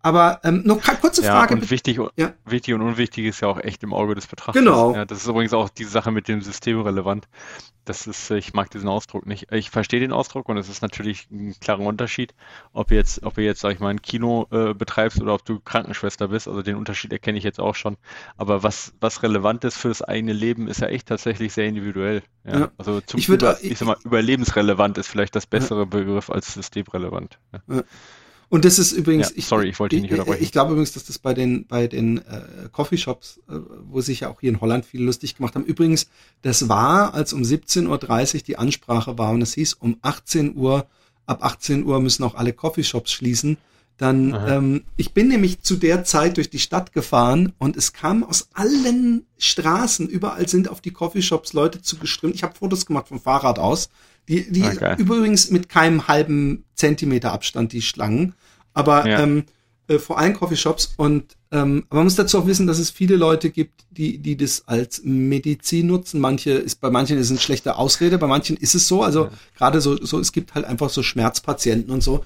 Aber 0.07 0.39
ähm, 0.45 0.61
noch 0.65 0.81
kurze 1.01 1.21
Ja, 1.21 1.31
Frage. 1.33 1.53
und 1.55 1.69
wichtig, 1.69 1.99
Ja. 2.15 2.33
wichtig 2.45 2.73
und 2.73 2.81
unwichtig 2.81 3.25
ist 3.25 3.41
ja 3.41 3.49
auch 3.49 3.59
echt 3.59 3.83
im 3.83 3.93
Auge 3.93 4.15
des 4.15 4.25
Betrachters. 4.27 4.63
Genau. 4.63 4.95
Ja, 4.95 5.03
das 5.03 5.17
ist 5.19 5.27
übrigens 5.27 5.53
auch 5.53 5.67
die 5.67 5.83
Sache 5.83 6.11
mit 6.11 6.29
dem 6.29 6.41
System 6.41 6.79
relevant. 6.81 7.27
Das 7.83 8.05
ist, 8.07 8.31
ich 8.31 8.53
mag 8.53 8.69
diesen 8.71 8.87
Ausdruck 8.89 9.25
nicht. 9.25 9.51
Ich 9.51 9.69
verstehe 9.69 9.99
den 9.99 10.11
Ausdruck 10.13 10.47
und 10.49 10.57
es 10.57 10.67
ist 10.69 10.81
natürlich 10.81 11.29
ein 11.31 11.55
klarer 11.59 11.81
Unterschied, 11.81 12.33
ob 12.73 12.91
jetzt, 12.91 13.23
ob 13.23 13.35
du 13.35 13.41
jetzt, 13.43 13.59
sag 13.61 13.71
ich 13.73 13.79
mal, 13.79 13.89
ein 13.89 14.01
Kino 14.01 14.47
äh, 14.51 14.73
betreibst 14.73 15.21
oder 15.21 15.33
ob 15.33 15.43
du 15.45 15.59
Krankenschwester 15.59 16.27
bist. 16.29 16.47
Also 16.47 16.61
den 16.61 16.75
Unterschied 16.77 17.11
erkenne 17.13 17.37
ich 17.37 17.43
jetzt 17.43 17.59
auch 17.59 17.75
schon. 17.75 17.97
Aber 18.37 18.63
was, 18.63 18.93
was 19.01 19.23
relevant 19.23 19.63
ist 19.65 19.77
für 19.77 19.87
das 19.89 20.01
eigene 20.01 20.33
Leben, 20.33 20.67
ist 20.67 20.81
ja 20.81 20.87
echt 20.87 21.07
tatsächlich 21.07 21.53
sehr 21.53 21.65
individuell. 21.67 22.23
Ja. 22.45 22.59
Ja. 22.59 22.71
Also 22.77 23.01
zum 23.01 23.19
Ich 23.19 23.27
würd- 23.27 23.35
über, 23.35 23.57
ich 23.61 23.77
sag 23.77 23.87
mal, 23.87 23.97
überlebensrelevant 24.03 24.97
ist 24.97 25.07
vielleicht 25.07 25.35
das 25.35 25.45
bessere 25.45 25.85
Begriff 25.85 26.29
als 26.29 26.53
systemrelevant. 26.53 27.39
Ja. 27.69 27.83
Und 28.49 28.63
das 28.63 28.79
ist 28.79 28.93
übrigens, 28.93 29.33
Ja, 29.35 29.41
sorry, 29.43 29.69
ich 29.69 29.79
wollte 29.79 29.95
dich 29.95 30.03
nicht 30.03 30.11
ich, 30.11 30.19
unterbrechen. 30.19 30.43
ich 30.43 30.51
glaube 30.51 30.71
übrigens, 30.71 30.93
dass 30.93 31.03
das 31.05 31.19
bei 31.19 31.33
den 31.33 31.65
bei 31.67 31.87
den 31.87 32.19
äh, 32.19 32.69
Coffeeshops, 32.71 33.41
äh, 33.49 33.55
wo 33.89 33.99
sich 33.99 34.21
ja 34.21 34.29
auch 34.29 34.39
hier 34.39 34.49
in 34.49 34.61
Holland 34.61 34.85
viel 34.85 35.03
lustig 35.03 35.35
gemacht 35.35 35.55
haben. 35.55 35.65
Übrigens, 35.65 36.07
das 36.43 36.69
war, 36.69 37.13
als 37.13 37.33
um 37.33 37.41
17:30 37.41 38.35
Uhr 38.35 38.41
die 38.41 38.57
Ansprache 38.57 39.17
war 39.17 39.31
und 39.31 39.41
es 39.41 39.53
hieß, 39.53 39.73
um 39.73 39.97
18 40.01 40.55
Uhr, 40.55 40.87
ab 41.25 41.43
18 41.43 41.85
Uhr 41.85 41.99
müssen 41.99 42.23
auch 42.23 42.35
alle 42.35 42.53
Coffeeshops 42.53 43.11
schließen. 43.11 43.57
Dann, 43.97 44.33
Aha. 44.33 44.57
ähm, 44.57 44.83
ich 44.95 45.13
bin 45.13 45.27
nämlich 45.27 45.61
zu 45.61 45.75
der 45.75 46.03
Zeit 46.03 46.37
durch 46.37 46.51
die 46.51 46.59
Stadt 46.59 46.93
gefahren 46.93 47.53
und 47.57 47.75
es 47.75 47.93
kam 47.93 48.23
aus 48.23 48.49
allen 48.53 49.25
Straßen, 49.39 50.07
überall 50.07 50.47
sind 50.47 50.69
auf 50.69 50.81
die 50.81 50.91
Coffeeshops 50.91 51.53
Leute 51.53 51.81
zugeströmt. 51.81 52.35
Ich 52.35 52.43
habe 52.43 52.55
Fotos 52.55 52.85
gemacht 52.85 53.07
vom 53.07 53.19
Fahrrad 53.19 53.57
aus. 53.57 53.89
Die, 54.27 54.51
die 54.51 54.63
Ah, 54.63 54.73
geil. 54.73 54.95
übrigens 54.99 55.51
mit 55.51 55.69
keinem 55.69 56.07
halben 56.07 56.65
Zentimeter 56.75 57.31
Abstand, 57.31 57.71
die 57.73 57.81
Schlangen. 57.81 58.33
Aber 58.73 59.07
Ja. 59.07 59.21
ähm, 59.21 59.45
äh, 59.87 59.99
vor 59.99 60.17
allen 60.19 60.33
Coffeeshops 60.33 60.93
und 60.97 61.35
Ähm, 61.49 61.85
aber 61.87 61.99
man 61.99 62.07
muss 62.07 62.15
dazu 62.15 62.39
auch 62.39 62.45
wissen, 62.45 62.67
dass 62.67 62.77
es 62.77 62.89
viele 62.89 63.15
Leute 63.15 63.51
gibt, 63.51 63.85
die, 63.89 64.17
die 64.17 64.35
das 64.35 64.67
als 64.67 65.01
Medizin 65.05 65.87
nutzen. 65.87 66.19
Manche 66.19 66.51
ist, 66.51 66.81
bei 66.81 66.89
manchen 66.89 67.17
ist 67.17 67.27
es 67.27 67.31
eine 67.31 67.39
schlechte 67.39 67.77
Ausrede, 67.77 68.17
bei 68.17 68.27
manchen 68.27 68.57
ist 68.57 68.75
es 68.75 68.85
so. 68.85 69.01
Also 69.01 69.23
ja. 69.27 69.31
gerade 69.57 69.79
so, 69.79 69.95
so, 69.95 70.19
es 70.19 70.33
gibt 70.33 70.55
halt 70.55 70.65
einfach 70.65 70.89
so 70.89 71.03
Schmerzpatienten 71.03 71.93
und 71.93 72.03
so. 72.03 72.25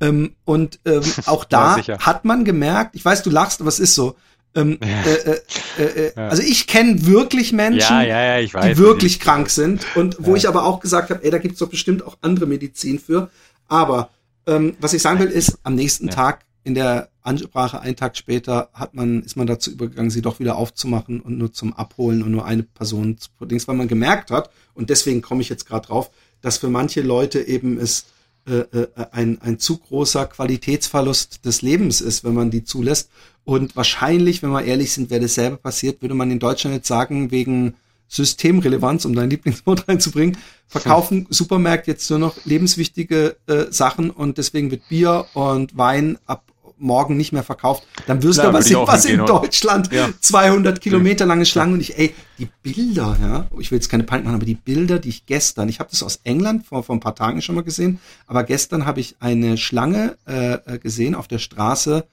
Ähm, 0.00 0.36
und 0.46 0.80
ähm, 0.86 1.02
auch 1.26 1.44
da 1.44 1.76
ja, 1.80 1.98
hat 1.98 2.24
man 2.24 2.46
gemerkt, 2.46 2.96
ich 2.96 3.04
weiß, 3.04 3.22
du 3.24 3.28
lachst, 3.28 3.60
aber 3.60 3.68
es 3.68 3.78
ist 3.78 3.94
so. 3.94 4.16
Ähm, 4.54 4.78
äh, 5.06 5.12
äh, 5.14 5.82
äh, 5.82 6.12
ja. 6.16 6.28
Also 6.28 6.42
ich 6.42 6.66
kenne 6.66 7.06
wirklich 7.06 7.52
Menschen, 7.52 8.02
ja, 8.02 8.38
ja, 8.38 8.52
weiß, 8.52 8.76
die 8.76 8.78
wirklich 8.78 9.20
krank 9.20 9.50
sind 9.50 9.86
und 9.94 10.16
wo 10.18 10.36
ich 10.36 10.48
aber 10.48 10.64
auch 10.64 10.80
gesagt 10.80 11.10
habe, 11.10 11.24
ey, 11.24 11.30
da 11.30 11.38
gibt's 11.38 11.58
doch 11.58 11.70
bestimmt 11.70 12.04
auch 12.04 12.18
andere 12.20 12.46
Medizin 12.46 12.98
für. 12.98 13.30
Aber 13.68 14.10
ähm, 14.46 14.76
was 14.80 14.92
ich 14.92 15.02
sagen 15.02 15.18
will, 15.20 15.28
ist, 15.28 15.58
am 15.62 15.74
nächsten 15.74 16.10
Tag 16.10 16.44
in 16.64 16.74
der 16.74 17.08
Ansprache, 17.22 17.80
einen 17.80 17.96
Tag 17.96 18.16
später, 18.16 18.68
hat 18.72 18.94
man, 18.94 19.22
ist 19.22 19.36
man 19.36 19.46
dazu 19.46 19.70
übergegangen, 19.70 20.10
sie 20.10 20.22
doch 20.22 20.40
wieder 20.40 20.56
aufzumachen 20.56 21.20
und 21.20 21.38
nur 21.38 21.52
zum 21.52 21.72
Abholen 21.72 22.22
und 22.22 22.30
nur 22.30 22.44
eine 22.44 22.62
Person 22.62 23.16
zu 23.18 23.30
Dings, 23.44 23.66
weil 23.68 23.76
man 23.76 23.88
gemerkt 23.88 24.30
hat, 24.30 24.50
und 24.74 24.90
deswegen 24.90 25.22
komme 25.22 25.42
ich 25.42 25.48
jetzt 25.48 25.66
gerade 25.66 25.86
drauf, 25.86 26.10
dass 26.40 26.58
für 26.58 26.68
manche 26.68 27.02
Leute 27.02 27.40
eben 27.40 27.78
es 27.78 28.06
äh, 28.46 28.60
äh, 28.76 28.88
ein, 29.12 29.40
ein 29.40 29.58
zu 29.58 29.78
großer 29.78 30.26
Qualitätsverlust 30.26 31.44
des 31.44 31.62
Lebens 31.62 32.00
ist, 32.00 32.24
wenn 32.24 32.34
man 32.34 32.50
die 32.50 32.64
zulässt. 32.64 33.10
Und 33.44 33.76
wahrscheinlich, 33.76 34.42
wenn 34.42 34.50
wir 34.50 34.64
ehrlich 34.64 34.92
sind, 34.92 35.10
wäre 35.10 35.20
dasselbe 35.20 35.56
passiert, 35.56 36.02
würde 36.02 36.14
man 36.14 36.30
in 36.30 36.38
Deutschland 36.38 36.74
jetzt 36.74 36.88
sagen, 36.88 37.30
wegen 37.30 37.74
Systemrelevanz, 38.08 39.04
um 39.04 39.14
dein 39.14 39.30
Lieblingswort 39.30 39.86
reinzubringen, 39.88 40.36
verkaufen 40.66 41.20
hm. 41.20 41.26
Supermärkte 41.30 41.92
jetzt 41.92 42.10
nur 42.10 42.18
noch 42.18 42.36
lebenswichtige 42.44 43.36
äh, 43.46 43.66
Sachen 43.70 44.10
und 44.10 44.38
deswegen 44.38 44.70
wird 44.70 44.88
Bier 44.88 45.26
und 45.34 45.76
Wein 45.76 46.18
ab 46.26 46.51
morgen 46.82 47.16
nicht 47.16 47.32
mehr 47.32 47.42
verkauft, 47.42 47.84
dann 48.06 48.22
wirst 48.22 48.40
Klar, 48.40 48.52
du 48.52 48.56
aber 48.56 48.62
sehen, 48.62 48.80
was 48.84 49.04
in 49.04 49.24
Deutschland 49.24 49.92
ja. 49.92 50.10
200 50.20 50.80
Kilometer 50.80 51.24
lange 51.24 51.46
Schlangen 51.46 51.74
und 51.74 51.80
ich, 51.80 51.98
ey, 51.98 52.14
die 52.38 52.48
Bilder, 52.62 53.16
ja, 53.20 53.46
ich 53.58 53.70
will 53.70 53.76
jetzt 53.76 53.88
keine 53.88 54.02
Panik 54.02 54.24
machen, 54.24 54.34
aber 54.34 54.44
die 54.44 54.54
Bilder, 54.54 54.98
die 54.98 55.08
ich 55.08 55.26
gestern, 55.26 55.68
ich 55.68 55.80
habe 55.80 55.90
das 55.90 56.02
aus 56.02 56.20
England 56.24 56.66
vor, 56.66 56.82
vor 56.82 56.96
ein 56.96 57.00
paar 57.00 57.14
Tagen 57.14 57.40
schon 57.40 57.54
mal 57.54 57.62
gesehen, 57.62 58.00
aber 58.26 58.44
gestern 58.44 58.84
habe 58.84 59.00
ich 59.00 59.16
eine 59.20 59.56
Schlange 59.56 60.16
äh, 60.26 60.54
äh 60.54 60.78
gesehen 60.78 61.14
auf 61.14 61.28
der 61.28 61.38
Straße 61.38 62.04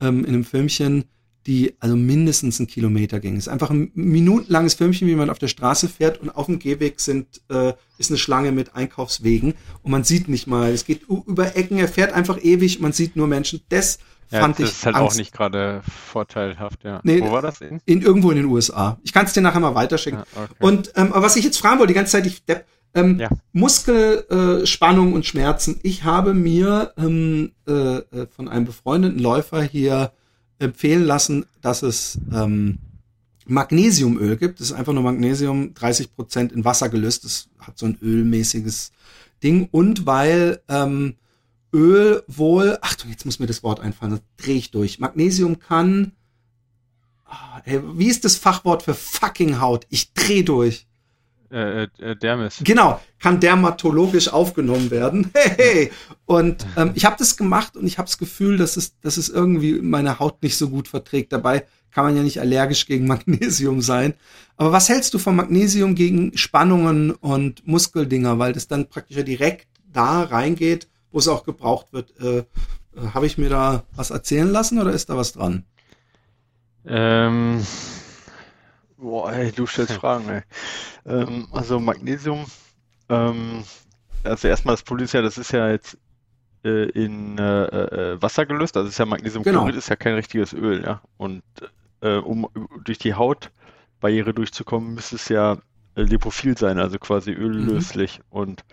ähm, 0.00 0.24
in 0.24 0.34
einem 0.34 0.44
Filmchen, 0.44 1.04
die 1.46 1.74
also 1.80 1.96
mindestens 1.96 2.60
einen 2.60 2.66
Kilometer 2.66 3.18
ging. 3.18 3.36
Es 3.36 3.46
ist 3.46 3.52
einfach 3.52 3.70
ein 3.70 3.90
minutenlanges 3.94 4.74
Filmchen, 4.74 5.08
wie 5.08 5.14
man 5.14 5.30
auf 5.30 5.38
der 5.38 5.48
Straße 5.48 5.88
fährt 5.88 6.20
und 6.20 6.30
auf 6.30 6.46
dem 6.46 6.58
Gehweg 6.58 7.00
sind, 7.00 7.40
äh, 7.48 7.72
ist 7.98 8.10
eine 8.10 8.18
Schlange 8.18 8.52
mit 8.52 8.74
Einkaufswegen 8.74 9.54
und 9.82 9.90
man 9.90 10.04
sieht 10.04 10.28
nicht 10.28 10.46
mal, 10.46 10.70
es 10.70 10.84
geht 10.84 11.02
über 11.08 11.56
Ecken, 11.56 11.78
er 11.78 11.88
fährt 11.88 12.12
einfach 12.12 12.42
ewig, 12.42 12.80
man 12.80 12.92
sieht 12.92 13.16
nur 13.16 13.26
Menschen. 13.26 13.62
Das 13.70 13.98
ja, 14.30 14.40
fand 14.40 14.58
das 14.58 14.68
ich. 14.68 14.76
ist 14.76 14.86
halt 14.86 14.96
Angst. 14.96 15.14
auch 15.14 15.18
nicht 15.18 15.32
gerade 15.32 15.82
vorteilhaft, 16.12 16.84
ja. 16.84 17.00
Nee, 17.02 17.20
Wo 17.22 17.32
war 17.32 17.42
das? 17.42 17.60
In? 17.60 17.80
in 17.84 18.02
irgendwo 18.02 18.30
in 18.30 18.36
den 18.36 18.46
USA. 18.46 18.98
Ich 19.02 19.12
kann 19.12 19.26
es 19.26 19.32
dir 19.32 19.40
nachher 19.40 19.60
mal 19.60 19.74
weiterschicken. 19.74 20.20
Ja, 20.20 20.42
okay. 20.42 20.54
Und 20.60 20.92
ähm, 20.96 21.12
aber 21.12 21.22
was 21.22 21.36
ich 21.36 21.44
jetzt 21.44 21.58
fragen 21.58 21.78
wollte, 21.78 21.92
die 21.92 21.96
ganze 21.96 22.12
Zeit, 22.12 22.26
ich 22.26 22.44
Depp, 22.44 22.66
ähm, 22.94 23.18
ja. 23.18 23.28
Muskelspannung 23.52 25.12
äh, 25.12 25.14
und 25.14 25.26
Schmerzen. 25.26 25.80
Ich 25.82 26.04
habe 26.04 26.34
mir 26.34 26.92
ähm, 26.96 27.52
äh, 27.66 27.72
äh, 27.72 28.26
von 28.34 28.48
einem 28.48 28.66
befreundeten 28.66 29.18
Läufer 29.18 29.62
hier 29.62 30.12
empfehlen 30.60 31.04
lassen, 31.04 31.46
dass 31.60 31.82
es 31.82 32.18
ähm, 32.32 32.78
Magnesiumöl 33.46 34.36
gibt. 34.36 34.60
Das 34.60 34.68
ist 34.68 34.72
einfach 34.72 34.92
nur 34.92 35.02
Magnesium, 35.02 35.74
30 35.74 36.14
Prozent 36.14 36.52
in 36.52 36.64
Wasser 36.64 36.88
gelöst. 36.88 37.24
Das 37.24 37.48
hat 37.58 37.78
so 37.78 37.86
ein 37.86 37.98
ölmäßiges 38.00 38.92
Ding. 39.42 39.68
Und 39.70 40.06
weil 40.06 40.62
ähm, 40.68 41.16
Öl 41.72 42.22
wohl, 42.26 42.78
Achtung, 42.80 43.10
jetzt 43.10 43.24
muss 43.24 43.38
mir 43.38 43.46
das 43.46 43.62
Wort 43.62 43.80
einfallen, 43.80 44.12
das 44.12 44.22
drehe 44.36 44.56
ich 44.56 44.70
durch. 44.70 44.98
Magnesium 44.98 45.58
kann, 45.58 46.12
oh, 47.28 47.60
ey, 47.64 47.80
wie 47.96 48.08
ist 48.08 48.24
das 48.24 48.36
Fachwort 48.36 48.82
für 48.82 48.94
fucking 48.94 49.60
Haut? 49.60 49.86
Ich 49.88 50.12
drehe 50.12 50.44
durch. 50.44 50.86
Äh, 51.50 51.88
äh, 51.98 52.16
Dermis. 52.16 52.60
Genau, 52.62 53.00
kann 53.18 53.40
dermatologisch 53.40 54.28
aufgenommen 54.28 54.90
werden. 54.90 55.30
Hey, 55.34 55.54
hey. 55.56 55.90
Und 56.26 56.64
ähm, 56.76 56.92
ich 56.94 57.04
habe 57.04 57.16
das 57.18 57.36
gemacht 57.36 57.76
und 57.76 57.86
ich 57.86 57.98
habe 57.98 58.06
das 58.06 58.18
Gefühl, 58.18 58.56
dass 58.56 58.76
es, 58.76 59.00
dass 59.00 59.16
es 59.16 59.28
irgendwie 59.28 59.80
meine 59.80 60.18
Haut 60.20 60.42
nicht 60.42 60.56
so 60.56 60.68
gut 60.68 60.86
verträgt. 60.86 61.32
Dabei 61.32 61.66
kann 61.90 62.04
man 62.04 62.16
ja 62.16 62.22
nicht 62.22 62.40
allergisch 62.40 62.86
gegen 62.86 63.06
Magnesium 63.08 63.80
sein. 63.82 64.14
Aber 64.56 64.72
was 64.72 64.88
hältst 64.88 65.12
du 65.14 65.18
von 65.18 65.34
Magnesium 65.34 65.94
gegen 65.94 66.36
Spannungen 66.36 67.10
und 67.10 67.66
Muskeldinger, 67.66 68.38
weil 68.38 68.52
das 68.52 68.68
dann 68.68 68.88
praktisch 68.88 69.16
ja 69.16 69.22
direkt 69.22 69.66
da 69.92 70.22
reingeht, 70.22 70.88
wo 71.10 71.18
es 71.18 71.28
auch 71.28 71.44
gebraucht 71.44 71.92
wird? 71.92 72.14
Äh, 72.20 72.44
äh, 72.96 73.08
habe 73.14 73.26
ich 73.26 73.38
mir 73.38 73.48
da 73.48 73.84
was 73.94 74.10
erzählen 74.10 74.50
lassen 74.50 74.78
oder 74.78 74.92
ist 74.92 75.10
da 75.10 75.16
was 75.16 75.32
dran? 75.32 75.64
Ähm, 76.86 77.64
boah, 79.00 79.32
ey, 79.32 79.52
du 79.52 79.66
stellst 79.66 79.92
Fragen, 80.00 80.28
ey. 80.28 80.42
Ähm, 81.06 81.48
also 81.52 81.80
Magnesium, 81.80 82.44
ähm, 83.08 83.64
also 84.24 84.48
erstmal 84.48 84.74
das 84.74 84.82
Problem 84.82 85.04
ist 85.04 85.12
ja, 85.12 85.22
das 85.22 85.38
ist 85.38 85.52
ja 85.52 85.70
jetzt 85.70 85.98
äh, 86.64 86.88
in 86.90 87.38
äh, 87.38 87.64
äh, 87.64 88.22
Wasser 88.22 88.46
gelöst, 88.46 88.76
also 88.76 88.88
ist 88.88 88.98
ja 88.98 89.06
Magnesiumchlorid 89.06 89.66
genau. 89.68 89.78
ist 89.78 89.88
ja 89.88 89.96
kein 89.96 90.14
richtiges 90.14 90.52
Öl, 90.52 90.82
ja. 90.84 91.00
Und 91.16 91.42
äh, 92.02 92.16
um 92.16 92.48
durch 92.84 92.98
die 92.98 93.14
Hautbarriere 93.14 94.34
durchzukommen, 94.34 94.94
müsste 94.94 95.16
es 95.16 95.28
ja 95.28 95.58
äh, 95.94 96.02
lipophil 96.02 96.56
sein, 96.56 96.78
also 96.78 96.98
quasi 96.98 97.32
öllöslich. 97.32 98.18
Mhm. 98.18 98.24
Und 98.30 98.64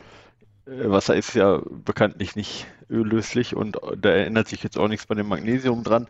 äh, 0.65 0.89
Wasser 0.89 1.15
ist 1.15 1.33
ja 1.33 1.61
bekanntlich 1.69 2.35
nicht 2.35 2.67
öllöslich 2.89 3.55
und 3.55 3.77
da 3.97 4.09
erinnert 4.09 4.47
sich 4.47 4.63
jetzt 4.63 4.77
auch 4.77 4.87
nichts 4.87 5.05
bei 5.05 5.15
dem 5.15 5.27
Magnesium 5.27 5.83
dran. 5.83 6.07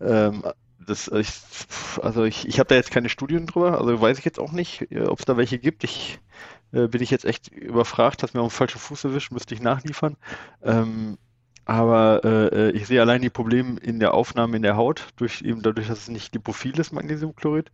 Ähm, 0.00 0.44
das, 0.88 1.08
ich, 1.08 1.28
also 2.02 2.24
ich, 2.24 2.48
ich 2.48 2.58
habe 2.58 2.68
da 2.68 2.74
jetzt 2.74 2.90
keine 2.90 3.08
Studien 3.08 3.46
drüber, 3.46 3.78
also 3.78 4.00
weiß 4.00 4.18
ich 4.18 4.24
jetzt 4.24 4.40
auch 4.40 4.52
nicht, 4.52 4.90
äh, 4.90 5.02
ob 5.02 5.20
es 5.20 5.24
da 5.24 5.36
welche 5.36 5.58
gibt. 5.58 5.84
Ich 5.84 6.18
äh, 6.72 6.88
bin 6.88 7.02
ich 7.02 7.10
jetzt 7.10 7.24
echt 7.24 7.48
überfragt, 7.48 8.22
hast 8.22 8.34
mir 8.34 8.40
auf 8.40 8.52
den 8.52 8.56
falschen 8.56 8.78
Fuß 8.78 9.04
erwischt, 9.04 9.32
müsste 9.32 9.54
ich 9.54 9.62
nachliefern. 9.62 10.16
Ähm, 10.62 11.18
aber 11.68 12.22
äh, 12.24 12.46
äh, 12.46 12.70
ich 12.70 12.86
sehe 12.86 12.98
allein 12.98 13.20
die 13.20 13.28
Probleme 13.28 13.78
in 13.80 14.00
der 14.00 14.14
Aufnahme 14.14 14.56
in 14.56 14.62
der 14.62 14.78
Haut, 14.78 15.08
durch 15.16 15.42
eben 15.42 15.60
dadurch, 15.60 15.88
dass 15.88 15.98
es 15.98 16.08
nicht 16.08 16.32
lipophil 16.32 16.80
ist, 16.80 16.92
Magnesiumchlorid. 16.92 17.70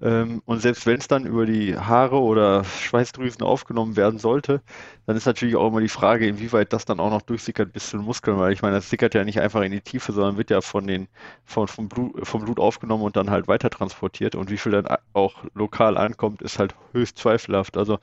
Ähm, 0.00 0.40
und 0.46 0.62
selbst 0.62 0.86
wenn 0.86 0.98
es 0.98 1.08
dann 1.08 1.26
über 1.26 1.44
die 1.44 1.76
Haare 1.76 2.22
oder 2.22 2.64
Schweißdrüsen 2.64 3.42
aufgenommen 3.42 3.96
werden 3.96 4.18
sollte, 4.18 4.62
dann 5.04 5.18
ist 5.18 5.26
natürlich 5.26 5.56
auch 5.56 5.68
immer 5.68 5.82
die 5.82 5.90
Frage, 5.90 6.26
inwieweit 6.26 6.72
das 6.72 6.86
dann 6.86 7.00
auch 7.00 7.10
noch 7.10 7.20
durchsickert 7.20 7.70
bis 7.70 7.90
zu 7.90 7.98
den 7.98 8.06
Muskeln, 8.06 8.38
weil 8.38 8.54
ich 8.54 8.62
meine, 8.62 8.76
das 8.76 8.88
sickert 8.88 9.12
ja 9.12 9.24
nicht 9.24 9.42
einfach 9.42 9.60
in 9.60 9.72
die 9.72 9.82
Tiefe, 9.82 10.12
sondern 10.12 10.38
wird 10.38 10.48
ja 10.48 10.62
von 10.62 10.86
den, 10.86 11.06
von, 11.44 11.68
vom, 11.68 11.90
Blut, 11.90 12.26
vom 12.26 12.46
Blut 12.46 12.58
aufgenommen 12.58 13.02
und 13.02 13.14
dann 13.14 13.30
halt 13.30 13.46
weiter 13.46 13.68
transportiert. 13.68 14.36
Und 14.36 14.50
wie 14.50 14.56
viel 14.56 14.72
dann 14.72 14.86
auch 15.12 15.44
lokal 15.52 15.98
ankommt, 15.98 16.40
ist 16.40 16.58
halt 16.58 16.74
höchst 16.92 17.18
zweifelhaft. 17.18 17.76
Also, 17.76 17.98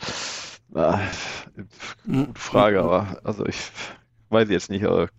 äh, 0.75 0.97
gute 2.05 2.39
Frage, 2.39 2.83
aber 2.83 3.17
also 3.23 3.43
ich 3.47 3.71
weiß 4.31 4.47
ich 4.47 4.53
jetzt 4.53 4.69
nicht, 4.69 4.85
aber 4.85 5.09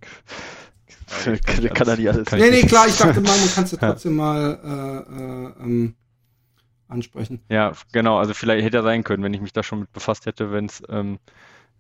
kann, 1.25 1.69
kann 1.75 1.89
er 1.89 1.97
nicht 1.97 2.09
alles. 2.09 2.33
Nee, 2.33 2.51
nee, 2.51 2.63
klar, 2.63 2.87
ich 2.89 2.97
dachte 2.97 3.21
mal, 3.21 3.37
man 3.37 3.51
kann 3.55 3.65
es 3.65 3.73
ja 3.73 3.79
trotzdem 3.79 4.17
mal 4.17 4.59
äh, 4.65 5.63
äh, 5.63 5.65
ähm, 5.65 5.95
ansprechen. 6.89 7.41
Ja, 7.49 7.73
genau, 7.93 8.19
also 8.19 8.35
vielleicht 8.35 8.65
hätte 8.65 8.79
er 8.79 8.83
sein 8.83 9.05
können, 9.05 9.23
wenn 9.23 9.35
ich 9.35 9.41
mich 9.41 9.53
da 9.53 9.63
schon 9.63 9.81
mit 9.81 9.93
befasst 9.93 10.27
hätte, 10.27 10.53
wenn 10.53 10.67
es, 10.67 10.83
ähm, 10.89 11.19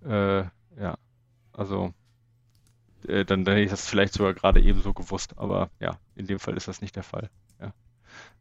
äh, 0.05 0.43
ja, 0.81 0.97
also 1.53 1.93
äh, 3.07 3.25
dann, 3.25 3.45
dann 3.45 3.55
hätte 3.55 3.65
ich 3.65 3.71
das 3.71 3.89
vielleicht 3.89 4.15
sogar 4.15 4.35
gerade 4.35 4.61
ebenso 4.61 4.93
gewusst, 4.93 5.35
aber 5.37 5.71
ja, 5.81 5.99
in 6.15 6.27
dem 6.27 6.39
Fall 6.39 6.57
ist 6.57 6.69
das 6.69 6.81
nicht 6.81 6.97
der 6.97 7.03
Fall. 7.03 7.31
Ja, 7.61 7.73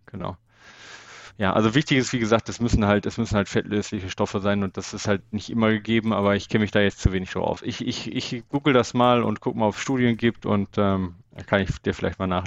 genau. 0.05 0.37
Ja, 1.37 1.53
also 1.53 1.73
wichtig 1.73 1.97
ist, 1.97 2.13
wie 2.13 2.19
gesagt, 2.19 2.49
es 2.49 2.59
müssen 2.59 2.85
halt, 2.85 3.05
es 3.05 3.17
müssen 3.17 3.35
halt 3.35 3.49
fettlösliche 3.49 4.09
Stoffe 4.09 4.39
sein 4.39 4.63
und 4.63 4.77
das 4.77 4.93
ist 4.93 5.07
halt 5.07 5.33
nicht 5.33 5.49
immer 5.49 5.69
gegeben, 5.71 6.13
aber 6.13 6.35
ich 6.35 6.49
kenne 6.49 6.63
mich 6.63 6.71
da 6.71 6.81
jetzt 6.81 6.99
zu 6.99 7.11
wenig 7.11 7.31
drauf 7.31 7.47
aus. 7.47 7.61
Ich, 7.63 7.85
ich, 7.85 8.11
ich 8.13 8.43
google 8.49 8.73
das 8.73 8.93
mal 8.93 9.23
und 9.23 9.39
gucke 9.41 9.57
mal, 9.57 9.67
ob 9.67 9.75
es 9.75 9.81
Studien 9.81 10.17
gibt 10.17 10.45
und 10.45 10.69
ähm, 10.77 11.15
kann 11.47 11.61
ich 11.61 11.69
dir 11.81 11.93
vielleicht 11.93 12.19
mal 12.19 12.27
nach, 12.27 12.45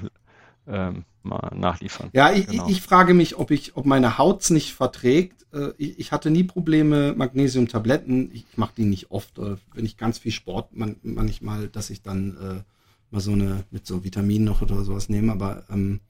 ähm, 0.66 1.04
mal 1.22 1.50
nachliefern. 1.56 2.10
Ja, 2.12 2.32
ich, 2.32 2.46
genau. 2.46 2.68
ich, 2.68 2.82
frage 2.82 3.14
mich, 3.14 3.36
ob 3.36 3.50
ich, 3.50 3.76
ob 3.76 3.86
meine 3.86 4.18
Haut 4.18 4.42
es 4.42 4.50
nicht 4.50 4.74
verträgt. 4.74 5.46
Äh, 5.52 5.72
ich, 5.78 5.98
ich, 5.98 6.12
hatte 6.12 6.30
nie 6.30 6.44
Probleme, 6.44 7.14
Magnesiumtabletten. 7.16 8.30
Ich, 8.32 8.46
ich 8.50 8.58
mache 8.58 8.74
die 8.76 8.84
nicht 8.84 9.10
oft. 9.10 9.38
Äh, 9.38 9.56
wenn 9.72 9.84
ich 9.84 9.96
ganz 9.96 10.18
viel 10.18 10.32
Sport, 10.32 10.76
man, 10.76 10.96
manchmal, 11.02 11.68
dass 11.68 11.90
ich 11.90 12.02
dann 12.02 12.36
äh, 12.36 12.62
mal 13.10 13.20
so 13.20 13.32
eine 13.32 13.64
mit 13.70 13.86
so 13.86 14.04
Vitaminen 14.04 14.44
noch 14.44 14.62
oder 14.62 14.84
sowas 14.84 15.08
nehme, 15.08 15.32
aber 15.32 15.64
ähm, 15.70 16.00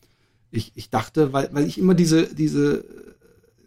ich, 0.55 0.72
ich 0.74 0.90
dachte, 0.90 1.32
weil, 1.32 1.48
weil 1.52 1.66
ich 1.66 1.78
immer 1.78 1.94
diese, 1.94 2.34
diese, 2.34 2.84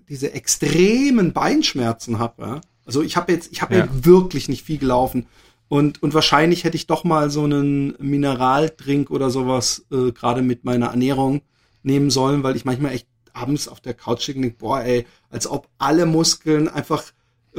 diese 0.10 0.34
extremen 0.34 1.34
Beinschmerzen 1.34 2.20
habe. 2.20 2.42
Ja? 2.42 2.62
Also 2.86 3.02
ich 3.02 3.18
habe 3.18 3.32
jetzt, 3.32 3.52
ich 3.52 3.62
habe 3.62 3.76
ja. 3.76 3.86
ja 3.86 4.06
wirklich 4.06 4.50
nicht 4.50 4.64
viel 4.64 4.78
gelaufen. 4.78 5.28
Und, 5.68 6.02
und 6.02 6.14
wahrscheinlich 6.14 6.64
hätte 6.64 6.78
ich 6.78 6.88
doch 6.88 7.04
mal 7.04 7.30
so 7.30 7.44
einen 7.44 7.96
Mineraldrink 8.00 9.12
oder 9.12 9.30
sowas 9.30 9.86
äh, 9.92 10.12
gerade 10.14 10.42
mit 10.42 10.64
meiner 10.64 10.88
Ernährung 10.88 11.42
nehmen 11.84 12.10
sollen, 12.10 12.44
weil 12.44 12.56
ich 12.56 12.64
manchmal 12.64 12.94
echt 12.94 13.08
abends 13.34 13.68
auf 13.68 13.82
der 13.82 13.94
Couch 13.94 14.26
liege 14.28 14.40
und 14.40 14.44
denke, 14.44 14.58
boah, 14.58 14.82
ey, 14.82 15.06
als 15.30 15.46
ob 15.46 15.68
alle 15.78 16.06
Muskeln 16.06 16.70
einfach 16.70 17.04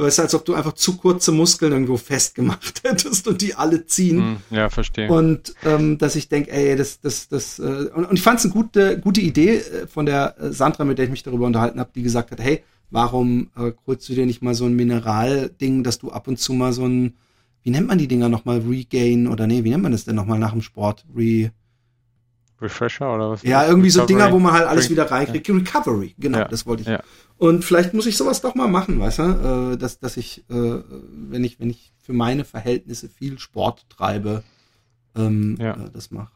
es 0.05 0.15
ist, 0.15 0.19
als 0.19 0.35
ob 0.35 0.45
du 0.45 0.53
einfach 0.53 0.73
zu 0.73 0.97
kurze 0.97 1.31
Muskeln 1.31 1.71
irgendwo 1.71 1.97
festgemacht 1.97 2.83
hättest 2.87 3.27
und 3.27 3.41
die 3.41 3.55
alle 3.55 3.85
ziehen. 3.85 4.17
Hm, 4.17 4.57
ja, 4.57 4.69
verstehe. 4.69 5.09
Und 5.09 5.53
ähm, 5.65 5.97
dass 5.97 6.15
ich 6.15 6.29
denke, 6.29 6.51
ey, 6.51 6.75
das, 6.75 6.99
das, 7.01 7.27
das, 7.27 7.59
äh, 7.59 7.89
und, 7.93 8.05
und 8.05 8.15
ich 8.15 8.21
fand 8.21 8.39
es 8.39 8.45
eine 8.45 8.53
gute, 8.53 8.99
gute 8.99 9.21
Idee 9.21 9.57
äh, 9.57 9.87
von 9.87 10.05
der 10.05 10.35
äh, 10.39 10.51
Sandra, 10.51 10.85
mit 10.85 10.97
der 10.97 11.05
ich 11.05 11.11
mich 11.11 11.23
darüber 11.23 11.45
unterhalten 11.45 11.79
habe, 11.79 11.91
die 11.93 12.03
gesagt 12.03 12.31
hat, 12.31 12.39
hey, 12.39 12.63
warum 12.91 13.49
äh, 13.57 13.71
holst 13.87 14.07
du 14.09 14.13
dir 14.13 14.25
nicht 14.25 14.41
mal 14.41 14.55
so 14.55 14.65
ein 14.65 14.75
Mineralding, 14.75 15.83
dass 15.83 15.99
du 15.99 16.11
ab 16.11 16.27
und 16.27 16.39
zu 16.39 16.53
mal 16.53 16.73
so 16.73 16.85
ein, 16.85 17.13
wie 17.63 17.69
nennt 17.69 17.87
man 17.87 17.97
die 17.97 18.07
Dinger 18.07 18.29
nochmal, 18.29 18.59
Regain 18.59 19.27
oder 19.27 19.47
nee, 19.47 19.63
wie 19.63 19.69
nennt 19.69 19.83
man 19.83 19.91
das 19.91 20.05
denn 20.05 20.15
nochmal 20.15 20.39
nach 20.39 20.51
dem 20.51 20.61
Sport? 20.61 21.05
Re 21.15 21.51
Refresher 22.61 23.13
oder 23.13 23.31
was? 23.31 23.43
Ja, 23.43 23.65
irgendwie 23.65 23.89
so 23.89 24.05
Dinger, 24.05 24.31
wo 24.31 24.39
man 24.39 24.53
halt 24.53 24.67
alles 24.67 24.89
wieder 24.89 25.09
reinkriegt. 25.09 25.47
Ja. 25.47 25.55
Recovery, 25.55 26.15
genau, 26.17 26.39
ja. 26.39 26.47
das 26.47 26.65
wollte 26.65 26.81
ich. 26.83 26.87
Ja. 26.87 27.01
Und 27.37 27.63
vielleicht 27.63 27.93
muss 27.93 28.05
ich 28.05 28.17
sowas 28.17 28.41
doch 28.41 28.55
mal 28.55 28.67
machen, 28.67 28.99
weißt 28.99 29.19
du, 29.19 29.73
äh, 29.73 29.77
dass, 29.77 29.99
dass 29.99 30.17
ich, 30.17 30.43
äh, 30.49 30.81
wenn 31.29 31.43
ich, 31.43 31.59
wenn 31.59 31.69
ich 31.69 31.93
für 32.01 32.13
meine 32.13 32.43
Verhältnisse 32.43 33.07
viel 33.07 33.39
Sport 33.39 33.85
treibe, 33.89 34.43
ähm, 35.15 35.57
ja. 35.59 35.73
äh, 35.73 35.89
das 35.93 36.11
mache. 36.11 36.31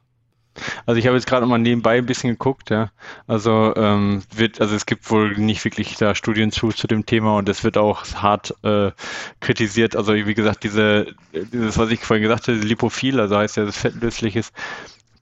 Also 0.86 1.00
ich 1.00 1.08
habe 1.08 1.16
jetzt 1.16 1.26
gerade 1.26 1.46
mal 1.46 1.58
nebenbei 1.58 1.98
ein 1.98 2.06
bisschen 2.06 2.30
geguckt, 2.30 2.70
ja. 2.70 2.92
Also 3.28 3.74
ähm, 3.76 4.22
wird, 4.36 4.62
also 4.62 4.76
es 4.76 4.86
gibt 4.86 5.10
wohl 5.10 5.36
nicht 5.38 5.64
wirklich 5.66 5.96
da 5.98 6.14
Studien 6.14 6.52
zu 6.52 6.70
zu 6.70 6.88
dem 6.88 7.06
Thema 7.06 7.38
und 7.38 7.50
es 7.50 7.64
wird 7.64 7.78
auch 7.78 8.06
hart 8.14 8.54
äh, 8.64 8.92
kritisiert. 9.40 9.96
Also 9.96 10.14
wie 10.14 10.34
gesagt, 10.34 10.64
diese, 10.64 11.08
dieses, 11.34 11.78
was 11.78 11.90
ich 11.90 12.02
vorhin 12.02 12.24
gesagt 12.24 12.48
habe, 12.48 12.58
Lipophil, 12.58 13.20
also 13.20 13.38
heißt 13.38 13.58
ja, 13.58 13.66
das 13.66 13.78
fettlöslich 13.78 14.36
ist, 14.36 14.54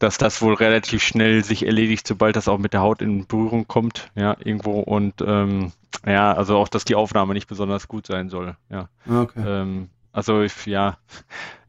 dass 0.01 0.17
das 0.17 0.41
wohl 0.41 0.55
relativ 0.55 1.03
schnell 1.03 1.43
sich 1.43 1.65
erledigt, 1.65 2.07
sobald 2.07 2.35
das 2.35 2.47
auch 2.47 2.57
mit 2.57 2.73
der 2.73 2.81
Haut 2.81 3.01
in 3.01 3.27
Berührung 3.27 3.67
kommt, 3.67 4.09
ja, 4.15 4.35
irgendwo 4.43 4.79
und 4.79 5.21
ähm, 5.21 5.71
ja, 6.05 6.33
also 6.33 6.57
auch, 6.57 6.67
dass 6.67 6.85
die 6.85 6.95
Aufnahme 6.95 7.33
nicht 7.33 7.47
besonders 7.47 7.87
gut 7.87 8.07
sein 8.07 8.29
soll, 8.29 8.55
ja. 8.69 8.89
Okay. 9.07 9.43
Ähm, 9.45 9.89
also 10.13 10.41
ich, 10.41 10.65
ja, 10.65 10.97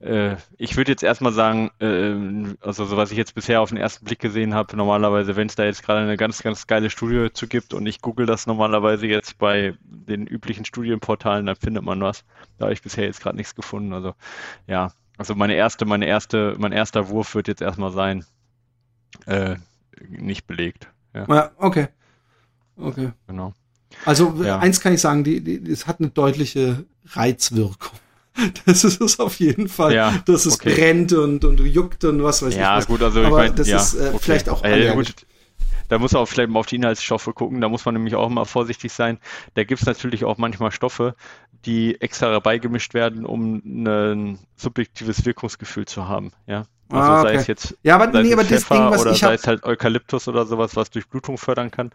äh, 0.01 0.37
ich 0.57 0.76
würde 0.76 0.91
jetzt 0.91 1.05
erstmal 1.05 1.33
sagen, 1.33 1.70
äh, 1.78 2.57
also 2.61 2.87
so 2.87 2.97
was 2.97 3.12
ich 3.12 3.18
jetzt 3.18 3.35
bisher 3.35 3.61
auf 3.61 3.68
den 3.68 3.78
ersten 3.78 4.05
Blick 4.05 4.18
gesehen 4.18 4.55
habe, 4.55 4.76
normalerweise, 4.76 5.37
wenn 5.37 5.47
es 5.47 5.55
da 5.55 5.64
jetzt 5.64 5.85
gerade 5.85 6.01
eine 6.01 6.16
ganz, 6.16 6.43
ganz 6.43 6.66
geile 6.66 6.91
Studie 6.91 7.33
zu 7.33 7.47
gibt 7.47 7.72
und 7.72 7.87
ich 7.87 8.01
google 8.01 8.26
das 8.26 8.47
normalerweise 8.47 9.07
jetzt 9.07 9.39
bei 9.39 9.74
den 9.85 10.26
üblichen 10.26 10.64
Studienportalen, 10.64 11.47
dann 11.47 11.57
findet 11.57 11.85
man 11.85 12.01
was. 12.01 12.24
Da 12.59 12.64
habe 12.64 12.72
ich 12.72 12.83
bisher 12.83 13.05
jetzt 13.05 13.20
gerade 13.20 13.37
nichts 13.37 13.55
gefunden. 13.55 13.93
Also 13.93 14.14
ja, 14.66 14.91
also 15.22 15.36
meine 15.36 15.54
erste, 15.54 15.84
meine 15.84 16.06
erste, 16.06 16.56
mein 16.58 16.72
erster 16.72 17.08
Wurf 17.08 17.36
wird 17.36 17.46
jetzt 17.46 17.62
erstmal 17.62 17.92
sein, 17.92 18.24
äh, 19.26 19.54
nicht 20.08 20.48
belegt. 20.48 20.88
Ja. 21.14 21.26
ja, 21.28 21.50
okay. 21.58 21.86
Okay. 22.76 23.12
Genau. 23.28 23.54
Also 24.04 24.42
ja. 24.42 24.58
eins 24.58 24.80
kann 24.80 24.92
ich 24.92 25.00
sagen, 25.00 25.22
die, 25.22 25.40
die, 25.40 25.70
es 25.70 25.86
hat 25.86 26.00
eine 26.00 26.10
deutliche 26.10 26.84
Reizwirkung. 27.06 27.98
Das 28.64 28.82
ist 28.82 28.98
es 29.02 29.20
auf 29.20 29.38
jeden 29.40 29.68
Fall, 29.68 29.94
ja, 29.94 30.22
dass 30.24 30.46
es 30.46 30.54
okay. 30.54 30.74
brennt 30.74 31.12
und, 31.12 31.44
und 31.44 31.60
juckt 31.60 32.02
und 32.04 32.22
was 32.22 32.42
weiß 32.42 32.54
ich. 32.54 32.58
Ja, 32.58 32.80
gut, 32.80 33.02
also 33.02 33.20
Aber 33.20 33.44
ich 33.44 33.50
mein, 33.50 33.56
das 33.56 33.68
ja, 33.68 33.76
ist 33.76 33.92
äh, 33.92 34.08
okay. 34.08 34.18
vielleicht 34.22 34.48
auch 34.48 34.64
äh, 34.64 34.90
gut, 34.94 35.14
da 35.93 35.99
muss 35.99 36.12
man 36.12 36.22
auch 36.22 36.26
vielleicht 36.26 36.49
mal 36.49 36.59
auf 36.59 36.66
die 36.66 36.76
Inhaltsstoffe 36.76 37.30
gucken. 37.34 37.61
Da 37.61 37.68
muss 37.68 37.84
man 37.84 37.93
nämlich 37.93 38.14
auch 38.14 38.30
mal 38.30 38.47
vorsichtig 38.47 38.93
sein. 38.93 39.18
Da 39.53 39.64
gibt 39.64 39.82
es 39.82 39.86
natürlich 39.86 40.24
auch 40.24 40.38
manchmal 40.38 40.72
Stoffe, 40.72 41.14
die 41.66 42.01
extra 42.01 42.38
beigemischt 42.40 42.95
werden, 42.95 43.26
um 43.26 43.57
ein 43.84 44.38
subjektives 44.57 45.26
Wirkungsgefühl 45.26 45.84
zu 45.84 46.09
haben. 46.09 46.32
Ja. 46.47 46.64
Also 46.88 47.12
Ah, 47.12 47.20
sei 47.20 47.28
okay. 47.28 47.36
es 47.36 47.47
jetzt 47.47 47.78
Ja, 47.82 47.97
aber 47.97 48.11
sei 48.11 48.22
nee, 48.22 48.28
es 48.28 48.32
aber 48.32 48.45
das 48.45 48.64
Pfeffer 48.64 48.74
Ding, 48.74 48.90
was 48.90 49.01
oder 49.03 49.14
sei 49.14 49.34
es 49.34 49.47
halt 49.47 49.64
Eukalyptus 49.64 50.28
oder 50.28 50.47
sowas, 50.47 50.76
was 50.76 50.90
Durchblutung 50.90 51.36
fördern 51.36 51.70
kann. 51.70 51.90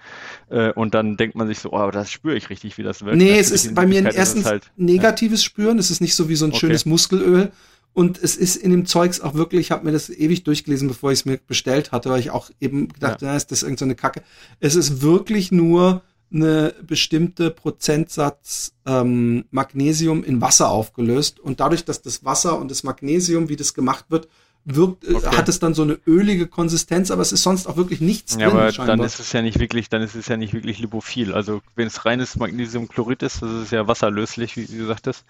Äh, 0.49 0.71
und 0.73 0.93
dann 0.93 1.17
denkt 1.17 1.35
man 1.35 1.47
sich 1.47 1.57
so, 1.57 1.71
oh, 1.71 1.77
aber 1.77 1.91
das 1.91 2.11
spüre 2.11 2.35
ich 2.35 2.51
richtig, 2.51 2.77
wie 2.77 2.83
das 2.83 3.03
wirkt. 3.03 3.17
Nee, 3.17 3.31
es 3.39 3.49
Natürlich, 3.49 3.65
ist 3.65 3.75
bei 3.75 3.87
mir 3.87 4.05
es 4.05 4.15
erstens 4.15 4.45
halt, 4.45 4.71
negatives 4.75 5.43
Spüren. 5.43 5.79
Es 5.79 5.89
ist 5.89 6.01
nicht 6.01 6.15
so 6.15 6.29
wie 6.29 6.35
so 6.35 6.45
ein 6.45 6.51
Okay. 6.51 6.59
schönes 6.61 6.85
Muskelöl. 6.85 7.51
Und 7.97 8.21
es 8.21 8.35
ist 8.35 8.57
in 8.57 8.69
dem 8.69 8.85
Zeugs 8.85 9.21
auch 9.21 9.33
wirklich, 9.33 9.59
ich 9.59 9.71
habe 9.71 9.83
mir 9.83 9.91
das 9.91 10.11
ewig 10.11 10.43
durchgelesen, 10.43 10.87
bevor 10.87 11.11
ich 11.11 11.21
es 11.21 11.25
mir 11.25 11.39
bestellt 11.47 11.91
hatte, 11.91 12.11
weil 12.11 12.19
ich 12.19 12.29
auch 12.29 12.51
eben 12.59 12.89
gedacht, 12.89 13.23
ja. 13.23 13.35
ist 13.35 13.51
das 13.51 13.63
irgendeine 13.63 13.79
so 13.79 13.85
eine 13.85 13.95
Kacke. 13.95 14.21
Es 14.59 14.75
ist 14.75 15.01
wirklich 15.01 15.51
nur 15.51 16.03
eine 16.31 16.75
bestimmte 16.85 17.49
Prozentsatz 17.49 18.73
ähm, 18.85 19.45
Magnesium 19.49 20.23
in 20.23 20.41
Wasser 20.41 20.69
aufgelöst. 20.69 21.39
Und 21.39 21.59
dadurch, 21.59 21.85
dass 21.85 22.03
das 22.03 22.23
Wasser 22.23 22.59
und 22.59 22.69
das 22.69 22.83
Magnesium, 22.83 23.49
wie 23.49 23.55
das 23.55 23.73
gemacht 23.73 24.05
wird, 24.09 24.27
wirkt, 24.67 25.05
äh, 25.07 25.13
Okay. 25.13 25.35
hat 25.37 25.49
es 25.49 25.59
dann 25.59 25.73
so 25.73 25.81
eine 25.83 25.97
ölige 26.05 26.45
Konsistenz, 26.47 27.09
aber 27.09 27.21
es 27.21 27.31
ist 27.31 27.43
sonst 27.43 27.67
auch 27.67 27.77
wirklich 27.77 28.01
nichts 28.01 28.33
Ja, 28.35 28.49
drin. 28.49 28.57
aber 28.57 28.71
scheinbar. 28.73 28.97
dann 28.97 29.05
ist 29.05 29.19
es 29.19 29.31
ja 29.31 29.41
nicht 29.41 29.59
wirklich, 29.59 29.89
dann 29.89 30.01
ist 30.01 30.15
es 30.15 30.27
ja 30.27 30.37
nicht 30.37 30.53
wirklich 30.53 30.79
lipophil. 30.79 31.33
Also 31.33 31.61
wenn 31.75 31.87
es 31.87 32.05
reines 32.05 32.35
Magnesiumchlorid 32.35 33.23
ist, 33.23 33.41
das 33.41 33.51
ist 33.63 33.71
ja 33.71 33.87
wasserlöslich, 33.87 34.57
wie 34.57 34.65
du 34.65 34.85
sagtest. 34.85 35.25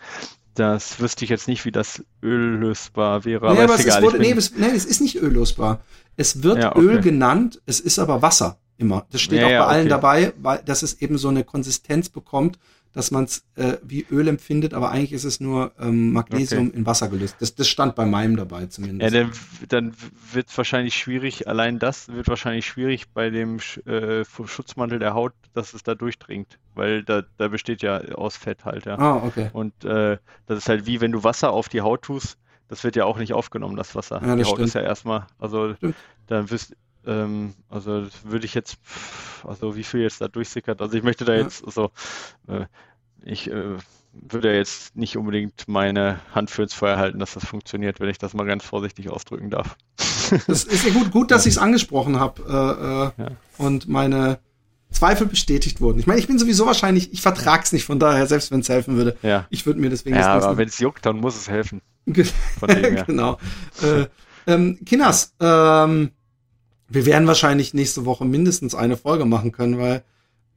Das 0.55 0.99
wüsste 0.99 1.23
ich 1.23 1.29
jetzt 1.29 1.47
nicht, 1.47 1.65
wie 1.65 1.71
das 1.71 2.03
öllösbar 2.23 3.25
wäre, 3.25 3.53
nee, 3.53 3.61
aber 3.61 3.75
es, 3.75 3.81
egal. 3.81 3.99
ist, 4.03 4.05
wurde, 4.05 4.19
nee, 4.19 4.31
es, 4.31 4.55
nee, 4.55 4.71
es 4.75 4.85
ist 4.85 5.01
nicht 5.01 5.21
öllosbar. 5.21 5.81
Es 6.15 6.41
wird 6.41 6.57
Ja, 6.57 6.75
okay. 6.75 6.81
Öl 6.81 7.01
genannt, 7.01 7.61
es 7.67 7.79
ist 7.79 7.99
aber 7.99 8.23
Wasser 8.23 8.57
immer. 8.77 9.05
Das 9.11 9.21
steht 9.21 9.39
Ja, 9.39 9.45
auch 9.45 9.49
bei 9.49 9.53
ja, 9.53 9.65
allen 9.67 9.81
okay. 9.81 9.89
dabei, 9.89 10.33
weil 10.41 10.61
dass 10.65 10.81
es 10.81 10.99
eben 11.01 11.17
so 11.19 11.27
eine 11.29 11.43
Konsistenz 11.43 12.09
bekommt, 12.09 12.57
dass 12.93 13.11
man 13.11 13.25
es 13.25 13.43
äh, 13.55 13.77
wie 13.83 14.05
Öl 14.09 14.27
empfindet, 14.27 14.73
aber 14.73 14.91
eigentlich 14.91 15.13
ist 15.13 15.23
es 15.23 15.39
nur 15.39 15.71
ähm, 15.79 16.13
Magnesium 16.13 16.71
in 16.71 16.85
Wasser 16.85 17.09
gelöst. 17.09 17.37
Das, 17.39 17.55
das 17.55 17.67
stand 17.67 17.95
bei 17.95 18.05
meinem 18.05 18.35
dabei 18.35 18.61
ja, 18.61 18.69
zumindest. 18.69 19.15
dann, 19.15 19.31
dann 19.69 19.93
wird 20.31 20.49
es 20.49 20.57
wahrscheinlich 20.57 20.95
schwierig, 20.95 21.47
allein 21.47 21.79
das 21.79 22.09
wird 22.09 22.27
wahrscheinlich 22.27 22.65
schwierig 22.65 23.09
bei 23.09 23.29
dem 23.29 23.59
äh, 23.85 24.23
Schutzmantel 24.25 24.99
der 24.99 25.13
Haut, 25.13 25.33
dass 25.53 25.73
es 25.73 25.83
da 25.83 25.95
durchdringt, 25.95 26.59
weil 26.73 27.03
da, 27.03 27.23
da 27.37 27.47
besteht 27.47 27.81
ja 27.81 27.99
aus 28.15 28.37
Fett 28.37 28.65
halt, 28.65 28.85
ja. 28.85 28.97
ah, 28.97 29.23
okay. 29.23 29.49
Und 29.53 29.85
äh, 29.85 30.17
das 30.45 30.59
ist 30.59 30.69
halt 30.69 30.85
wie 30.85 31.01
wenn 31.01 31.11
du 31.11 31.23
Wasser 31.23 31.51
auf 31.51 31.69
die 31.69 31.81
Haut 31.81 32.03
tust, 32.03 32.37
das 32.67 32.83
wird 32.83 32.95
ja 32.95 33.05
auch 33.05 33.17
nicht 33.17 33.33
aufgenommen, 33.33 33.75
das 33.75 33.95
Wasser. 33.95 34.21
Ja, 34.23 34.35
die 34.35 34.39
das 34.39 34.49
Haut 34.49 34.55
stimmt. 34.55 34.67
ist 34.67 34.73
ja 34.73 34.81
erstmal, 34.81 35.27
also 35.39 35.73
Stimmt. 35.75 35.95
dann 36.27 36.49
wirst 36.49 36.75
ähm, 37.07 37.53
also 37.69 38.05
würde 38.23 38.45
ich 38.45 38.53
jetzt, 38.53 38.77
also 39.43 39.75
wie 39.75 39.83
viel 39.83 40.01
jetzt 40.01 40.21
da 40.21 40.27
durchsickert, 40.27 40.81
also 40.81 40.95
ich 40.97 41.03
möchte 41.03 41.25
da 41.25 41.33
jetzt, 41.35 41.63
also 41.65 41.91
äh, 42.47 42.65
ich 43.23 43.49
äh, 43.49 43.77
würde 44.13 44.55
jetzt 44.55 44.95
nicht 44.95 45.17
unbedingt 45.17 45.67
meine 45.67 46.19
Hand 46.33 46.49
für 46.49 46.63
ins 46.63 46.73
Feuer 46.73 46.97
halten, 46.97 47.19
dass 47.19 47.33
das 47.33 47.45
funktioniert, 47.45 47.99
wenn 47.99 48.09
ich 48.09 48.17
das 48.17 48.33
mal 48.33 48.45
ganz 48.45 48.63
vorsichtig 48.65 49.09
ausdrücken 49.09 49.49
darf. 49.49 49.77
Das 50.47 50.65
ist 50.65 50.85
ja 50.85 50.91
gut, 50.91 51.11
gut 51.11 51.31
dass 51.31 51.45
ich 51.45 51.53
es 51.53 51.57
angesprochen 51.57 52.19
habe 52.19 53.13
äh, 53.17 53.21
äh, 53.21 53.23
Ja. 53.23 53.31
und 53.57 53.87
meine 53.87 54.39
Zweifel 54.91 55.25
bestätigt 55.27 55.79
wurden. 55.79 55.99
Ich 55.99 56.07
meine, 56.07 56.19
ich 56.19 56.27
bin 56.27 56.37
sowieso 56.37 56.65
wahrscheinlich, 56.65 57.13
ich 57.13 57.21
vertrag's 57.21 57.71
nicht, 57.71 57.85
von 57.85 57.97
daher, 57.99 58.27
selbst 58.27 58.51
wenn 58.51 58.59
es 58.59 58.67
helfen 58.69 58.97
würde, 58.97 59.15
Ja. 59.21 59.45
ich 59.49 59.65
würde 59.65 59.79
mir 59.79 59.89
deswegen 59.89 60.17
Ja, 60.17 60.33
aber 60.33 60.57
wenn 60.57 60.67
es 60.67 60.79
juckt, 60.79 61.05
dann 61.05 61.17
muss 61.17 61.35
es 61.37 61.49
helfen. 61.49 61.81
Genau. 63.07 63.37
Äh, 63.81 64.05
ähm, 64.47 64.79
Kinas, 64.85 65.33
ähm, 65.39 66.11
wir 66.89 67.05
werden 67.05 67.27
wahrscheinlich 67.27 67.73
nächste 67.73 68.05
Woche 68.05 68.25
mindestens 68.25 68.75
eine 68.75 68.97
Folge 68.97 69.25
machen 69.25 69.51
können, 69.51 69.77
weil 69.77 70.03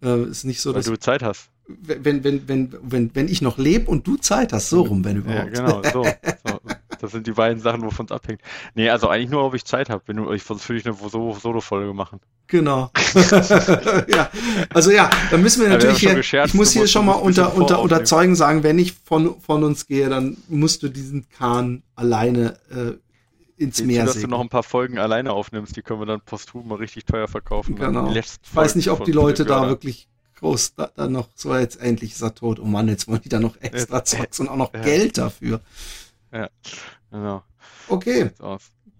äh, 0.03 0.22
ist 0.24 0.45
nicht 0.45 0.61
so, 0.61 0.70
Weil 0.70 0.76
dass 0.81 0.87
du 0.87 0.99
Zeit 0.99 1.22
hast. 1.22 1.51
wenn, 1.66 2.24
wenn, 2.24 2.49
wenn, 2.49 2.74
wenn, 2.83 3.11
wenn 3.14 3.28
ich 3.28 3.43
noch 3.43 3.59
lebe 3.59 3.91
und 3.91 4.07
du 4.07 4.16
Zeit 4.16 4.53
hast, 4.53 4.70
so 4.70 4.83
rum, 4.83 5.05
wenn 5.05 5.16
Ja, 5.16 5.47
überhaupt. 5.47 5.53
genau, 5.53 5.83
so, 5.93 6.03
so. 6.45 6.61
Das 7.01 7.12
sind 7.12 7.26
die 7.26 7.33
beiden 7.33 7.62
Sachen, 7.62 7.83
wovon 7.83 8.07
es 8.07 8.12
abhängt. 8.12 8.43
Nee, 8.74 8.91
also 8.91 9.09
eigentlich 9.09 9.31
nur, 9.31 9.43
ob 9.45 9.55
ich 9.55 9.64
Zeit 9.64 9.89
habe. 9.89 10.03
Ich 10.35 10.43
sonst 10.43 10.68
würde 10.68 10.81
ich 10.81 10.87
eine 10.87 10.95
so 10.95 11.33
Solo-Folge 11.33 11.95
machen. 11.95 12.20
Genau. 12.47 12.91
ja, 14.09 14.31
also 14.74 14.91
ja, 14.91 15.09
dann 15.31 15.41
müssen 15.43 15.62
wir 15.62 15.68
Ja, 15.70 15.78
wir 15.78 15.78
natürlich 15.78 16.07
haben 16.07 16.22
schon 16.22 16.39
hier, 16.41 16.45
ich 16.45 16.55
muss 16.55 16.72
hier 16.72 16.87
schon 16.87 17.07
mal 17.07 17.12
unter, 17.12 17.55
unter, 17.55 17.81
unter 17.81 18.05
Zeugen 18.05 18.35
sagen, 18.35 18.62
wenn 18.64 18.78
ich 18.78 18.93
von, 18.93 19.41
von 19.41 19.64
uns 19.64 19.87
gehe, 19.87 20.11
dann 20.11 20.37
musst 20.49 20.83
du 20.83 20.89
diesen 20.89 21.28
Kahn 21.31 21.83
alleine 21.95 22.59
äh, 22.70 22.93
ins 23.61 23.77
Siehst 23.77 23.87
Meer 23.87 24.05
du, 24.05 24.13
dass 24.13 24.21
du 24.21 24.27
noch 24.27 24.41
ein 24.41 24.49
paar 24.49 24.63
Folgen 24.63 24.99
alleine 24.99 25.33
aufnimmst, 25.33 25.77
die 25.77 25.83
können 25.83 26.01
wir 26.01 26.07
dann 26.07 26.21
posthum 26.21 26.69
mal 26.69 26.77
richtig 26.77 27.05
teuer 27.05 27.29
verkaufen. 27.29 27.77
Genau. 27.77 28.11
Ich 28.11 28.27
weiß 28.53 28.75
nicht, 28.75 28.91
ob 28.91 29.05
die 29.05 29.13
Leute 29.13 29.45
da 29.45 29.69
wirklich 29.69 30.09
groß 30.37 30.75
da, 30.75 30.91
da 30.97 31.07
noch 31.07 31.29
so 31.35 31.55
jetzt 31.55 31.81
endlich 31.81 32.13
ist 32.13 32.23
er 32.23 32.35
tot. 32.35 32.59
Oh 32.59 32.65
Mann, 32.65 32.89
jetzt 32.89 33.07
wollen 33.07 33.21
die 33.23 33.29
da 33.29 33.39
noch 33.39 33.61
extra 33.61 34.05
Zeugs 34.05 34.41
und 34.41 34.49
auch 34.49 34.57
noch 34.57 34.73
ja. 34.75 34.81
Geld 34.81 35.19
dafür. 35.19 35.61
Genau. 37.11 37.43
Okay. 37.89 38.31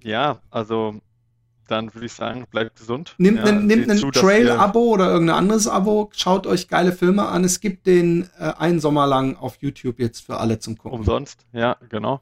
Ja, 0.03 0.41
also 0.51 1.01
dann 1.69 1.95
würde 1.95 2.07
ich 2.07 2.13
sagen, 2.13 2.47
bleibt 2.51 2.77
gesund. 2.77 3.15
Nimmt 3.17 3.39
ja, 3.39 3.53
nimmt 3.53 3.85
seht 3.85 3.91
ein 3.91 3.99
zu, 3.99 4.11
Trail-Abo 4.11 4.81
oder 4.81 5.11
irgendein 5.11 5.37
anderes 5.37 5.69
Abo, 5.69 6.11
schaut 6.15 6.47
euch 6.47 6.69
geile 6.69 6.93
Filme 6.93 7.29
an. 7.29 7.45
Es 7.45 7.61
gibt 7.61 7.87
den 7.87 8.29
äh, 8.39 8.53
einen 8.59 8.81
Sommer 8.81 9.07
lang 9.07 9.37
auf 9.37 9.57
YouTube 9.61 10.01
jetzt 10.01 10.21
für 10.27 10.39
alle 10.39 10.59
zum 10.59 10.77
Gucken. 10.77 10.99
Umsonst, 10.99 11.47
ja, 11.53 11.77
genau. 11.89 12.21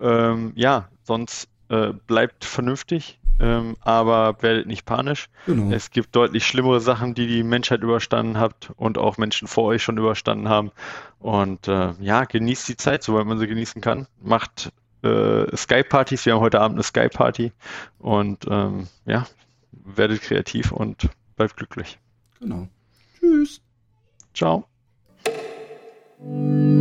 Ähm, 0.00 0.52
ja, 0.56 0.88
sonst 1.04 1.48
äh, 1.68 1.92
bleibt 2.06 2.44
vernünftig, 2.44 3.18
ähm, 3.40 3.76
aber 3.80 4.36
werdet 4.42 4.66
nicht 4.66 4.84
panisch. 4.84 5.28
Genau. 5.46 5.72
Es 5.72 5.90
gibt 5.90 6.14
deutlich 6.16 6.46
schlimmere 6.46 6.80
Sachen, 6.80 7.14
die 7.14 7.26
die 7.26 7.42
Menschheit 7.42 7.82
überstanden 7.82 8.38
hat 8.38 8.70
und 8.76 8.98
auch 8.98 9.16
Menschen 9.18 9.48
vor 9.48 9.64
euch 9.64 9.82
schon 9.82 9.98
überstanden 9.98 10.48
haben. 10.48 10.72
Und 11.18 11.68
äh, 11.68 11.92
ja, 12.00 12.24
genießt 12.24 12.68
die 12.68 12.76
Zeit, 12.76 13.02
soweit 13.02 13.26
man 13.26 13.38
sie 13.38 13.46
genießen 13.46 13.80
kann. 13.80 14.06
Macht 14.20 14.72
äh, 15.02 15.56
Skype-Partys. 15.56 16.26
Wir 16.26 16.34
haben 16.34 16.40
heute 16.40 16.60
Abend 16.60 16.76
eine 16.76 16.82
Skype-Party. 16.82 17.52
Und 17.98 18.46
ähm, 18.50 18.88
ja, 19.06 19.26
werdet 19.70 20.22
kreativ 20.22 20.72
und 20.72 21.08
bleibt 21.36 21.56
glücklich. 21.56 21.98
Genau. 22.40 22.68
Tschüss. 23.20 23.60
Ciao. 24.34 24.66
Musik 26.20 26.78